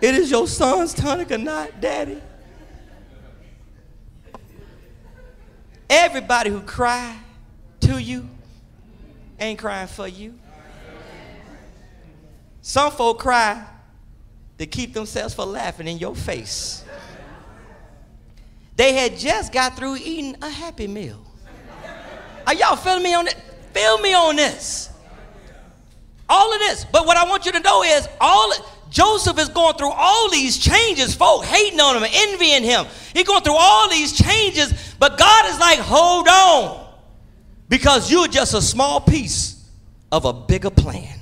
it 0.01 0.15
is 0.15 0.31
your 0.31 0.49
son's 0.49 0.93
tunic 0.93 1.31
or 1.31 1.39
not, 1.39 1.81
Daddy? 1.81 2.21
Everybody 5.95 6.49
who 6.49 6.63
cry 6.63 7.15
to 7.81 7.99
you 7.99 8.27
ain't 9.39 9.59
crying 9.59 9.89
for 9.89 10.09
you. 10.09 10.33
Some 12.63 12.91
folk 12.93 13.19
cry 13.19 13.63
to 14.57 14.65
keep 14.65 14.95
themselves 14.95 15.35
from 15.35 15.53
laughing 15.53 15.87
in 15.87 15.99
your 15.99 16.15
face. 16.15 16.83
They 18.75 18.95
had 18.95 19.19
just 19.19 19.53
got 19.53 19.77
through 19.77 19.97
eating 19.97 20.35
a 20.41 20.49
happy 20.49 20.87
meal. 20.87 21.23
Are 22.47 22.55
y'all 22.55 22.77
feeling 22.77 23.03
me 23.03 23.13
on 23.13 23.29
it? 23.29 23.37
Feel 23.75 23.99
me 23.99 24.15
on 24.15 24.37
this. 24.37 24.89
All 26.27 26.55
of 26.55 26.59
this. 26.61 26.87
But 26.91 27.05
what 27.05 27.19
I 27.19 27.29
want 27.29 27.45
you 27.45 27.53
to 27.53 27.61
know 27.61 27.83
is 27.83 28.09
all 28.19 28.51
Joseph 28.93 29.39
is 29.39 29.49
going 29.49 29.75
through 29.77 29.91
all 29.91 30.31
these 30.31 30.59
changes, 30.59 31.15
folk 31.15 31.45
hating 31.45 31.81
on 31.81 31.97
him, 31.97 32.09
envying 32.13 32.63
him. 32.63 32.85
He's 33.15 33.25
going 33.25 33.43
through 33.43 33.57
all 33.57 33.89
these 33.89 34.13
changes, 34.13 34.92
but 35.03 35.19
God 35.19 35.47
is 35.47 35.59
like, 35.59 35.81
hold 35.81 36.29
on, 36.29 36.87
because 37.69 38.09
you're 38.09 38.29
just 38.29 38.55
a 38.55 38.63
small 38.63 39.01
piece 39.01 39.69
of 40.13 40.25
a 40.27 40.33
bigger 40.33 40.71
plan. 40.71 41.19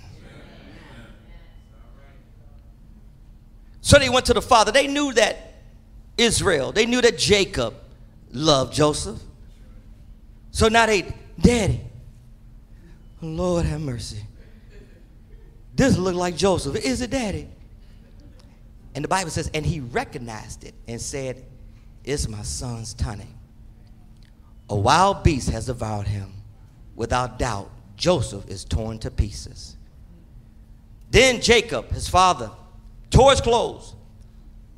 So 3.80 3.98
they 3.98 4.10
went 4.10 4.26
to 4.26 4.34
the 4.34 4.42
father. 4.42 4.70
They 4.70 4.86
knew 4.86 5.14
that 5.14 5.62
Israel, 6.18 6.72
they 6.72 6.84
knew 6.84 7.00
that 7.00 7.16
Jacob 7.16 7.72
loved 8.32 8.74
Joseph. 8.74 9.18
So 10.50 10.68
now 10.68 10.84
they, 10.84 11.14
Daddy, 11.40 11.80
Lord 13.22 13.64
have 13.64 13.80
mercy. 13.80 14.22
This 15.74 15.96
look 15.96 16.14
like 16.14 16.36
Joseph. 16.36 16.76
Is 16.84 17.00
it 17.00 17.12
Daddy? 17.12 17.48
And 18.94 19.02
the 19.02 19.08
Bible 19.08 19.30
says, 19.30 19.50
and 19.54 19.64
he 19.64 19.80
recognized 19.80 20.64
it 20.64 20.74
and 20.86 21.00
said, 21.00 21.42
It's 22.04 22.28
my 22.28 22.42
son's 22.42 22.92
tunic. 22.92 23.26
A 24.70 24.76
wild 24.76 25.24
beast 25.24 25.50
has 25.50 25.66
devoured 25.66 26.06
him. 26.06 26.32
Without 26.94 27.38
doubt, 27.38 27.70
Joseph 27.96 28.48
is 28.48 28.64
torn 28.64 29.00
to 29.00 29.10
pieces. 29.10 29.76
Then 31.10 31.40
Jacob, 31.40 31.90
his 31.90 32.08
father, 32.08 32.50
tore 33.10 33.32
his 33.32 33.40
clothes, 33.40 33.96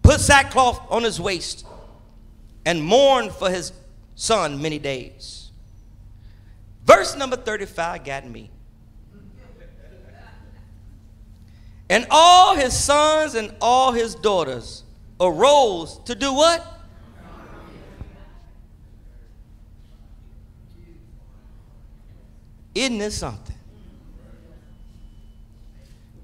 put 0.03 0.18
sackcloth 0.18 0.80
on 0.90 1.03
his 1.03 1.20
waist, 1.20 1.66
and 2.64 2.82
mourned 2.82 3.32
for 3.32 3.51
his 3.51 3.72
son 4.14 4.62
many 4.62 4.78
days. 4.78 5.51
Verse 6.86 7.14
number 7.14 7.36
35 7.36 8.05
got 8.05 8.26
me. 8.26 8.51
And 11.90 12.07
all 12.11 12.57
his 12.57 12.72
sons 12.72 13.34
and 13.34 13.55
all 13.61 13.93
his 13.93 14.14
daughters 14.14 14.84
arose 15.20 16.01
to 16.07 16.14
do 16.14 16.32
what? 16.32 16.82
Isn't 22.75 22.99
this 22.99 23.16
something? 23.16 23.57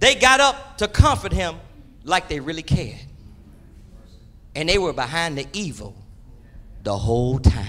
They 0.01 0.15
got 0.15 0.41
up 0.41 0.79
to 0.79 0.89
comfort 0.89 1.33
him 1.33 1.57
like 2.05 2.29
they 2.29 2.41
really 2.41 2.63
cared. 2.63 3.01
And 4.55 4.69
they 4.69 4.79
were 4.79 4.93
behind 4.93 5.37
the 5.37 5.47
evil 5.53 5.95
the 6.83 6.97
whole 6.97 7.39
time. 7.39 7.67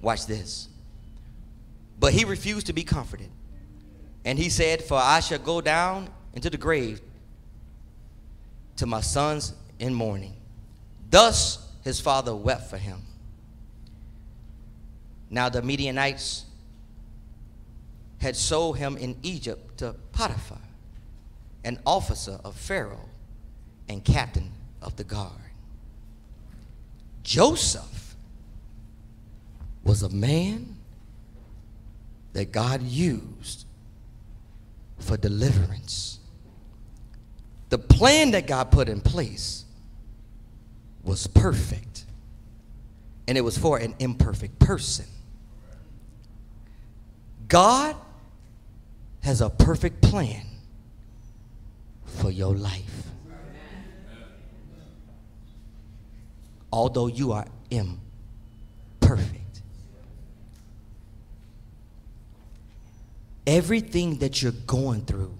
Watch 0.00 0.26
this. 0.26 0.68
But 1.98 2.12
he 2.12 2.24
refused 2.24 2.66
to 2.66 2.72
be 2.72 2.84
comforted. 2.84 3.30
And 4.24 4.38
he 4.38 4.50
said, 4.50 4.82
For 4.82 4.98
I 4.98 5.20
shall 5.20 5.38
go 5.38 5.60
down 5.60 6.10
into 6.34 6.50
the 6.50 6.58
grave 6.58 7.00
to 8.76 8.86
my 8.86 9.00
sons 9.00 9.54
in 9.78 9.94
mourning. 9.94 10.34
Thus 11.10 11.70
his 11.82 12.00
father 12.00 12.34
wept 12.34 12.68
for 12.68 12.76
him. 12.76 13.00
Now 15.30 15.48
the 15.48 15.62
Midianites 15.62 16.44
had 18.18 18.36
sold 18.36 18.78
him 18.78 18.96
in 18.96 19.16
Egypt 19.22 19.78
to 19.78 19.94
Potiphar, 20.12 20.58
an 21.64 21.78
officer 21.84 22.38
of 22.44 22.56
Pharaoh 22.56 23.08
and 23.88 24.04
captain 24.04 24.50
of 24.80 24.96
the 24.96 25.04
guard. 25.04 25.32
Joseph 27.22 28.16
was 29.82 30.02
a 30.02 30.08
man 30.08 30.76
that 32.32 32.52
God 32.52 32.82
used 32.82 33.66
for 34.98 35.16
deliverance. 35.16 36.18
The 37.70 37.78
plan 37.78 38.30
that 38.32 38.46
God 38.46 38.70
put 38.70 38.88
in 38.88 39.00
place 39.00 39.64
was 41.02 41.26
perfect, 41.26 42.04
and 43.28 43.36
it 43.36 43.42
was 43.42 43.58
for 43.58 43.78
an 43.78 43.94
imperfect 43.98 44.58
person. 44.58 45.06
God 47.48 47.96
has 49.22 49.40
a 49.40 49.50
perfect 49.50 50.02
plan 50.02 50.44
for 52.04 52.30
your 52.30 52.54
life. 52.54 53.06
Although 56.72 57.06
you 57.06 57.32
are 57.32 57.46
imperfect. 57.70 59.44
everything 63.46 64.18
that 64.18 64.42
you're 64.42 64.52
going 64.66 65.04
through 65.04 65.34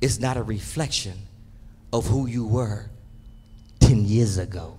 is 0.00 0.20
not 0.20 0.36
a 0.36 0.42
reflection 0.42 1.14
of 1.92 2.06
who 2.06 2.26
you 2.26 2.46
were 2.46 2.86
10 3.80 4.04
years 4.04 4.38
ago. 4.38 4.76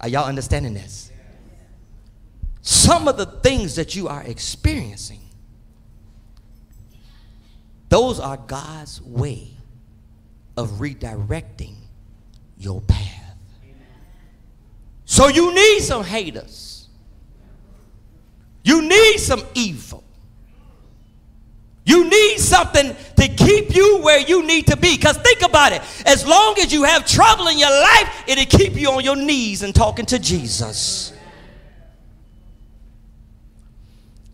Are 0.00 0.08
y'all 0.08 0.26
understanding 0.26 0.74
this? 0.74 1.10
Some 2.66 3.08
of 3.08 3.18
the 3.18 3.26
things 3.26 3.76
that 3.76 3.94
you 3.94 4.08
are 4.08 4.22
experiencing, 4.22 5.20
those 7.90 8.18
are 8.18 8.38
God's 8.38 9.02
way 9.02 9.50
of 10.56 10.70
redirecting 10.78 11.74
your 12.56 12.80
path. 12.80 13.36
So 15.04 15.28
you 15.28 15.54
need 15.54 15.80
some 15.80 16.04
haters. 16.04 16.88
You 18.62 18.80
need 18.80 19.18
some 19.18 19.42
evil. 19.52 20.02
You 21.84 22.08
need 22.08 22.38
something 22.38 22.96
to 23.16 23.28
keep 23.28 23.76
you 23.76 23.98
where 23.98 24.20
you 24.20 24.42
need 24.46 24.68
to 24.68 24.76
be. 24.78 24.96
Because 24.96 25.18
think 25.18 25.42
about 25.42 25.72
it. 25.72 25.82
As 26.06 26.26
long 26.26 26.54
as 26.60 26.72
you 26.72 26.84
have 26.84 27.06
trouble 27.06 27.48
in 27.48 27.58
your 27.58 27.68
life, 27.68 28.24
it'll 28.26 28.46
keep 28.46 28.72
you 28.72 28.88
on 28.88 29.04
your 29.04 29.16
knees 29.16 29.62
and 29.62 29.74
talking 29.74 30.06
to 30.06 30.18
Jesus. 30.18 31.13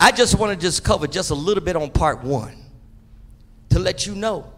I 0.03 0.13
just 0.13 0.39
want 0.39 0.59
to 0.59 0.67
just 0.67 0.83
cover 0.83 1.07
just 1.07 1.31
a 1.31 1.35
little 1.35 1.63
bit 1.63 1.77
on 1.77 1.91
part 1.91 2.25
one 2.25 2.57
to 3.69 3.79
let 3.79 4.07
you 4.07 4.15
know 4.15 4.51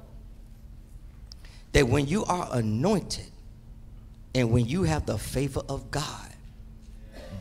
that 1.73 1.89
when 1.89 2.07
you 2.07 2.25
are 2.25 2.49
anointed 2.53 3.27
and 4.37 4.53
when 4.53 4.67
you 4.67 4.85
have 4.85 5.05
the 5.05 5.19
favor 5.19 5.61
of 5.69 5.91
God, 5.91 6.29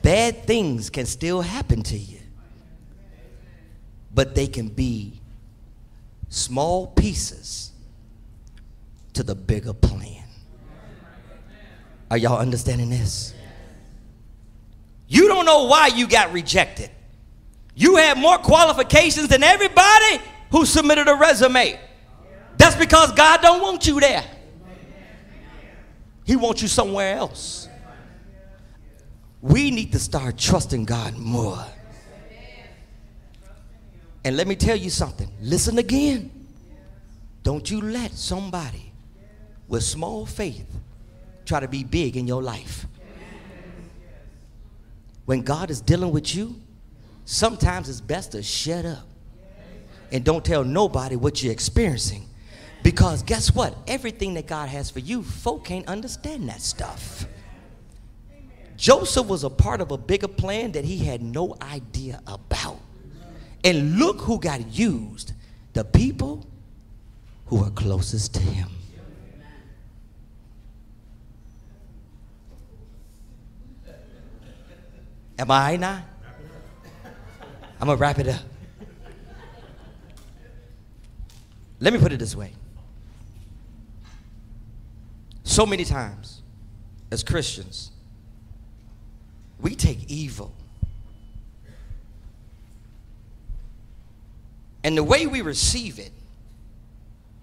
bad 0.02 0.46
things 0.46 0.90
can 0.90 1.06
still 1.06 1.42
happen 1.42 1.84
to 1.84 1.98
you, 1.98 2.20
but 4.14 4.34
they 4.34 4.48
can 4.48 4.68
be 4.68 5.14
small 6.30 6.88
pieces 6.88 7.72
to 9.14 9.22
the 9.22 9.36
bigger 9.36 9.74
plan. 9.74 10.24
Are 12.10 12.18
y'all 12.18 12.40
understanding 12.40 12.90
this? 12.90 13.36
You 15.08 15.28
don't 15.28 15.46
know 15.46 15.66
why 15.66 15.88
you 15.88 16.08
got 16.08 16.34
rejected. 16.34 16.90
You 17.76 17.96
had 17.96 18.18
more 18.18 18.38
qualifications 18.38 19.28
than 19.28 19.44
everybody 19.44 20.22
who 20.52 20.66
submitted 20.66 21.08
a 21.08 21.16
resume. 21.16 21.80
That's 22.58 22.76
because 22.76 23.12
God 23.14 23.42
don't 23.42 23.62
want 23.62 23.88
you 23.88 24.00
there. 24.00 24.24
He 26.26 26.36
wants 26.36 26.62
you 26.62 26.68
somewhere 26.68 27.16
else. 27.16 27.68
We 29.42 29.72
need 29.72 29.92
to 29.94 30.00
start 30.00 30.38
trusting 30.38 30.86
God 30.86 31.18
more. 31.18 31.66
And 34.24 34.38
let 34.38 34.48
me 34.48 34.56
tell 34.56 34.76
you 34.76 34.90
something. 34.90 35.30
Listen 35.42 35.80
again. 35.80 36.30
Don't 37.44 37.70
you 37.72 37.82
let 37.82 38.12
somebody 38.12 38.92
with 39.68 39.84
small 39.84 40.28
faith 40.28 40.68
try 41.46 41.60
to 41.60 41.68
be 41.68 41.84
big 41.84 42.16
in 42.18 42.28
your 42.28 42.44
life. 42.44 42.86
When 45.26 45.42
God 45.42 45.72
is 45.72 45.82
dealing 45.82 46.12
with 46.12 46.36
you, 46.36 46.56
sometimes 47.32 47.88
it's 47.88 48.02
best 48.02 48.34
to 48.34 48.44
shut 48.44 48.86
up 48.86 49.08
and 50.12 50.26
don't 50.26 50.44
tell 50.44 50.66
nobody 50.66 51.16
what 51.16 51.42
you're 51.42 51.54
experiencing. 51.54 52.28
Because 52.84 53.24
guess 53.24 53.56
what? 53.56 53.74
Everything 53.88 54.34
that 54.34 54.48
God 54.48 54.68
has 54.68 54.92
for 54.92 55.00
you, 55.00 55.24
folk 55.24 55.64
can't 55.64 55.88
understand 55.88 56.50
that 56.50 56.62
stuff. 56.62 57.26
Joseph 58.76 59.28
was 59.28 59.46
a 59.46 59.50
part 59.50 59.80
of 59.80 59.92
a 59.92 59.98
bigger 59.98 60.28
plan 60.28 60.74
that 60.74 60.84
he 60.84 60.98
had 60.98 61.22
no 61.22 61.56
idea 61.62 62.20
about. 62.28 62.80
And 63.64 63.98
look 63.98 64.20
who 64.22 64.38
got 64.38 64.68
used 64.68 65.32
the 65.72 65.86
people 65.86 66.46
who 67.46 67.64
are 67.64 67.70
closest 67.70 68.34
to 68.34 68.42
him. 68.42 68.68
Am 75.40 75.50
I 75.50 75.78
now? 75.78 76.04
I'm 77.82 77.88
going 77.88 77.98
to 77.98 78.02
wrap 78.02 78.20
it 78.20 78.28
up. 78.28 78.42
Let 81.80 81.92
me 81.92 82.00
put 82.00 82.14
it 82.14 82.20
this 82.20 82.36
way. 82.36 82.54
So 85.44 85.66
many 85.66 85.84
times, 85.84 86.42
as 87.12 87.24
Christians, 87.24 87.92
we 89.60 89.76
take 89.76 90.10
evil 90.10 90.56
And 94.84 94.98
the 94.98 95.04
way 95.04 95.28
we 95.28 95.42
receive 95.42 96.00
it 96.00 96.12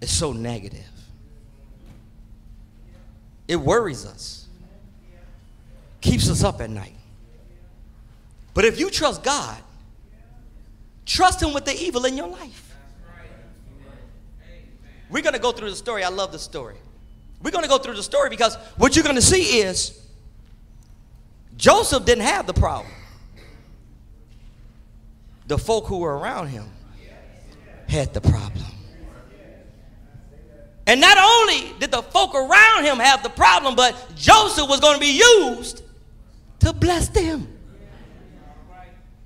is 0.01 0.11
so 0.11 0.33
negative. 0.33 0.85
It 3.47 3.57
worries 3.57 4.05
us, 4.05 4.47
keeps 6.01 6.29
us 6.29 6.45
up 6.45 6.61
at 6.61 6.69
night. 6.69 6.95
But 8.55 8.65
if 8.65 8.79
you 8.79 8.91
trust 8.91 9.23
God, 9.23 9.57
trust 11.09 11.43
Him 11.43 11.53
with 11.53 11.65
the 11.65 11.75
evil 11.75 12.05
in 12.05 12.17
your 12.17 12.29
life. 12.29 12.77
We're 15.11 15.23
going 15.23 15.35
to 15.35 15.41
go 15.41 15.53
through 15.53 15.71
the 15.71 15.77
story. 15.77 16.05
I 16.05 16.09
love 16.11 16.33
the 16.33 16.39
story. 16.39 16.77
We're 17.43 17.51
going 17.51 17.65
to 17.65 17.69
go 17.69 17.79
through 17.79 17.95
the 17.95 18.03
story 18.03 18.29
because 18.29 18.57
what 18.77 18.95
you're 18.95 19.05
going 19.05 19.17
to 19.17 19.23
see 19.23 19.61
is 19.61 19.99
Joseph 21.57 22.05
didn't 22.05 22.25
have 22.25 22.47
the 22.47 22.53
problem. 22.53 22.93
The 25.47 25.57
folk 25.57 25.87
who 25.87 25.99
were 25.99 26.19
around 26.19 26.49
him 26.49 26.67
had 27.89 28.13
the 28.13 28.21
problem. 28.21 28.67
And 30.87 31.01
not 31.01 31.17
only 31.19 31.73
did 31.79 31.91
the 31.91 32.03
folk 32.03 32.35
around 32.35 32.85
him 32.85 32.99
have 32.99 33.23
the 33.23 33.31
problem, 33.31 33.77
but 33.77 33.95
Joseph 34.15 34.69
was 34.69 34.81
going 34.81 34.95
to 34.95 35.01
be 35.01 35.19
used 35.19 35.83
to 36.61 36.73
bless 36.73 37.09
them. 37.09 37.58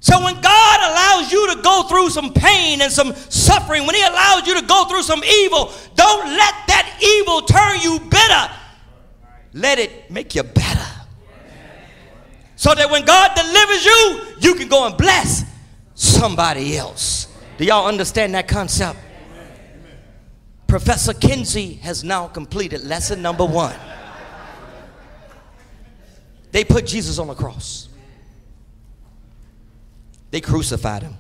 So 0.03 0.21
when 0.25 0.35
God 0.41 0.91
allows 0.91 1.31
you 1.31 1.55
to 1.55 1.63
go 1.63 1.85
through 1.85 2.11
some 2.11 2.33
pain 2.33 2.81
and 2.81 2.91
some 2.91 3.15
suffering, 3.15 3.87
when 3.87 3.95
He 3.95 4.03
allows 4.03 4.45
you 4.49 4.61
to 4.61 4.67
go 4.67 4.85
through 4.87 5.05
some 5.05 5.23
evil, 5.23 5.73
don't 5.95 6.27
let 6.27 6.55
that 6.67 6.99
evil 7.01 7.43
turn 7.43 7.81
you 7.81 8.01
bitter. 8.11 8.51
Let 9.53 9.79
it 9.79 10.11
make 10.11 10.35
you 10.35 10.43
better. 10.43 10.91
So 12.57 12.75
that 12.75 12.91
when 12.91 13.05
God 13.05 13.31
delivers 13.37 13.85
you, 13.85 14.21
you 14.41 14.55
can 14.57 14.67
go 14.67 14.89
and 14.89 14.97
bless 14.97 15.45
somebody 15.95 16.77
else. 16.77 17.29
Do 17.57 17.65
y'all 17.65 17.87
understand 17.87 18.35
that 18.35 18.49
concept? 18.49 18.99
Professor 20.67 21.13
Kensey 21.13 21.79
has 21.79 22.03
now 22.03 22.27
completed 22.27 22.83
lesson 22.83 23.23
number 23.23 23.45
one. 23.45 23.77
They 26.51 26.65
put 26.65 26.87
Jesus 26.87 27.21
on 27.21 27.29
the 27.29 27.35
cross. 27.35 27.89
They 30.33 30.41
crucified 30.41 31.03
him. 31.03 31.17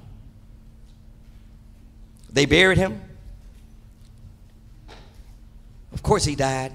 They 2.32 2.46
buried 2.46 2.78
him. 2.78 3.00
Of 5.92 6.02
course, 6.02 6.24
he 6.24 6.34
died, 6.34 6.72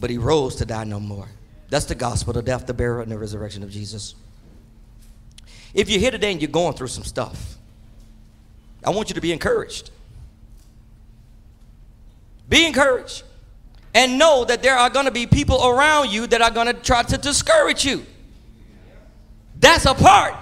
but 0.00 0.08
he 0.08 0.16
rose 0.16 0.56
to 0.56 0.64
die 0.64 0.84
no 0.84 0.98
more. 0.98 1.28
That's 1.68 1.84
the 1.84 1.94
gospel 1.94 2.32
the 2.32 2.40
death, 2.40 2.66
the 2.66 2.72
burial, 2.72 3.02
and 3.02 3.12
the 3.12 3.18
resurrection 3.18 3.62
of 3.62 3.70
Jesus. 3.70 4.14
If 5.74 5.90
you're 5.90 6.00
here 6.00 6.10
today 6.10 6.32
and 6.32 6.40
you're 6.40 6.50
going 6.50 6.72
through 6.72 6.86
some 6.86 7.04
stuff, 7.04 7.56
I 8.82 8.88
want 8.88 9.10
you 9.10 9.14
to 9.14 9.20
be 9.20 9.32
encouraged. 9.32 9.90
Be 12.48 12.64
encouraged. 12.66 13.24
And 13.92 14.18
know 14.18 14.46
that 14.46 14.62
there 14.62 14.76
are 14.76 14.88
going 14.88 15.04
to 15.04 15.12
be 15.12 15.26
people 15.26 15.66
around 15.66 16.10
you 16.10 16.26
that 16.28 16.40
are 16.40 16.50
going 16.50 16.68
to 16.68 16.74
try 16.74 17.02
to 17.02 17.18
discourage 17.18 17.84
you. 17.84 18.06
That's 19.58 19.84
a 19.84 19.94
part 19.94 20.34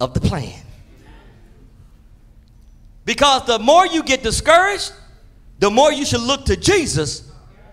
of 0.00 0.14
the 0.14 0.20
plan. 0.20 0.62
Because 3.04 3.46
the 3.46 3.58
more 3.58 3.86
you 3.86 4.02
get 4.02 4.22
discouraged, 4.22 4.92
the 5.58 5.70
more 5.70 5.92
you 5.92 6.04
should 6.04 6.20
look 6.20 6.44
to 6.46 6.56
Jesus 6.56 7.30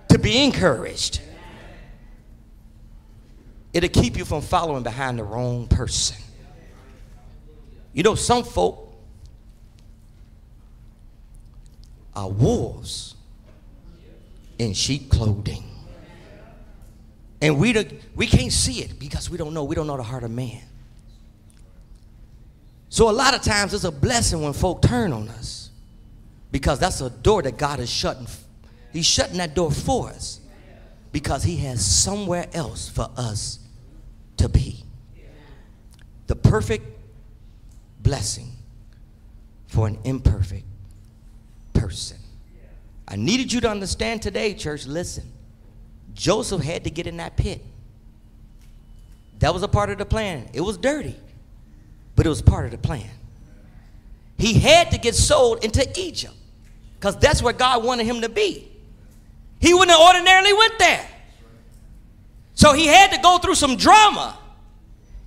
to 0.10 0.20
be 0.20 0.44
encouraged. 0.44 1.22
It'll 3.74 3.90
keep 3.90 4.16
you 4.16 4.26
from 4.26 4.42
following 4.42 4.84
behind 4.84 5.18
the 5.18 5.24
wrong 5.24 5.68
person. 5.68 6.18
You 7.94 8.04
know, 8.04 8.16
some 8.16 8.44
folk 8.44 8.96
are 12.16 12.30
wolves 12.30 13.16
in 14.60 14.74
sheep 14.74 15.10
clothing. 15.10 15.64
And 17.42 17.60
we, 17.60 17.74
we 18.16 18.28
can't 18.28 18.52
see 18.52 18.82
it 18.82 19.00
because 19.00 19.30
we 19.30 19.38
don't 19.38 19.54
know. 19.54 19.64
We 19.64 19.76
don't 19.76 19.88
know 19.88 19.98
the 19.98 20.04
heart 20.04 20.24
of 20.24 20.32
man. 20.32 20.62
So 22.94 23.10
a 23.10 23.12
lot 23.12 23.34
of 23.34 23.42
times 23.42 23.74
it's 23.74 23.86
a 23.86 23.92
blessing 23.92 24.44
when 24.44 24.54
folk 24.54 24.84
turn 24.84 25.14
on 25.14 25.28
us 25.30 25.72
because 26.52 26.78
that's 26.78 27.02
a 27.02 27.10
door 27.10 27.42
that 27.42 27.58
God 27.58 27.80
is 27.80 27.90
shutting. 27.90 28.28
He's 28.92 29.08
shutting 29.08 29.38
that 29.38 29.56
door 29.56 29.72
for 29.72 30.10
us 30.10 30.40
because 31.12 31.42
he 31.42 31.58
has 31.58 31.84
somewhere 31.84 32.46
else 32.54 32.88
for 32.88 33.10
us 33.18 33.58
to 34.38 34.48
be. 34.48 34.84
The 36.28 36.36
perfect 36.36 36.86
blessing 38.00 38.52
for 39.66 39.88
an 39.88 39.98
imperfect 40.04 40.68
person. 41.74 42.20
I 43.08 43.16
needed 43.16 43.52
you 43.52 43.60
to 43.62 43.72
understand 43.72 44.22
today, 44.22 44.54
church. 44.54 44.86
Listen, 44.86 45.24
Joseph 46.14 46.62
had 46.62 46.84
to 46.84 46.92
get 46.92 47.08
in 47.08 47.18
that 47.18 47.38
pit. 47.38 47.60
That 49.40 49.52
was 49.52 49.64
a 49.64 49.68
part 49.68 49.90
of 49.90 49.98
the 49.98 50.06
plan. 50.06 50.48
It 50.54 50.62
was 50.62 50.78
dirty, 50.78 51.16
but 52.16 52.26
it 52.26 52.30
was 52.30 52.42
part 52.42 52.66
of 52.66 52.72
the 52.72 52.78
plan. 52.78 53.10
He 54.38 54.54
had 54.54 54.92
to 54.92 54.98
get 54.98 55.16
sold 55.16 55.64
into 55.64 55.88
Egypt 56.00 56.34
because 57.00 57.18
that's 57.18 57.42
where 57.42 57.54
God 57.54 57.84
wanted 57.84 58.06
him 58.06 58.22
to 58.22 58.30
be. 58.30 58.68
He 59.60 59.74
wouldn't 59.74 59.92
have 59.92 60.00
ordinarily 60.00 60.54
went 60.54 60.78
there. 60.80 61.08
So 62.56 62.74
he 62.74 62.88
had 62.88 63.12
to 63.12 63.22
go 63.22 63.38
through 63.38 63.56
some 63.56 63.78
drama 63.78 64.38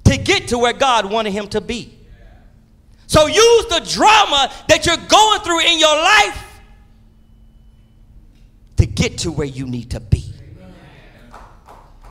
to 0.05 0.17
get 0.17 0.49
to 0.49 0.59
where 0.59 0.73
God 0.73 1.11
wanted 1.11 1.33
him 1.33 1.49
to 1.49 1.61
be. 1.61 1.93
So 3.07 3.27
use 3.27 3.67
the 3.67 3.81
drama 3.89 4.53
that 4.69 4.85
you're 4.85 4.97
going 4.97 5.41
through 5.41 5.61
in 5.61 5.79
your 5.79 5.97
life 5.97 6.61
to 8.77 8.87
get 8.87 9.19
to 9.19 9.33
where 9.33 9.47
you 9.47 9.67
need 9.67 9.91
to 9.93 10.01
be. 10.01 10.25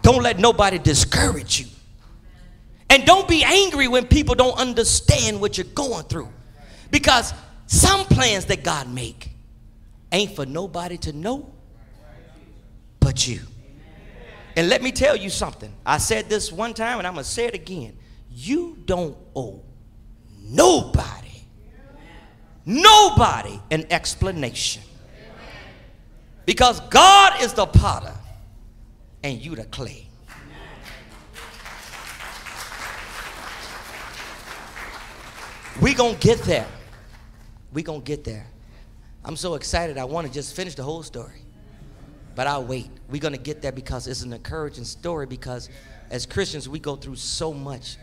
Don't 0.02 0.22
let 0.24 0.40
nobody 0.40 0.78
discourage 0.78 1.60
you. 1.60 1.68
And 2.90 3.06
don't 3.06 3.28
be 3.28 3.44
angry 3.44 3.88
when 3.88 4.06
people 4.06 4.36
don't 4.36 4.58
understand 4.58 5.42
what 5.42 5.58
you're 5.58 5.66
going 5.68 6.04
through. 6.06 6.30
Because 6.92 7.34
some 7.68 8.06
plans 8.06 8.46
that 8.46 8.64
God 8.64 8.90
make 8.90 9.30
ain't 10.12 10.36
for 10.36 10.46
nobody 10.46 10.98
to 10.98 11.14
know 11.14 11.52
but 13.00 13.28
you. 13.28 13.40
And 14.56 14.70
let 14.70 14.82
me 14.82 14.92
tell 14.92 15.16
you 15.16 15.30
something. 15.30 15.74
I 15.86 15.98
said 15.98 16.30
this 16.30 16.52
one 16.52 16.74
time 16.74 17.00
and 17.00 17.08
I'm 17.08 17.14
going 17.14 17.26
to 17.26 17.30
say 17.30 17.46
it 17.46 17.54
again. 17.54 17.98
You 18.32 18.78
don't 18.86 19.18
owe 19.36 19.62
nobody, 20.42 21.44
nobody 22.66 23.60
an 23.72 23.86
explanation. 23.90 24.84
Because 26.46 26.80
God 26.82 27.42
is 27.42 27.54
the 27.54 27.66
potter 27.66 28.14
and 29.24 29.44
you 29.44 29.56
the 29.56 29.66
clay. 29.66 30.05
We 35.82 35.94
gonna 35.94 36.16
get 36.16 36.40
there. 36.44 36.68
We 37.74 37.84
gonna 37.84 38.00
get 38.00 38.24
there. 38.24 38.48
I'm 39.26 39.36
so 39.36 39.56
excited. 39.56 39.98
I 39.98 40.06
want 40.06 40.26
to 40.26 40.32
just 40.32 40.56
finish 40.56 40.74
the 40.76 40.84
whole 40.84 41.04
story, 41.04 41.42
but 42.34 42.48
I'll 42.48 42.64
wait. 42.64 42.90
We're 43.10 43.22
gonna 43.22 43.38
get 43.38 43.62
there 43.62 43.74
because 43.74 44.08
it's 44.08 44.22
an 44.22 44.32
encouraging 44.32 44.86
story. 44.86 45.26
Because 45.26 45.70
as 46.10 46.26
Christians, 46.26 46.70
we 46.70 46.80
go 46.80 46.96
through 46.96 47.18
so 47.18 47.54
much, 47.54 47.98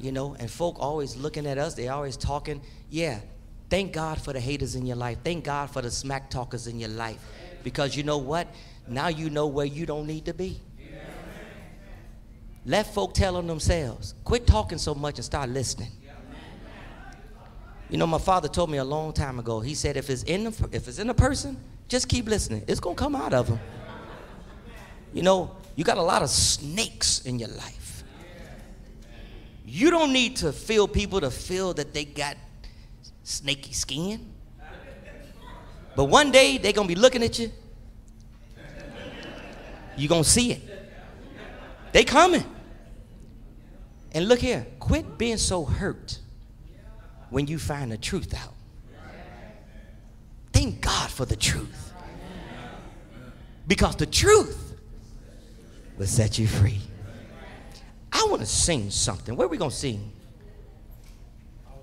you 0.00 0.12
know. 0.12 0.34
And 0.38 0.50
folk 0.50 0.76
always 0.78 1.14
looking 1.14 1.46
at 1.46 1.58
us. 1.58 1.74
They 1.74 1.88
always 1.88 2.16
talking. 2.16 2.62
Yeah. 2.88 3.20
Thank 3.68 3.92
God 3.92 4.20
for 4.20 4.32
the 4.32 4.40
haters 4.40 4.74
in 4.74 4.86
your 4.86 4.96
life. 4.96 5.18
Thank 5.24 5.44
God 5.44 5.70
for 5.70 5.82
the 5.82 5.90
smack 5.90 6.30
talkers 6.30 6.66
in 6.68 6.78
your 6.78 6.90
life. 6.90 7.18
Because 7.62 7.96
you 7.96 8.02
know 8.02 8.18
what? 8.18 8.48
Now 8.88 9.08
you 9.08 9.28
know 9.28 9.46
where 9.46 9.66
you 9.66 9.84
don't 9.84 10.06
need 10.06 10.24
to 10.26 10.34
be. 10.34 10.60
Let 12.64 12.94
folk 12.94 13.12
tell 13.12 13.36
on 13.36 13.46
themselves. 13.46 14.14
Quit 14.24 14.46
talking 14.46 14.78
so 14.78 14.94
much 14.94 15.16
and 15.16 15.24
start 15.24 15.50
listening. 15.50 15.90
You 17.90 17.98
know, 17.98 18.06
my 18.06 18.18
father 18.18 18.48
told 18.48 18.70
me 18.70 18.78
a 18.78 18.84
long 18.84 19.12
time 19.12 19.38
ago. 19.38 19.60
He 19.60 19.74
said, 19.74 19.96
if 19.96 20.10
it's 20.10 20.22
in 20.22 20.44
the, 20.44 20.68
if 20.72 20.88
it's 20.88 20.98
in 20.98 21.10
a 21.10 21.14
person, 21.14 21.56
just 21.88 22.08
keep 22.08 22.26
listening. 22.26 22.64
It's 22.66 22.80
gonna 22.80 22.94
come 22.94 23.14
out 23.14 23.34
of 23.34 23.48
them. 23.48 23.60
You 25.12 25.22
know, 25.22 25.56
you 25.76 25.84
got 25.84 25.98
a 25.98 26.02
lot 26.02 26.22
of 26.22 26.30
snakes 26.30 27.20
in 27.24 27.38
your 27.38 27.50
life. 27.50 28.04
You 29.66 29.90
don't 29.90 30.12
need 30.12 30.36
to 30.36 30.52
feel 30.52 30.88
people 30.88 31.20
to 31.20 31.30
feel 31.30 31.74
that 31.74 31.92
they 31.92 32.04
got 32.04 32.36
snaky 33.22 33.72
skin. 33.72 34.32
But 35.96 36.04
one 36.04 36.32
day 36.32 36.58
they're 36.58 36.72
gonna 36.72 36.88
be 36.88 36.94
looking 36.94 37.22
at 37.22 37.38
you. 37.38 37.52
You're 39.96 40.08
gonna 40.08 40.24
see 40.24 40.52
it. 40.52 40.62
They 41.92 42.04
coming. 42.04 42.44
And 44.12 44.28
look 44.28 44.40
here, 44.40 44.66
quit 44.80 45.18
being 45.18 45.36
so 45.36 45.64
hurt 45.64 46.18
when 47.30 47.46
you 47.46 47.58
find 47.58 47.90
the 47.90 47.98
truth 47.98 48.34
out. 48.34 48.54
Thank 50.52 50.80
God 50.80 51.10
for 51.10 51.24
the 51.24 51.36
truth. 51.36 51.92
Because 53.66 53.96
the 53.96 54.06
truth 54.06 54.74
will 55.96 56.06
set 56.06 56.38
you 56.38 56.46
free. 56.46 56.80
I 58.12 58.26
want 58.28 58.40
to 58.40 58.46
sing 58.46 58.90
something. 58.90 59.36
Where 59.36 59.46
are 59.46 59.50
we 59.50 59.56
going 59.56 59.70
to 59.70 59.76
sing? 59.76 60.12
I'm 61.66 61.76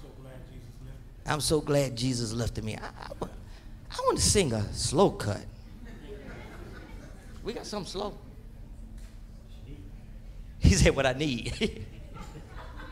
so 0.00 0.10
glad 0.16 0.40
Jesus 0.50 1.26
I'm 1.26 1.40
so 1.40 1.60
glad 1.60 1.96
Jesus 1.96 2.32
lifted 2.32 2.64
me. 2.64 2.76
I, 2.76 2.86
I, 2.86 3.26
I 3.90 4.00
want 4.06 4.16
to 4.16 4.24
sing 4.24 4.52
a 4.52 4.72
slow 4.72 5.10
cut. 5.10 5.44
We 7.42 7.52
got 7.52 7.66
something 7.66 7.90
slow. 7.90 8.14
He 10.58 10.74
said, 10.74 10.94
What 10.94 11.06
I 11.06 11.12
need. 11.12 11.86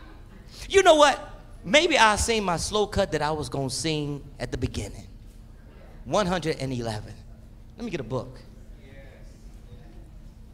you 0.68 0.82
know 0.82 0.94
what? 0.94 1.35
Maybe 1.66 1.98
I'll 1.98 2.16
sing 2.16 2.44
my 2.44 2.58
slow 2.58 2.86
cut 2.86 3.10
that 3.10 3.22
I 3.22 3.32
was 3.32 3.48
going 3.48 3.70
to 3.70 3.74
sing 3.74 4.22
at 4.38 4.52
the 4.52 4.56
beginning 4.56 5.08
111. 6.04 7.14
Let 7.76 7.84
me 7.84 7.90
get 7.90 7.98
a 7.98 8.04
book. 8.04 8.38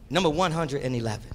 Number 0.09 0.29
111. 0.31 1.32